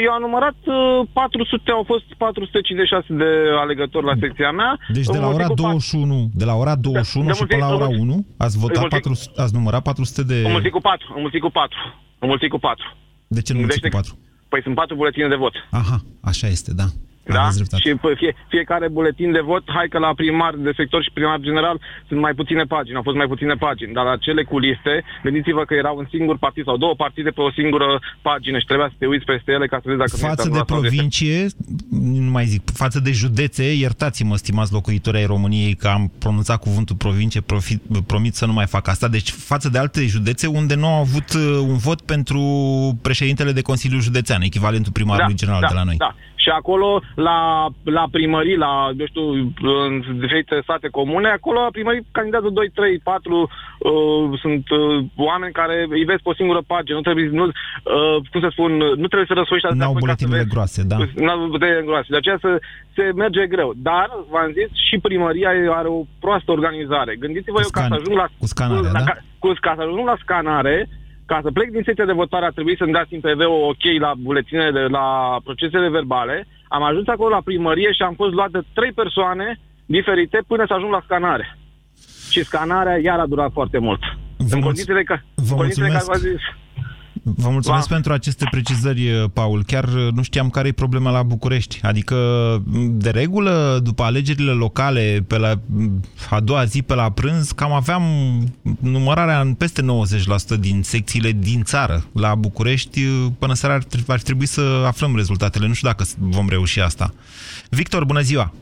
Eu 0.05 0.13
am 0.13 0.21
numărat 0.21 0.57
uh, 0.65 1.09
400, 1.13 1.71
au 1.71 1.83
fost 1.87 2.05
456 2.19 3.07
de 3.23 3.31
alegători 3.65 4.07
la 4.07 4.15
secția 4.21 4.51
mea. 4.51 4.79
Deci 4.93 5.07
de 5.07 5.19
la 5.19 5.27
ora 5.27 5.45
Înmulțit 5.45 5.49
cu 5.49 5.55
pat- 5.55 5.57
21, 5.57 6.31
de 6.35 6.45
la 6.45 6.55
ora 6.55 6.75
21 6.77 7.27
de 7.27 7.33
și 7.33 7.45
până 7.47 7.65
la 7.65 7.67
mulțit- 7.67 7.81
ora 7.81 7.89
înmulțit- 7.95 8.15
1 8.15 8.27
ați 8.45 8.59
votat 8.59 8.77
înmulțit- 8.77 8.91
400, 8.91 9.41
ați 9.43 9.55
numărat 9.55 9.83
400 9.83 10.23
de... 10.23 10.39
Înmulțit 10.45 10.73
cu 10.73 10.81
4, 10.81 11.13
înmulțit 11.17 11.41
cu 11.41 11.51
4. 11.51 11.79
Înmulțit 12.19 12.51
cu 12.51 12.59
4. 12.59 12.85
De 13.29 13.41
ce 13.43 13.53
nu 13.53 13.59
mulțit 13.59 13.81
cu 13.81 13.89
Deci- 13.89 13.93
4? 13.93 14.19
Păi 14.49 14.63
sunt 14.63 14.75
4 14.75 14.97
buletine 14.97 15.29
de 15.29 15.35
vot. 15.35 15.53
Aha, 15.71 16.05
așa 16.21 16.47
este, 16.47 16.75
da. 16.75 16.85
Da? 17.33 17.41
Aveți 17.41 17.57
dreptate. 17.57 17.83
Și 17.83 17.95
pe 17.95 18.15
fie, 18.21 18.33
fiecare 18.49 18.89
buletin 18.89 19.33
de 19.33 19.41
vot, 19.41 19.65
hai 19.77 19.89
că 19.89 19.99
la 19.99 20.13
primar 20.21 20.55
de 20.57 20.73
sector 20.77 21.03
și 21.03 21.11
primar 21.13 21.39
general 21.41 21.77
sunt 22.09 22.21
mai 22.21 22.35
puține 22.35 22.65
pagini, 22.75 22.97
au 22.97 23.03
fost 23.03 23.17
mai 23.17 23.27
puține 23.27 23.55
pagini, 23.55 23.93
dar 23.93 24.05
la 24.05 24.17
cele 24.17 24.43
cu 24.45 24.59
liste, 24.59 25.05
gândiți-vă 25.23 25.63
că 25.65 25.75
erau 25.75 25.97
un 25.97 26.07
singur 26.11 26.37
partid 26.39 26.65
sau 26.65 26.77
două 26.77 26.95
partide 26.95 27.31
pe 27.31 27.41
o 27.41 27.51
singură 27.51 28.01
pagină 28.23 28.59
și 28.59 28.67
trebuia 28.67 28.89
să 28.89 28.95
te 28.99 29.07
uiți 29.07 29.25
peste 29.25 29.53
ele 29.53 29.67
ca 29.67 29.77
să 29.83 29.87
vezi 29.91 29.99
dacă 29.99 30.11
nu 30.13 30.27
Față 30.29 30.35
este 30.37 30.49
de 30.49 30.49
anulat 30.49 30.69
sau 30.69 30.77
este. 30.77 30.89
provincie, 30.89 31.47
nu 32.25 32.31
mai 32.31 32.45
zic, 32.45 32.63
față 32.83 33.01
de 33.01 33.13
județe, 33.13 33.65
iertați-mă, 33.73 34.37
stimați 34.37 34.73
locuitori 34.73 35.17
ai 35.17 35.27
României, 35.27 35.75
că 35.75 35.89
am 35.89 36.13
pronunțat 36.19 36.59
cuvântul 36.61 36.97
provincie, 36.97 37.41
profi, 37.41 37.77
promit 38.07 38.35
să 38.35 38.47
nu 38.47 38.53
mai 38.53 38.67
fac 38.67 38.89
asta. 38.89 39.09
Deci, 39.09 39.31
față 39.31 39.69
de 39.69 39.79
alte 39.79 40.07
județe 40.07 40.47
unde 40.47 40.75
nu 40.75 40.87
au 40.87 41.01
avut 41.01 41.33
uh, 41.35 41.59
un 41.73 41.77
vot 41.77 42.01
pentru 42.01 42.43
președintele 43.03 43.53
de 43.53 43.63
Consiliu 43.63 43.99
Județean, 43.99 44.41
echivalentul 44.43 44.93
primarului 44.93 45.35
general 45.35 45.65
de 45.69 45.75
la 45.75 45.83
noi. 45.83 45.97
Da. 45.97 46.15
Și 46.49 46.55
acolo, 46.63 46.89
la, 47.29 47.39
la 47.99 48.05
primării, 48.17 48.57
la, 48.67 48.73
eu 49.03 49.07
știu, 49.13 49.27
în 49.87 49.95
diferite 50.25 50.55
state 50.63 50.89
comune, 50.99 51.29
acolo 51.29 51.59
la 51.61 51.77
primării 51.77 52.07
candidează 52.17 52.49
2, 52.49 52.71
3, 52.75 52.99
4, 52.99 53.43
uh, 53.43 54.39
sunt 54.43 54.65
uh, 54.71 55.05
oameni 55.31 55.53
care 55.61 55.77
îi 55.91 56.05
vezi 56.11 56.23
pe 56.23 56.29
o 56.33 56.39
singură 56.41 56.61
pagină, 56.73 56.97
nu 56.97 57.07
trebuie, 57.09 57.29
nu, 57.41 57.45
uh, 57.45 58.17
cum 58.31 58.41
să 58.45 58.49
spun, 58.51 58.73
nu 59.03 59.07
trebuie 59.13 59.31
să 59.33 59.39
răsfoiești 59.41 59.69
atâtea 59.69 59.85
N-au 59.87 59.95
foi 59.97 60.03
ca 60.03 60.07
să 60.09 60.15
buletinele 60.15 60.43
vezi- 60.43 60.53
groase, 60.55 60.81
da. 60.93 60.97
N-au 61.25 61.39
buletinele 61.53 61.89
groase, 61.89 62.09
de 62.15 62.21
aceea 62.21 62.39
se, 62.45 62.51
se 62.97 63.05
merge 63.23 63.43
greu. 63.55 63.71
Dar, 63.89 64.07
v-am 64.33 64.51
zis, 64.59 64.69
și 64.87 64.97
primăria 65.09 65.51
are 65.81 65.89
o 65.99 66.01
proastă 66.25 66.49
organizare. 66.57 67.13
Gândiți-vă 67.25 67.59
eu 67.65 67.71
ca 67.73 67.81
scan- 67.81 67.91
să 67.93 67.97
ajung 68.01 68.17
la... 68.23 68.27
cu 68.43 68.47
scanarea, 68.55 68.93
da? 68.99 69.03
ca- 69.11 69.23
cu, 69.43 69.49
ca 69.67 69.73
să 69.77 69.83
ajung 69.83 70.07
la 70.13 70.17
scanare, 70.25 70.77
ca 71.31 71.39
să 71.45 71.51
plec 71.51 71.69
din 71.71 71.83
secția 71.85 72.11
de 72.11 72.21
votare 72.23 72.47
a 72.47 72.57
trebuit 72.57 72.79
să-mi 72.79 72.97
dați 72.99 73.15
în 73.15 73.21
PV 73.21 73.41
ok 73.71 73.85
la 73.99 74.13
buletinele, 74.27 74.71
de, 74.71 74.85
la 74.99 75.07
procesele 75.45 75.89
verbale. 75.89 76.47
Am 76.69 76.83
ajuns 76.83 77.09
acolo 77.09 77.35
la 77.35 77.47
primărie 77.49 77.93
și 77.93 78.03
am 78.03 78.15
fost 78.15 78.33
luate 78.33 78.59
trei 78.75 78.93
persoane 78.93 79.61
diferite 79.87 80.39
până 80.47 80.65
să 80.67 80.75
ajung 80.75 80.93
la 80.93 81.03
scanare. 81.05 81.59
Și 82.31 82.45
scanarea 82.45 82.97
iar 83.09 83.19
a 83.19 83.27
durat 83.27 83.51
foarte 83.53 83.79
mult. 83.79 84.03
în 84.51 84.61
condițiile 84.61 85.03
că, 85.03 85.17
în 85.35 85.57
condițiile 85.57 85.89
care 85.89 86.05
v-am 86.07 86.19
zis. 86.19 86.43
Vă 87.37 87.51
mulțumesc 87.51 87.89
la... 87.89 87.95
pentru 87.95 88.13
aceste 88.13 88.47
precizări, 88.51 89.31
Paul. 89.33 89.63
Chiar 89.67 89.85
nu 89.89 90.23
știam 90.23 90.51
care 90.51 90.69
e 90.69 90.73
problema 90.73 91.11
la 91.11 91.23
București. 91.23 91.81
Adică, 91.83 92.17
de 92.91 93.11
regulă, 93.11 93.81
după 93.83 94.03
alegerile 94.03 94.51
locale, 94.51 95.25
pe 95.29 95.39
la 95.39 95.53
a 96.31 96.41
doua 96.41 96.65
zi, 96.65 96.83
pe 96.83 96.95
la 96.95 97.11
prânz, 97.11 97.51
cam 97.51 97.73
aveam 97.73 98.03
numărarea 98.81 99.41
în 99.41 99.55
peste 99.55 99.83
90% 100.57 100.61
din 100.61 100.83
secțiile 100.83 101.31
din 101.39 101.63
țară. 101.63 102.05
La 102.15 102.35
București, 102.35 103.01
până 103.39 103.55
seara 103.55 103.75
ar, 103.75 103.83
ar 104.07 104.21
trebui 104.21 104.47
să 104.47 104.85
aflăm 104.87 105.17
rezultatele. 105.17 105.67
Nu 105.67 105.73
știu 105.73 105.89
dacă 105.89 106.05
vom 106.19 106.49
reuși 106.49 106.81
asta. 106.81 107.13
Victor, 107.71 108.05
bună 108.05 108.21
ziua! 108.21 108.53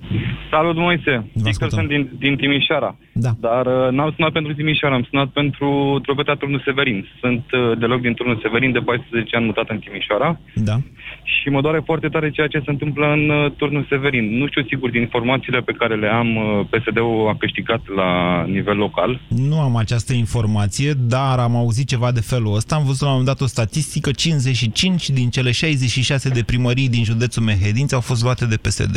Salut, 0.51 0.77
Moise! 0.77 1.31
Victor, 1.33 1.69
sunt 1.69 1.89
din, 1.89 2.11
din 2.19 2.37
Timișoara. 2.37 2.97
Da. 3.13 3.31
Dar 3.41 3.67
uh, 3.67 3.89
n-am 3.91 4.13
sunat 4.17 4.33
pentru 4.33 4.55
Timișoara, 4.55 4.95
am 4.95 5.07
sunat 5.11 5.29
pentru 5.29 5.99
Drobeta 6.03 6.35
Turnul 6.35 6.63
Severin. 6.65 7.09
Sunt 7.21 7.45
uh, 7.53 7.79
deloc 7.79 8.01
din 8.01 8.15
Turnul 8.15 8.39
Severin, 8.43 8.56
de 8.59 8.79
14 8.79 9.37
ani 9.37 9.45
mutat 9.45 9.69
în 9.71 9.79
Timișoara. 9.79 10.41
Da. 10.55 10.77
Și 11.23 11.49
mă 11.49 11.61
doare 11.61 11.81
foarte 11.85 12.09
tare 12.09 12.31
ceea 12.31 12.47
ce 12.47 12.59
se 12.65 12.71
întâmplă 12.71 13.07
în 13.13 13.29
uh, 13.29 13.53
Turnul 13.57 13.87
Severin. 13.89 14.39
Nu 14.39 14.47
știu 14.47 14.63
sigur 14.63 14.91
din 14.91 15.01
informațiile 15.01 15.61
pe 15.61 15.73
care 15.73 15.95
le 15.95 16.09
am, 16.09 16.37
uh, 16.37 16.67
PSD-ul 16.71 17.29
a 17.29 17.37
câștigat 17.39 17.81
la 17.95 18.11
nivel 18.45 18.77
local. 18.77 19.21
Nu 19.29 19.61
am 19.61 19.77
această 19.77 20.13
informație, 20.13 20.93
dar 20.93 21.39
am 21.39 21.57
auzit 21.57 21.89
ceva 21.89 22.13
de 22.13 22.21
felul 22.21 22.55
ăsta. 22.55 22.75
Am 22.75 22.85
văzut 22.85 23.01
la 23.01 23.07
un 23.07 23.19
moment 23.19 23.37
dat 23.37 23.47
o 23.47 23.51
statistică, 23.57 24.11
55 24.11 25.11
din 25.11 25.29
cele 25.31 25.51
66 25.51 26.29
de 26.29 26.43
primării 26.47 26.89
din 26.89 27.05
județul 27.05 27.43
Mehedinți 27.43 27.95
au 27.95 28.01
fost 28.01 28.23
luate 28.23 28.47
de 28.47 28.57
PSD. 28.57 28.97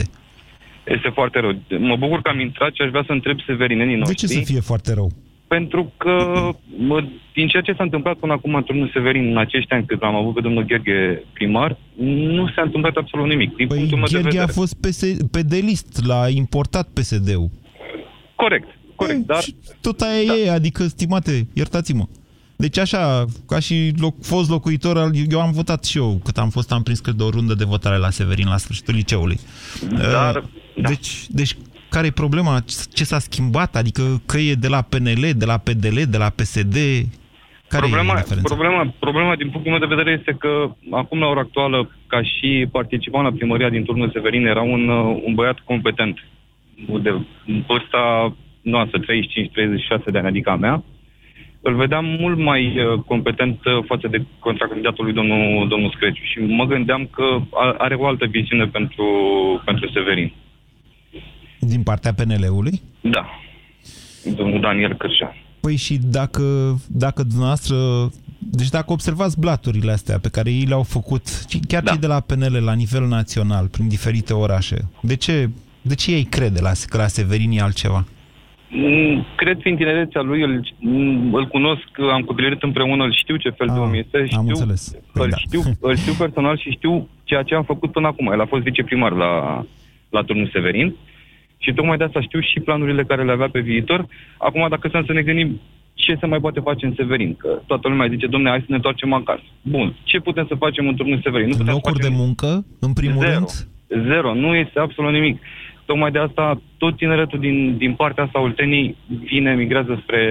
Este 0.95 1.10
foarte 1.14 1.39
rău. 1.39 1.51
Mă 1.80 1.95
bucur 1.95 2.22
că 2.22 2.30
am 2.30 2.39
intrat 2.39 2.74
și 2.74 2.82
aș 2.82 2.89
vrea 2.89 3.03
să 3.05 3.12
întreb 3.12 3.38
severinenii 3.45 3.95
noștri. 3.95 4.28
De 4.28 4.34
ce 4.34 4.39
să 4.39 4.51
fie 4.51 4.60
foarte 4.60 4.93
rău? 4.93 5.12
Pentru 5.56 5.93
că, 5.97 6.14
mă, 6.78 7.04
din 7.34 7.47
ceea 7.47 7.62
ce 7.62 7.74
s-a 7.78 7.84
întâmplat 7.84 8.16
până 8.18 8.34
acum 8.34 8.56
în 8.56 8.64
turnul 8.64 8.89
Severin, 8.93 9.26
în 9.30 9.38
acești 9.38 9.74
ani 9.74 9.86
cât 9.86 10.02
am 10.02 10.16
avut 10.16 10.34
pe 10.34 10.41
domnul 10.41 10.64
Gherghe 10.66 11.24
primar, 11.34 11.78
nu 12.36 12.47
s-a 12.56 12.62
întâmplat 12.62 12.95
absolut 12.95 13.28
nimic. 13.28 13.56
Din 13.56 13.68
păi 13.68 13.78
punctul 13.78 13.97
meu 13.97 14.06
de 14.08 14.12
Gherghe 14.14 14.30
vedere. 14.30 14.52
a 14.52 14.54
fost 14.54 14.74
PS, 14.80 15.04
PD-list, 15.32 16.06
l-a 16.06 16.28
importat 16.30 16.88
PSD-ul. 16.93 17.50
Corect, 18.36 18.68
corect, 18.95 19.20
dar... 19.26 19.43
Tot 19.82 20.00
aia 20.02 20.24
da. 20.28 20.34
e, 20.36 20.52
adică, 20.52 20.84
stimate, 20.84 21.47
iertați-mă. 21.54 22.06
Deci 22.56 22.78
așa, 22.78 23.26
ca 23.47 23.60
și 23.60 23.93
loc, 24.00 24.16
fost 24.24 24.50
locuitor, 24.50 24.97
al- 24.97 25.12
eu 25.30 25.41
am 25.41 25.52
votat 25.52 25.84
și 25.86 25.97
eu, 25.97 26.22
cât 26.24 26.38
am 26.38 26.50
fost, 26.50 26.72
am 26.72 26.84
prins 26.84 27.00
cât 27.00 27.16
de 27.16 27.24
o 27.24 27.30
rundă 27.30 27.54
de 27.54 27.64
votare 27.64 27.97
la 27.97 28.10
Severin, 28.10 28.47
la 28.47 28.58
sfârșitul 28.58 28.93
liceului. 28.93 29.39
Dar, 30.12 30.43
Uh, 30.76 30.88
deci, 30.88 31.26
deci, 31.30 31.56
care 31.90 32.08
e 32.08 32.12
problema? 32.12 32.60
Ce 32.94 33.04
s-a 33.04 33.20
schimbat? 33.20 33.76
Adică 33.76 34.22
că 34.26 34.38
e 34.38 34.54
de 34.54 34.68
la 34.68 34.82
PNL, 34.82 35.24
de 35.36 35.46
la 35.46 35.58
PDL, 35.58 36.00
de 36.10 36.18
la 36.18 36.30
PSD? 36.30 36.78
Care 37.68 37.86
problema, 37.86 38.14
e 38.14 38.22
diferența? 38.22 38.56
problema, 38.56 38.94
problema, 39.00 39.36
din 39.36 39.50
punctul 39.50 39.72
meu 39.72 39.80
de 39.80 39.96
vedere, 39.96 40.16
este 40.20 40.36
că 40.40 40.52
acum, 40.92 41.20
la 41.20 41.28
ora 41.28 41.40
actuală, 41.40 41.90
ca 42.08 42.22
și 42.24 42.68
participant 42.72 43.24
la 43.24 43.38
primăria 43.38 43.70
din 43.70 43.84
turnul 43.84 44.12
Severin, 44.14 44.46
era 44.46 44.62
un, 44.62 44.88
uh, 44.90 45.22
un 45.26 45.34
băiat 45.34 45.60
competent 45.60 46.18
de 47.02 47.12
vârsta 47.68 48.36
noastră, 48.62 49.00
35-36 49.00 50.12
de 50.12 50.18
ani, 50.18 50.28
adică 50.28 50.50
a 50.50 50.56
mea. 50.56 50.84
Îl 51.62 51.76
vedeam 51.76 52.06
mult 52.06 52.38
mai 52.38 52.62
uh, 52.80 53.00
competent 53.06 53.66
uh, 53.66 53.84
față 53.86 54.08
de 54.08 54.24
contracandidatul 54.40 55.04
lui 55.06 55.14
domnul, 55.14 55.68
domnul 55.68 55.92
Screciu 55.96 56.24
și 56.24 56.40
mă 56.40 56.66
gândeam 56.66 57.10
că 57.16 57.40
a- 57.54 57.76
are 57.78 57.96
o 57.96 58.06
altă 58.06 58.26
viziune 58.26 58.66
pentru, 58.66 59.06
pentru 59.66 59.90
Severin. 59.90 60.34
Din 61.60 61.84
partea 61.84 62.14
PNL-ului? 62.14 62.82
Da. 63.01 63.30
Domnul 64.36 64.62
Daniel 64.62 64.95
Cârșa. 64.97 65.36
Păi 65.60 65.76
și 65.76 65.97
dacă, 66.03 66.43
dacă 66.88 67.24
dumneavoastră... 67.24 67.76
Deci 68.51 68.70
dacă 68.70 68.91
observați 68.91 69.39
blaturile 69.39 69.91
astea 69.91 70.20
pe 70.20 70.30
care 70.30 70.49
ei 70.49 70.66
le-au 70.68 70.84
făcut, 70.84 71.45
ci- 71.45 71.66
chiar 71.68 71.84
da. 71.84 71.91
cei 71.91 71.99
de 71.99 72.07
la 72.07 72.20
PNL 72.20 72.64
la 72.64 72.74
nivel 72.74 73.07
național, 73.07 73.68
prin 73.68 73.88
diferite 73.88 74.34
orașe, 74.34 74.78
de 75.01 75.16
ce, 75.16 75.49
de 75.82 75.95
ce 75.95 76.12
ei 76.12 76.24
crede 76.24 76.62
la, 76.62 76.72
că 76.88 76.97
la 76.97 77.07
Severin 77.07 77.51
e 77.51 77.62
altceva? 77.62 78.05
Mm, 78.70 79.26
Cred 79.36 79.57
fiind 79.62 79.78
tinerețea 79.78 80.22
lui, 80.22 80.41
îl, 80.41 80.74
mm, 80.80 81.34
îl 81.34 81.47
cunosc, 81.47 81.88
am 82.12 82.22
copilărit 82.22 82.64
împreună, 82.64 83.03
îl 83.03 83.14
știu 83.14 83.36
ce 83.36 83.49
fel 83.49 83.68
de 83.74 83.80
om 83.80 83.93
este, 83.93 84.26
știu, 84.26 84.39
înțeles. 84.39 84.95
Păi 85.14 85.24
îl, 85.24 85.30
da. 85.30 85.38
știu, 85.38 85.62
îl 85.80 85.95
știu 85.95 86.14
personal 86.14 86.57
și 86.57 86.70
știu 86.70 87.07
ceea 87.24 87.43
ce 87.43 87.55
am 87.55 87.64
făcut 87.64 87.91
până 87.91 88.07
acum. 88.07 88.32
El 88.32 88.41
a 88.41 88.45
fost 88.45 88.64
viceprimar 88.64 89.12
la, 89.12 89.64
la 90.10 90.22
turnul 90.22 90.49
Severin 90.53 90.95
și 91.60 91.74
tocmai 91.74 91.97
de 91.97 92.03
asta 92.03 92.22
știu 92.22 92.39
și 92.39 92.60
planurile 92.60 93.03
care 93.03 93.24
le 93.24 93.32
avea 93.32 93.49
pe 93.49 93.60
viitor. 93.60 94.07
Acum, 94.38 94.68
dacă 94.70 94.88
stăm 94.88 95.03
să 95.05 95.14
ne 95.14 95.22
gândim 95.22 95.60
ce 95.93 96.18
se 96.20 96.26
mai 96.26 96.39
poate 96.39 96.60
face 96.60 96.86
în 96.86 96.93
Severin, 96.95 97.36
că 97.36 97.62
toată 97.68 97.88
lumea 97.88 98.07
zice, 98.07 98.28
domne, 98.28 98.49
hai 98.49 98.60
să 98.60 98.66
ne 98.68 98.76
întoarcem 98.76 99.14
acasă. 99.14 99.43
Bun, 99.62 99.95
ce 100.03 100.20
putem 100.20 100.45
să 100.47 100.55
facem 100.55 100.88
în 100.88 100.95
turnul 100.95 101.20
Severin? 101.24 101.47
Nu 101.47 101.55
putem 101.55 101.74
Locuri 101.74 101.99
de 101.99 102.07
muncă, 102.12 102.66
în 102.80 102.93
primul 102.93 103.24
Zero. 103.24 103.34
rând? 103.34 103.49
Zero, 104.07 104.34
nu 104.34 104.55
este 104.55 104.80
absolut 104.80 105.12
nimic. 105.12 105.41
Tocmai 105.86 106.12
de 106.12 106.20
asta, 106.20 106.62
tot 106.78 106.97
tineretul 106.97 107.39
din, 107.39 107.78
din 107.78 107.93
partea 107.93 108.24
asta 108.24 108.41
Oltenii 108.41 108.95
vine, 109.24 109.55
migrează 109.55 109.99
spre... 110.03 110.24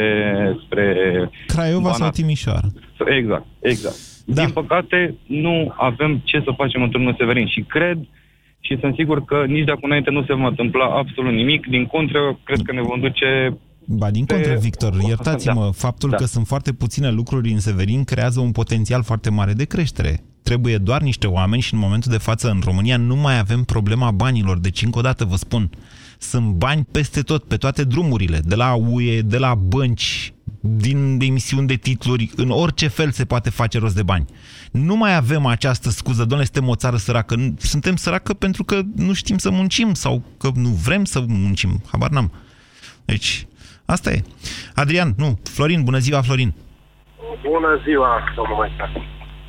spre 0.64 0.84
Craiova 1.46 1.88
sau 1.88 1.98
Banat. 1.98 2.14
Timișoara? 2.14 2.68
Exact, 3.16 3.46
exact. 3.60 3.96
Da. 4.26 4.42
Din 4.42 4.52
păcate, 4.52 5.14
nu 5.26 5.74
avem 5.76 6.20
ce 6.24 6.40
să 6.44 6.52
facem 6.56 6.82
în 6.82 6.90
turnul 6.90 7.14
Severin 7.18 7.46
și 7.46 7.60
cred 7.60 7.98
și 8.60 8.76
sunt 8.80 8.94
sigur 8.94 9.24
că 9.24 9.44
nici 9.46 9.64
de 9.64 9.70
acum 9.70 9.88
înainte 9.88 10.10
nu 10.10 10.24
se 10.24 10.34
va 10.34 10.46
întâmpla 10.46 10.84
absolut 10.84 11.32
nimic. 11.32 11.66
Din 11.66 11.86
contră, 11.86 12.38
cred 12.44 12.60
că 12.64 12.72
ne 12.72 12.82
vom 12.82 13.00
duce 13.00 13.56
Ba, 13.90 14.10
din 14.10 14.24
contră, 14.26 14.52
Pe- 14.52 14.58
Victor, 14.60 14.94
iertați-mă, 15.08 15.64
Da. 15.64 15.70
faptul 15.70 16.10
Da. 16.10 16.16
că 16.16 16.24
sunt 16.24 16.46
foarte 16.46 16.72
puține 16.72 17.10
lucruri 17.10 17.50
în 17.50 17.58
Severin 17.60 18.04
creează 18.04 18.40
un 18.40 18.52
potențial 18.52 19.02
foarte 19.02 19.30
mare 19.30 19.52
de 19.52 19.64
creștere. 19.64 20.20
Trebuie 20.42 20.76
doar 20.76 21.00
niște 21.02 21.26
oameni 21.26 21.62
și 21.62 21.74
în 21.74 21.80
momentul 21.80 22.10
de 22.12 22.18
față 22.18 22.50
în 22.50 22.60
România 22.64 22.96
nu 22.96 23.16
mai 23.16 23.38
avem 23.38 23.62
problema 23.62 24.10
banilor. 24.10 24.58
Deci, 24.58 24.82
încă 24.82 24.98
o 24.98 25.02
dată 25.02 25.24
vă 25.24 25.36
spun, 25.36 25.70
sunt 26.18 26.46
bani 26.46 26.86
peste 26.92 27.20
tot, 27.20 27.44
pe 27.44 27.56
toate 27.56 27.84
drumurile, 27.84 28.40
de 28.44 28.54
la 28.54 28.74
UE, 28.74 29.20
de 29.20 29.38
la 29.38 29.54
bănci, 29.54 30.32
din 30.76 31.18
emisiuni 31.22 31.66
de 31.66 31.74
titluri, 31.74 32.30
în 32.36 32.50
orice 32.50 32.88
fel 32.88 33.10
se 33.10 33.24
poate 33.24 33.50
face 33.50 33.78
rost 33.78 33.94
de 33.94 34.02
bani. 34.02 34.24
Nu 34.72 34.96
mai 34.96 35.16
avem 35.16 35.46
această 35.46 35.90
scuză, 35.90 36.24
doamne, 36.24 36.44
suntem 36.44 36.68
o 36.68 36.74
țară 36.74 36.96
săracă. 36.96 37.34
Nu- 37.36 37.54
Suntem 37.58 37.96
săracă 37.96 38.34
pentru 38.34 38.64
că 38.64 38.80
nu 38.96 39.12
știm 39.12 39.38
să 39.38 39.50
muncim 39.50 39.94
sau 39.94 40.22
că 40.38 40.50
nu 40.54 40.68
vrem 40.68 41.04
să 41.04 41.24
muncim. 41.28 41.82
Habar 41.90 42.10
n-am. 42.10 42.32
Deci, 43.04 43.46
asta 43.84 44.10
e. 44.12 44.22
Adrian, 44.74 45.14
nu, 45.16 45.38
Florin, 45.50 45.82
bună 45.84 45.98
ziua, 45.98 46.20
Florin. 46.22 46.52
Bună 47.42 47.80
ziua, 47.86 48.10
domnul 48.36 48.56
Maestat. 48.56 48.90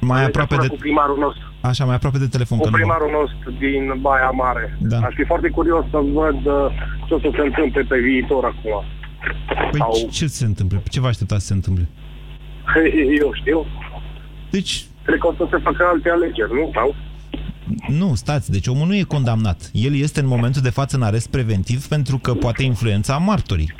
Mai 0.02 0.24
aproape 0.26 0.56
de... 0.56 0.68
Cu 0.68 0.76
primarul 0.76 1.18
nostru. 1.26 1.44
Așa, 1.62 1.86
mai 1.86 1.96
aproape 1.96 2.18
de 2.18 2.28
telefon. 2.28 2.58
Cu 2.58 2.64
că 2.64 2.70
nu 2.70 2.76
vă- 2.76 2.82
primarul 2.84 3.12
nostru 3.20 3.48
din 3.66 3.84
Baia 4.06 4.30
Mare. 4.44 4.78
Da. 4.92 4.98
Aș 5.08 5.14
fi 5.20 5.24
foarte 5.32 5.50
curios 5.50 5.84
să 5.94 5.98
văd 6.20 6.40
uh, 6.46 6.66
ce 7.08 7.14
o 7.14 7.20
să 7.20 7.30
se 7.36 7.42
întâmple 7.50 7.82
pe 7.92 7.98
viitor 8.00 8.44
acum. 8.46 8.76
Păi 9.72 9.80
Sau- 9.80 10.10
ce 10.12 10.28
se 10.28 10.46
întâmplă? 10.46 10.82
Ce 10.90 11.00
vă 11.00 11.08
așteptați 11.08 11.42
să 11.42 11.48
se 11.48 11.54
întâmple? 11.54 11.88
Eu 13.20 13.34
știu. 13.34 13.66
Deci... 14.50 14.86
Cred 15.04 15.20
că 15.20 15.28
o 15.28 15.34
să 15.34 15.48
se 15.52 15.58
facă 15.58 15.84
alte 15.92 16.10
alegeri, 16.10 16.54
nu? 16.54 16.72
Sau? 16.74 16.96
Nu, 17.88 18.16
stați, 18.16 18.52
deci 18.52 18.68
omul 18.68 18.88
nu 18.88 18.96
e 18.96 19.04
condamnat. 19.04 19.70
El 19.74 19.96
este 19.96 20.20
în 20.20 20.28
momentul 20.28 20.62
de 20.62 20.70
față 20.70 20.96
în 20.96 21.02
arest 21.02 21.28
preventiv 21.28 21.86
pentru 21.86 22.18
că 22.18 22.34
poate 22.34 22.64
influența 22.64 23.18
martorii. 23.18 23.74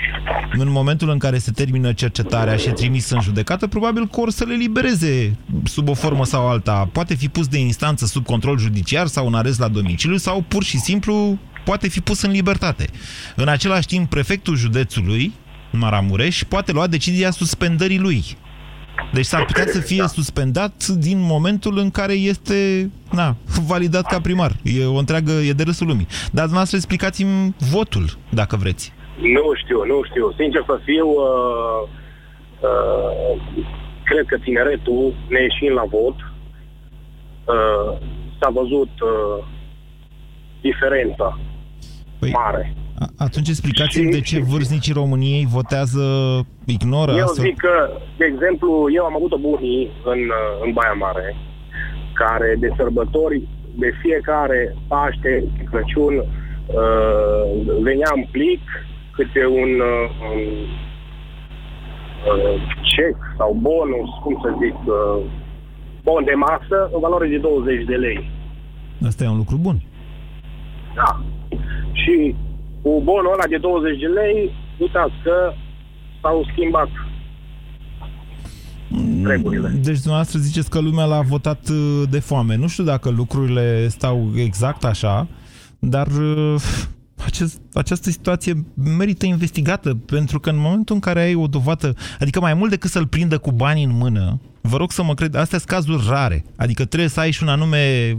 În 0.52 0.72
momentul 0.72 1.10
în 1.10 1.18
care 1.18 1.38
se 1.38 1.52
termină 1.52 1.94
cercetarea 1.94 2.56
și 2.56 2.68
e 2.68 2.72
trimis 2.72 3.10
în 3.10 3.22
judecată, 3.22 3.68
probabil 3.68 4.08
că 4.08 4.20
or 4.20 4.30
să 4.30 4.44
le 4.44 4.56
libereze 4.56 5.38
sub 5.64 5.90
o 5.90 5.94
formă 5.94 6.26
sau 6.26 6.48
alta. 6.48 6.90
Poate 6.92 7.16
fi 7.16 7.30
pus 7.30 7.48
de 7.48 7.60
instanță 7.60 8.06
sub 8.06 8.26
control 8.26 8.58
judiciar 8.58 9.08
sau 9.08 9.28
în 9.28 9.34
arest 9.34 9.60
la 9.60 9.68
domiciliu 9.68 10.18
sau 10.18 10.46
pur 10.48 10.64
și 10.64 10.78
simplu 10.78 11.38
poate 11.66 11.88
fi 11.88 12.00
pus 12.00 12.22
în 12.22 12.32
libertate. 12.32 12.88
În 13.36 13.48
același 13.48 13.88
timp, 13.88 14.10
prefectul 14.10 14.56
județului, 14.56 15.34
Maramureș, 15.72 16.44
poate 16.44 16.72
lua 16.72 16.88
decizia 16.88 17.32
suspendării 17.32 18.00
lui. 18.00 18.38
Deci 19.14 19.26
s-ar 19.26 19.46
putea 19.46 19.66
să 19.66 19.80
fie 19.80 20.04
suspendat 20.08 20.88
din 20.88 21.18
momentul 21.22 21.78
în 21.78 21.92
care 21.92 22.14
este 22.14 22.90
na, 23.12 23.36
validat 23.68 24.06
ca 24.06 24.20
primar. 24.22 24.52
E 24.64 24.86
o 24.86 24.98
întreagă, 24.98 25.32
e 25.32 25.54
de 25.54 25.64
râsul 25.64 25.88
lumii. 25.88 26.08
Dar 26.10 26.46
dumneavoastră 26.50 26.78
explicați-mi 26.78 27.56
votul, 27.72 28.06
dacă 28.30 28.56
vreți. 28.56 28.94
Nu 29.22 29.52
știu, 29.64 29.86
nu 29.86 30.02
știu. 30.10 30.34
Sincer 30.38 30.64
să 30.66 30.80
fiu, 30.84 31.08
uh, 31.08 31.82
uh, 32.60 33.32
cred 34.04 34.26
că 34.26 34.38
tineretul, 34.38 35.14
ne 35.30 35.42
ieșind 35.42 35.74
la 35.74 35.86
vot, 35.96 36.16
uh, 36.16 37.98
s-a 38.40 38.50
văzut 38.50 38.94
uh, 39.02 39.46
diferența 40.62 41.40
Păi, 42.20 42.32
mare. 42.32 42.74
A- 43.00 43.10
Atunci 43.18 43.48
explicați-mi 43.48 44.12
de 44.12 44.22
ce 44.22 44.40
vârstnicii 44.42 44.94
României 44.94 45.46
votează, 45.46 46.04
ignoră 46.66 47.12
Eu 47.12 47.24
astfel. 47.24 47.46
zic 47.46 47.58
că, 47.58 47.90
de 48.18 48.26
exemplu, 48.26 48.70
eu 48.98 49.04
am 49.06 49.16
avut 49.16 49.32
o 49.32 49.38
bunii 49.38 49.92
în, 50.06 50.20
uh, 50.20 50.52
în 50.66 50.72
Baia 50.74 50.94
Mare, 51.06 51.36
care 52.14 52.56
de 52.60 52.70
sărbători, 52.78 53.42
de 53.76 53.90
fiecare 54.02 54.76
Paște, 54.88 55.44
Crăciun, 55.70 56.16
uh, 56.18 57.44
venea 57.82 58.12
în 58.16 58.24
plic 58.32 58.62
câte 59.16 59.46
un, 59.62 59.72
uh, 59.92 60.06
un 60.32 60.40
uh, 62.30 62.56
cec 62.96 63.16
sau 63.38 63.58
bonus, 63.62 64.10
cum 64.24 64.36
să 64.44 64.50
zic, 64.62 64.78
uh, 64.86 65.22
bon 66.04 66.24
de 66.24 66.34
masă 66.48 66.78
în 66.94 67.00
valoare 67.00 67.28
de 67.28 67.38
20 67.38 67.86
de 67.86 67.96
lei. 67.96 68.30
Asta 69.08 69.24
e 69.24 69.28
un 69.36 69.38
lucru 69.38 69.58
bun. 69.58 69.78
Da. 70.96 71.22
Și 71.92 72.36
cu 72.82 73.02
bonul 73.04 73.34
ăla 73.34 73.48
de 73.50 73.58
20 73.58 74.00
de 74.00 74.06
lei, 74.06 74.52
uitați 74.78 75.14
că 75.24 75.54
s-au 76.22 76.48
schimbat 76.52 76.90
regulile. 79.24 79.68
Deci 79.68 80.00
dumneavoastră 80.00 80.40
ziceți 80.40 80.70
că 80.70 80.80
lumea 80.80 81.06
l-a 81.06 81.22
votat 81.22 81.70
uh, 81.70 82.04
de 82.10 82.20
foame. 82.20 82.56
Nu 82.56 82.68
știu 82.68 82.84
dacă 82.84 83.10
lucrurile 83.10 83.88
stau 83.88 84.32
exact 84.36 84.84
așa, 84.84 85.28
dar 85.80 86.08
uh, 86.08 86.56
acest, 87.26 87.62
această 87.74 88.10
situație 88.10 88.66
merită 88.98 89.26
investigată, 89.26 89.96
pentru 89.96 90.40
că 90.40 90.50
în 90.50 90.58
momentul 90.58 90.96
în 90.96 91.02
care 91.02 91.22
ai 91.22 91.36
o 91.36 91.48
dovadă, 91.48 91.94
adică 92.20 92.40
mai 92.40 92.54
mult 92.54 92.70
decât 92.70 92.90
să-l 92.90 93.08
prindă 93.08 93.38
cu 93.38 93.52
bani 93.52 93.84
în 93.84 93.92
mână, 93.98 94.42
vă 94.62 94.78
rog 94.78 94.92
să 94.92 95.04
mă 95.04 95.14
cred, 95.14 95.36
astea 95.36 95.58
sunt 95.58 95.70
cazuri 95.70 96.06
rare. 96.10 96.44
Adică 96.56 96.86
trebuie 96.86 97.10
să 97.10 97.20
ai 97.20 97.32
și 97.32 97.44
un 97.44 97.50
anume 97.50 98.18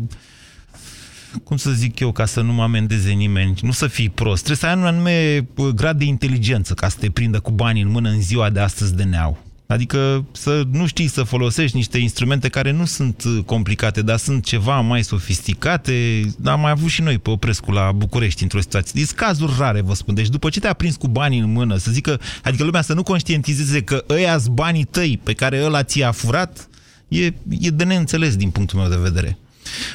cum 1.45 1.57
să 1.57 1.71
zic 1.71 1.99
eu, 1.99 2.13
ca 2.13 2.25
să 2.25 2.41
nu 2.41 2.53
mă 2.53 2.63
amendeze 2.63 3.11
nimeni, 3.11 3.55
nu 3.63 3.73
să 3.73 3.87
fii 3.87 4.09
prost, 4.09 4.45
trebuie 4.45 4.57
să 4.57 4.67
ai 4.67 4.75
un 4.75 4.87
anume 4.87 5.47
uh, 5.57 5.67
grad 5.67 5.99
de 5.99 6.05
inteligență 6.05 6.75
ca 6.75 6.89
să 6.89 6.97
te 7.01 7.11
prindă 7.11 7.41
cu 7.41 7.51
bani 7.51 7.81
în 7.81 7.91
mână 7.91 8.09
în 8.09 8.21
ziua 8.21 8.51
de 8.51 8.61
astăzi 8.61 8.95
de 8.95 9.03
neau. 9.03 9.49
Adică 9.71 10.25
să 10.33 10.63
nu 10.71 10.87
știi 10.87 11.09
să 11.09 11.23
folosești 11.23 11.77
niște 11.77 11.99
instrumente 11.99 12.49
care 12.49 12.71
nu 12.71 12.85
sunt 12.85 13.23
uh, 13.25 13.45
complicate, 13.45 14.03
dar 14.03 14.19
sunt 14.19 14.45
ceva 14.45 14.81
mai 14.81 15.05
sofisticate. 15.05 16.23
Am 16.45 16.61
mai 16.61 16.71
avut 16.71 16.89
și 16.89 17.03
noi 17.03 17.19
pe 17.19 17.31
Oprescu 17.31 17.71
la 17.71 17.93
București 17.93 18.43
într-o 18.43 18.61
situație. 18.61 18.93
Deci 18.95 19.11
cazuri 19.11 19.53
rare, 19.59 19.81
vă 19.81 19.95
spun. 19.95 20.15
Deci 20.15 20.29
după 20.29 20.49
ce 20.49 20.61
te-a 20.61 20.73
prins 20.73 20.97
cu 20.97 21.09
banii 21.09 21.39
în 21.39 21.53
mână, 21.53 21.77
să 21.77 21.91
zică, 21.91 22.21
adică 22.43 22.65
lumea 22.65 22.83
să 22.83 22.93
nu 22.93 23.03
conștientizeze 23.03 23.83
că 23.83 24.05
ăia 24.09 24.39
banii 24.53 24.85
tăi 24.85 25.21
pe 25.23 25.33
care 25.33 25.65
ăla 25.65 25.83
ți-a 25.83 26.13
furat, 26.13 26.69
e, 27.09 27.25
e 27.61 27.71
de 27.73 27.85
neînțeles 27.85 28.37
din 28.37 28.51
punctul 28.51 28.79
meu 28.79 28.89
de 28.89 28.97
vedere. 28.97 29.39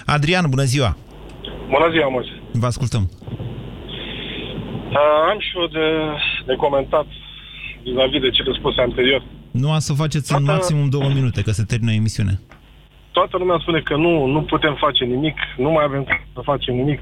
Adrian, 0.06 0.50
bună 0.50 0.64
ziua! 0.64 0.98
Bună 1.70 1.90
ziua, 1.92 2.10
Moise. 2.10 2.42
Vă 2.52 2.66
ascultăm. 2.66 3.10
Uh, 4.90 5.30
am 5.32 5.40
și 5.40 5.58
eu 5.58 5.68
de, 5.68 5.88
de 6.46 6.56
comentat 6.56 7.06
vis-a-vis 7.84 8.22
de 8.22 8.30
cele 8.30 8.52
spuse 8.60 8.82
anterior. 8.82 9.24
Nu 9.52 9.72
a 9.72 9.80
să 9.80 9.94
faceți 9.94 10.28
Toată... 10.28 10.44
în 10.44 10.50
maximum 10.54 10.90
două 10.90 11.10
minute, 11.14 11.42
că 11.42 11.52
se 11.52 11.64
termină 11.64 11.92
emisiunea. 11.92 12.34
Toată 13.12 13.38
lumea 13.38 13.58
spune 13.62 13.80
că 13.80 13.96
nu, 13.96 14.26
nu 14.26 14.42
putem 14.42 14.76
face 14.76 15.04
nimic, 15.04 15.38
nu 15.58 15.70
mai 15.72 15.84
avem 15.84 16.06
să 16.34 16.42
facem 16.44 16.76
nimic. 16.76 17.00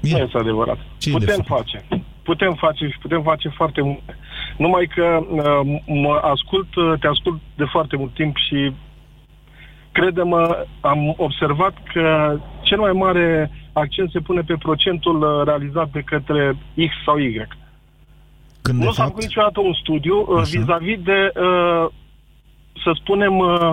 E. 0.00 0.12
Nu 0.12 0.18
este 0.18 0.38
adevărat. 0.38 0.78
Ce 0.98 1.10
putem 1.10 1.42
face. 1.46 1.84
Putem 2.22 2.54
face 2.54 2.88
și 2.88 2.98
putem 2.98 3.22
face 3.22 3.48
foarte 3.48 3.80
multe. 3.82 4.18
Numai 4.56 4.86
că 4.94 5.26
uh, 5.30 5.80
mă 5.86 6.20
ascult, 6.22 6.74
uh, 6.74 6.92
te 7.00 7.06
ascult 7.06 7.40
de 7.54 7.64
foarte 7.64 7.96
mult 7.96 8.14
timp 8.14 8.36
și 8.36 8.72
crede-mă, 9.92 10.66
am 10.80 11.14
observat 11.16 11.74
că 11.92 12.38
cel 12.72 12.80
mai 12.80 12.92
mare 12.92 13.50
accent 13.72 14.10
se 14.10 14.20
pune 14.20 14.40
pe 14.40 14.56
procentul 14.66 15.18
uh, 15.22 15.44
realizat 15.44 15.88
de 15.90 16.00
către 16.00 16.56
X 16.88 16.90
sau 17.04 17.18
Y. 17.18 17.46
Când 18.62 18.78
nu 18.78 18.84
de 18.84 18.90
s-a 18.90 19.02
fapt... 19.02 19.08
făcut 19.08 19.22
niciodată 19.22 19.60
un 19.60 19.74
studiu 19.82 20.16
uh, 20.20 20.42
vis-a-vis 20.52 21.00
de, 21.10 21.32
uh, 21.36 21.86
să 22.82 22.90
spunem, 23.00 23.38
uh, 23.38 23.72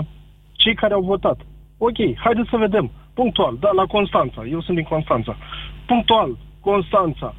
cei 0.51 0.75
care 0.75 0.93
au 0.93 1.01
votat. 1.01 1.37
Ok, 1.77 1.97
haideți 2.25 2.49
să 2.49 2.57
vedem. 2.57 2.91
Punctual, 3.13 3.57
da, 3.59 3.69
la 3.71 3.85
Constanța. 3.85 4.41
Eu 4.45 4.61
sunt 4.61 4.75
din 4.75 4.85
Constanța. 4.85 5.37
Punctual, 5.85 6.37
Constanța. 6.59 7.35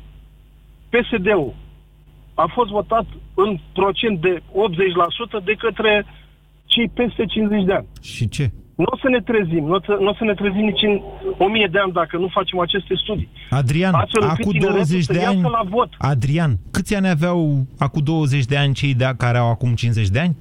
PSD-ul 0.93 1.55
a 2.35 2.47
fost 2.55 2.71
votat 2.71 3.07
în 3.35 3.59
procent 3.73 4.21
de 4.21 4.43
80% 5.41 5.45
de 5.45 5.55
către 5.59 6.07
cei 6.65 6.89
peste 6.89 7.25
50 7.25 7.65
de 7.65 7.73
ani. 7.73 7.87
Și 8.03 8.29
ce? 8.29 8.51
Nu 8.81 8.87
o 8.91 8.97
să 8.97 9.09
ne 9.09 9.21
trezim, 9.21 9.65
nu 9.65 9.75
o 9.75 9.81
să, 9.85 9.97
nu 10.01 10.09
o 10.09 10.15
să 10.15 10.25
ne 10.25 10.35
trezim 10.35 10.65
nici 10.65 10.83
în 10.83 11.01
1000 11.39 11.69
de 11.71 11.79
ani 11.79 11.93
dacă 11.93 12.17
nu 12.17 12.29
facem 12.29 12.59
aceste 12.59 12.95
studii. 12.95 13.29
Adrian, 13.51 13.95
Astfel 13.95 14.23
încât 14.23 14.39
acum 14.41 14.53
tineretul 14.53 14.77
20 14.77 15.05
să 15.05 15.13
de 15.13 15.19
iasă 15.19 15.31
ani... 15.31 15.43
la 15.43 15.63
vot. 15.69 15.89
Adrian, 15.99 16.59
câți 16.71 16.95
ani 16.97 17.09
aveau 17.09 17.67
acum 17.79 18.03
20 18.03 18.45
de 18.45 18.57
ani 18.57 18.75
cei 18.75 18.95
de 18.95 19.15
care 19.17 19.39
au 19.39 19.51
acum 19.51 19.75
50 19.75 20.09
de 20.09 20.21
ani? 20.21 20.37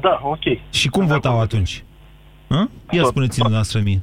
Da, 0.00 0.20
ok. 0.22 0.44
Și 0.70 0.88
cum 0.88 1.06
votau 1.06 1.40
atunci? 1.40 1.84
Hă? 2.48 2.68
Ia 2.90 3.00
Tot. 3.00 3.10
spuneți-mi 3.10 3.42
dumneavoastră 3.42 3.80
mie. 3.84 4.02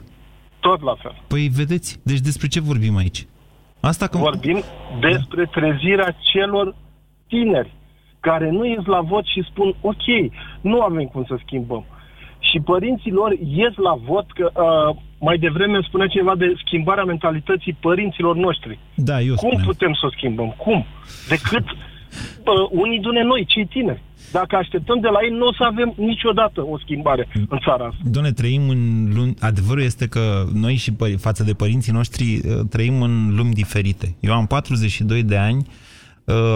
Tot 0.59 0.81
la 0.81 0.95
fel. 1.01 1.15
Păi 1.27 1.49
vedeți, 1.55 1.99
deci 2.03 2.19
despre 2.19 2.47
ce 2.47 2.59
vorbim 2.59 2.95
aici? 2.97 3.25
Asta 3.79 4.07
că... 4.07 4.17
Vorbim 4.17 4.63
despre 4.99 5.45
trezirea 5.45 6.15
celor 6.31 6.75
tineri 7.27 7.73
care 8.19 8.49
nu 8.49 8.65
ies 8.65 8.85
la 8.85 9.01
vot 9.01 9.25
și 9.25 9.47
spun 9.49 9.75
ok, 9.81 10.05
nu 10.61 10.81
avem 10.81 11.05
cum 11.05 11.25
să 11.27 11.35
schimbăm. 11.45 11.85
Și 12.49 12.59
părinții 12.59 13.11
lor 13.11 13.31
ies 13.61 13.73
la 13.75 13.93
vot, 14.07 14.31
că 14.31 14.45
uh, 14.53 14.95
mai 15.19 15.37
devreme 15.37 15.79
spunea 15.87 16.07
ceva 16.07 16.35
de 16.35 16.53
schimbarea 16.65 17.03
mentalității 17.03 17.77
părinților 17.79 18.35
noștri. 18.35 18.79
Da, 18.95 19.21
eu 19.21 19.35
Cum 19.35 19.49
spuneam. 19.49 19.67
putem 19.67 19.93
să 19.93 20.05
o 20.05 20.09
schimbăm? 20.17 20.49
Cum? 20.57 20.85
Decât 21.29 21.65
uh, 21.69 22.67
unii 22.71 22.99
dintre 22.99 23.23
noi, 23.23 23.45
cei 23.47 23.65
tineri. 23.65 24.01
Dacă 24.31 24.55
așteptăm 24.55 24.99
de 24.99 25.07
la 25.07 25.19
ei, 25.23 25.29
nu 25.37 25.45
o 25.45 25.53
să 25.53 25.63
avem 25.63 25.93
niciodată 25.97 26.61
o 26.61 26.77
schimbare 26.77 27.27
în 27.49 27.59
țara 27.65 27.85
asta. 27.85 27.97
Doamne, 28.03 28.31
trăim 28.31 28.69
în 28.69 29.11
lumi... 29.15 29.33
Adevărul 29.39 29.83
este 29.83 30.07
că 30.07 30.43
noi 30.53 30.75
și 30.75 30.91
păr- 30.91 31.17
față 31.19 31.43
de 31.43 31.53
părinții 31.53 31.91
noștri 31.93 32.23
uh, 32.23 32.59
trăim 32.69 33.01
în 33.01 33.35
lumi 33.35 33.53
diferite. 33.53 34.15
Eu 34.19 34.33
am 34.33 34.45
42 34.45 35.23
de 35.23 35.37
ani, 35.37 35.57
uh, 35.57 35.73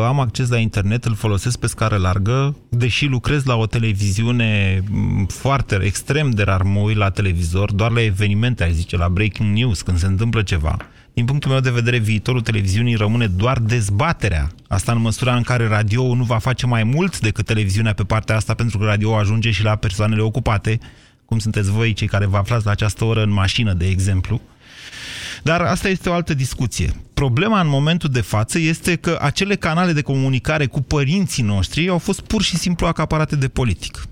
am 0.05 0.19
acces 0.19 0.49
la 0.49 0.57
internet, 0.57 1.05
îl 1.05 1.15
folosesc 1.15 1.59
pe 1.59 1.67
scară 1.67 1.97
largă, 1.97 2.55
deși 2.69 3.05
lucrez 3.05 3.43
la 3.43 3.55
o 3.55 3.65
televiziune 3.65 4.83
m, 4.89 5.25
foarte, 5.25 5.79
extrem 5.83 6.29
de 6.29 6.43
rar 6.43 6.61
mă 6.61 6.79
uit 6.79 6.97
la 6.97 7.09
televizor, 7.09 7.71
doar 7.71 7.91
la 7.91 8.01
evenimente, 8.01 8.63
aș 8.63 8.71
zice, 8.71 8.97
la 8.97 9.09
breaking 9.09 9.57
news, 9.57 9.81
când 9.81 9.97
se 9.97 10.05
întâmplă 10.05 10.41
ceva. 10.41 10.77
Din 11.13 11.25
punctul 11.25 11.51
meu 11.51 11.59
de 11.59 11.69
vedere, 11.69 11.97
viitorul 11.97 12.41
televiziunii 12.41 12.95
rămâne 12.95 13.27
doar 13.27 13.59
dezbaterea. 13.59 14.51
Asta 14.67 14.91
în 14.91 15.01
măsura 15.01 15.35
în 15.35 15.41
care 15.41 15.67
radio 15.67 16.15
nu 16.15 16.23
va 16.23 16.37
face 16.37 16.65
mai 16.65 16.83
mult 16.83 17.19
decât 17.19 17.45
televiziunea 17.45 17.93
pe 17.93 18.03
partea 18.03 18.35
asta, 18.35 18.53
pentru 18.53 18.77
că 18.77 18.85
radio 18.85 19.15
ajunge 19.15 19.51
și 19.51 19.63
la 19.63 19.75
persoanele 19.75 20.21
ocupate, 20.21 20.79
cum 21.25 21.39
sunteți 21.39 21.71
voi, 21.71 21.93
cei 21.93 22.07
care 22.07 22.25
vă 22.25 22.37
aflați 22.37 22.65
la 22.65 22.71
această 22.71 23.03
oră 23.03 23.23
în 23.23 23.31
mașină, 23.31 23.73
de 23.73 23.87
exemplu. 23.87 24.41
Dar 25.45 25.61
asta 25.61 25.89
este 25.89 26.09
o 26.09 26.13
altă 26.13 26.33
discuție. 26.33 26.93
Problema 27.13 27.59
în 27.59 27.67
momentul 27.67 28.09
de 28.09 28.21
față 28.21 28.59
este 28.59 28.95
că 28.95 29.17
acele 29.21 29.55
canale 29.55 29.91
de 29.91 30.01
comunicare 30.01 30.65
cu 30.65 30.81
părinții 30.81 31.43
noștri 31.43 31.89
au 31.89 31.97
fost 31.97 32.21
pur 32.21 32.41
și 32.41 32.57
simplu 32.57 32.87
acaparate 32.87 33.35
de 33.35 33.47
politic. 33.47 34.07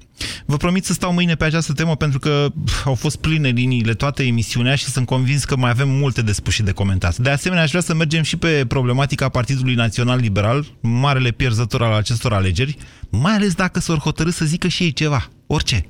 Vă 0.45 0.57
promit 0.57 0.85
să 0.85 0.93
stau 0.93 1.13
mâine 1.13 1.35
pe 1.35 1.45
această 1.45 1.73
temă 1.73 1.95
pentru 1.95 2.19
că 2.19 2.47
pf, 2.65 2.85
au 2.85 2.95
fost 2.95 3.15
pline 3.15 3.49
liniile 3.49 3.93
toată 3.93 4.23
emisiunea 4.23 4.75
și 4.75 4.85
sunt 4.85 5.05
convins 5.05 5.43
că 5.43 5.55
mai 5.55 5.69
avem 5.69 5.89
multe 5.89 6.21
de 6.21 6.31
spus 6.31 6.53
și 6.53 6.63
de 6.63 6.71
comentat. 6.71 7.17
De 7.17 7.29
asemenea, 7.29 7.63
aș 7.63 7.69
vrea 7.69 7.81
să 7.81 7.93
mergem 7.93 8.23
și 8.23 8.37
pe 8.37 8.65
problematica 8.67 9.29
Partidului 9.29 9.75
Național 9.75 10.19
Liberal, 10.19 10.65
marele 10.81 11.31
pierzător 11.31 11.83
al 11.83 11.93
acestor 11.93 12.33
alegeri, 12.33 12.77
mai 13.09 13.33
ales 13.33 13.53
dacă 13.53 13.79
s-or 13.79 13.97
hotărâ 13.97 14.29
să 14.29 14.45
zică 14.45 14.67
și 14.67 14.83
ei 14.83 14.93
ceva, 14.93 15.27
orice. 15.47 15.85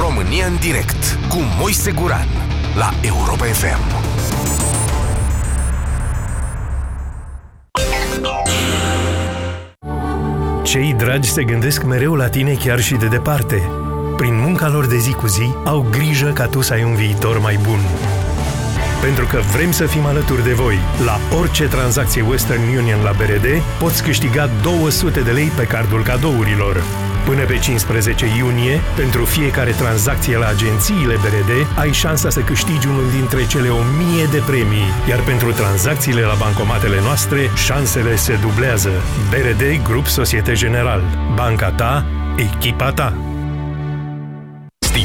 România 0.00 0.46
în 0.46 0.56
direct 0.60 1.18
cu 1.28 1.38
Moise 1.58 1.92
Guran 1.92 2.28
la 2.74 2.94
Europa 3.02 3.44
FM. 3.44 4.09
Cei 10.62 10.94
dragi 10.98 11.30
se 11.30 11.44
gândesc 11.44 11.82
mereu 11.82 12.14
la 12.14 12.28
tine 12.28 12.52
chiar 12.52 12.80
și 12.80 12.94
de 12.94 13.06
departe. 13.06 13.70
Prin 14.16 14.40
munca 14.40 14.68
lor 14.68 14.86
de 14.86 14.98
zi 14.98 15.12
cu 15.12 15.26
zi, 15.26 15.54
au 15.64 15.86
grijă 15.90 16.30
ca 16.34 16.46
tu 16.46 16.60
să 16.60 16.72
ai 16.72 16.84
un 16.84 16.94
viitor 16.94 17.40
mai 17.40 17.58
bun. 17.62 17.78
Pentru 19.00 19.26
că 19.26 19.40
vrem 19.52 19.70
să 19.70 19.86
fim 19.86 20.04
alături 20.04 20.44
de 20.44 20.52
voi. 20.52 20.78
La 21.04 21.36
orice 21.38 21.64
tranzacție 21.64 22.22
Western 22.22 22.60
Union 22.76 23.02
la 23.02 23.10
BRD, 23.10 23.62
poți 23.78 24.02
câștiga 24.02 24.50
200 24.62 25.20
de 25.20 25.30
lei 25.30 25.52
pe 25.56 25.64
cardul 25.64 26.02
cadourilor. 26.02 26.82
Până 27.24 27.44
pe 27.44 27.58
15 27.58 28.26
iunie, 28.36 28.80
pentru 28.96 29.24
fiecare 29.24 29.70
tranzacție 29.70 30.36
la 30.36 30.46
agențiile 30.48 31.14
BRD, 31.14 31.78
ai 31.78 31.92
șansa 31.92 32.30
să 32.30 32.40
câștigi 32.40 32.86
unul 32.86 33.10
dintre 33.16 33.46
cele 33.46 33.68
1000 33.68 34.24
de 34.30 34.42
premii, 34.46 34.92
iar 35.08 35.20
pentru 35.20 35.52
tranzacțiile 35.52 36.20
la 36.20 36.34
bancomatele 36.38 37.00
noastre, 37.00 37.50
șansele 37.54 38.16
se 38.16 38.38
dublează. 38.40 38.90
BRD 39.30 39.82
Grup 39.82 40.06
Societe 40.06 40.52
General. 40.52 41.02
Banca 41.34 41.70
ta, 41.70 42.04
echipa 42.36 42.92
ta. 42.92 43.29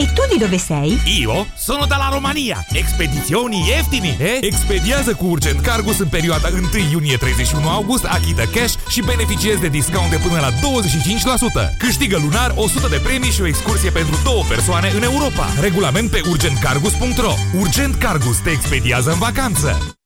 E 0.00 0.12
tu 0.14 0.22
di 0.32 0.38
dove 0.38 0.56
sei? 0.56 0.98
Io 1.04 1.46
sono 1.54 1.84
dalla 1.84 2.08
Romania. 2.08 2.64
Expedizioni 2.72 3.66
ieftini, 3.66 4.16
eh? 4.18 4.38
Expediază 4.40 5.14
cu 5.14 5.26
Urgent 5.26 5.60
Cargus 5.60 5.98
în 5.98 6.08
perioada 6.08 6.48
1 6.52 6.68
iunie-31 6.90 7.62
august, 7.64 8.04
achită 8.04 8.42
cash 8.44 8.74
și 8.88 9.02
beneficiezi 9.02 9.60
de 9.60 9.68
discount 9.68 10.10
de 10.10 10.16
până 10.16 10.40
la 10.40 10.50
25%. 10.50 11.76
Câștigă 11.78 12.18
lunar 12.18 12.52
100 12.56 12.88
de 12.88 13.00
premii 13.04 13.30
și 13.30 13.40
o 13.40 13.46
excursie 13.46 13.90
pentru 13.90 14.20
două 14.24 14.42
persoane 14.48 14.90
în 14.96 15.02
Europa. 15.02 15.46
Regulament 15.60 16.10
pe 16.10 16.20
urgentcargus.ro 16.28 17.34
Urgent 17.58 17.94
Cargus 17.94 18.38
te 18.38 18.50
expediază 18.50 19.10
în 19.10 19.18
vacanță. 19.18 19.99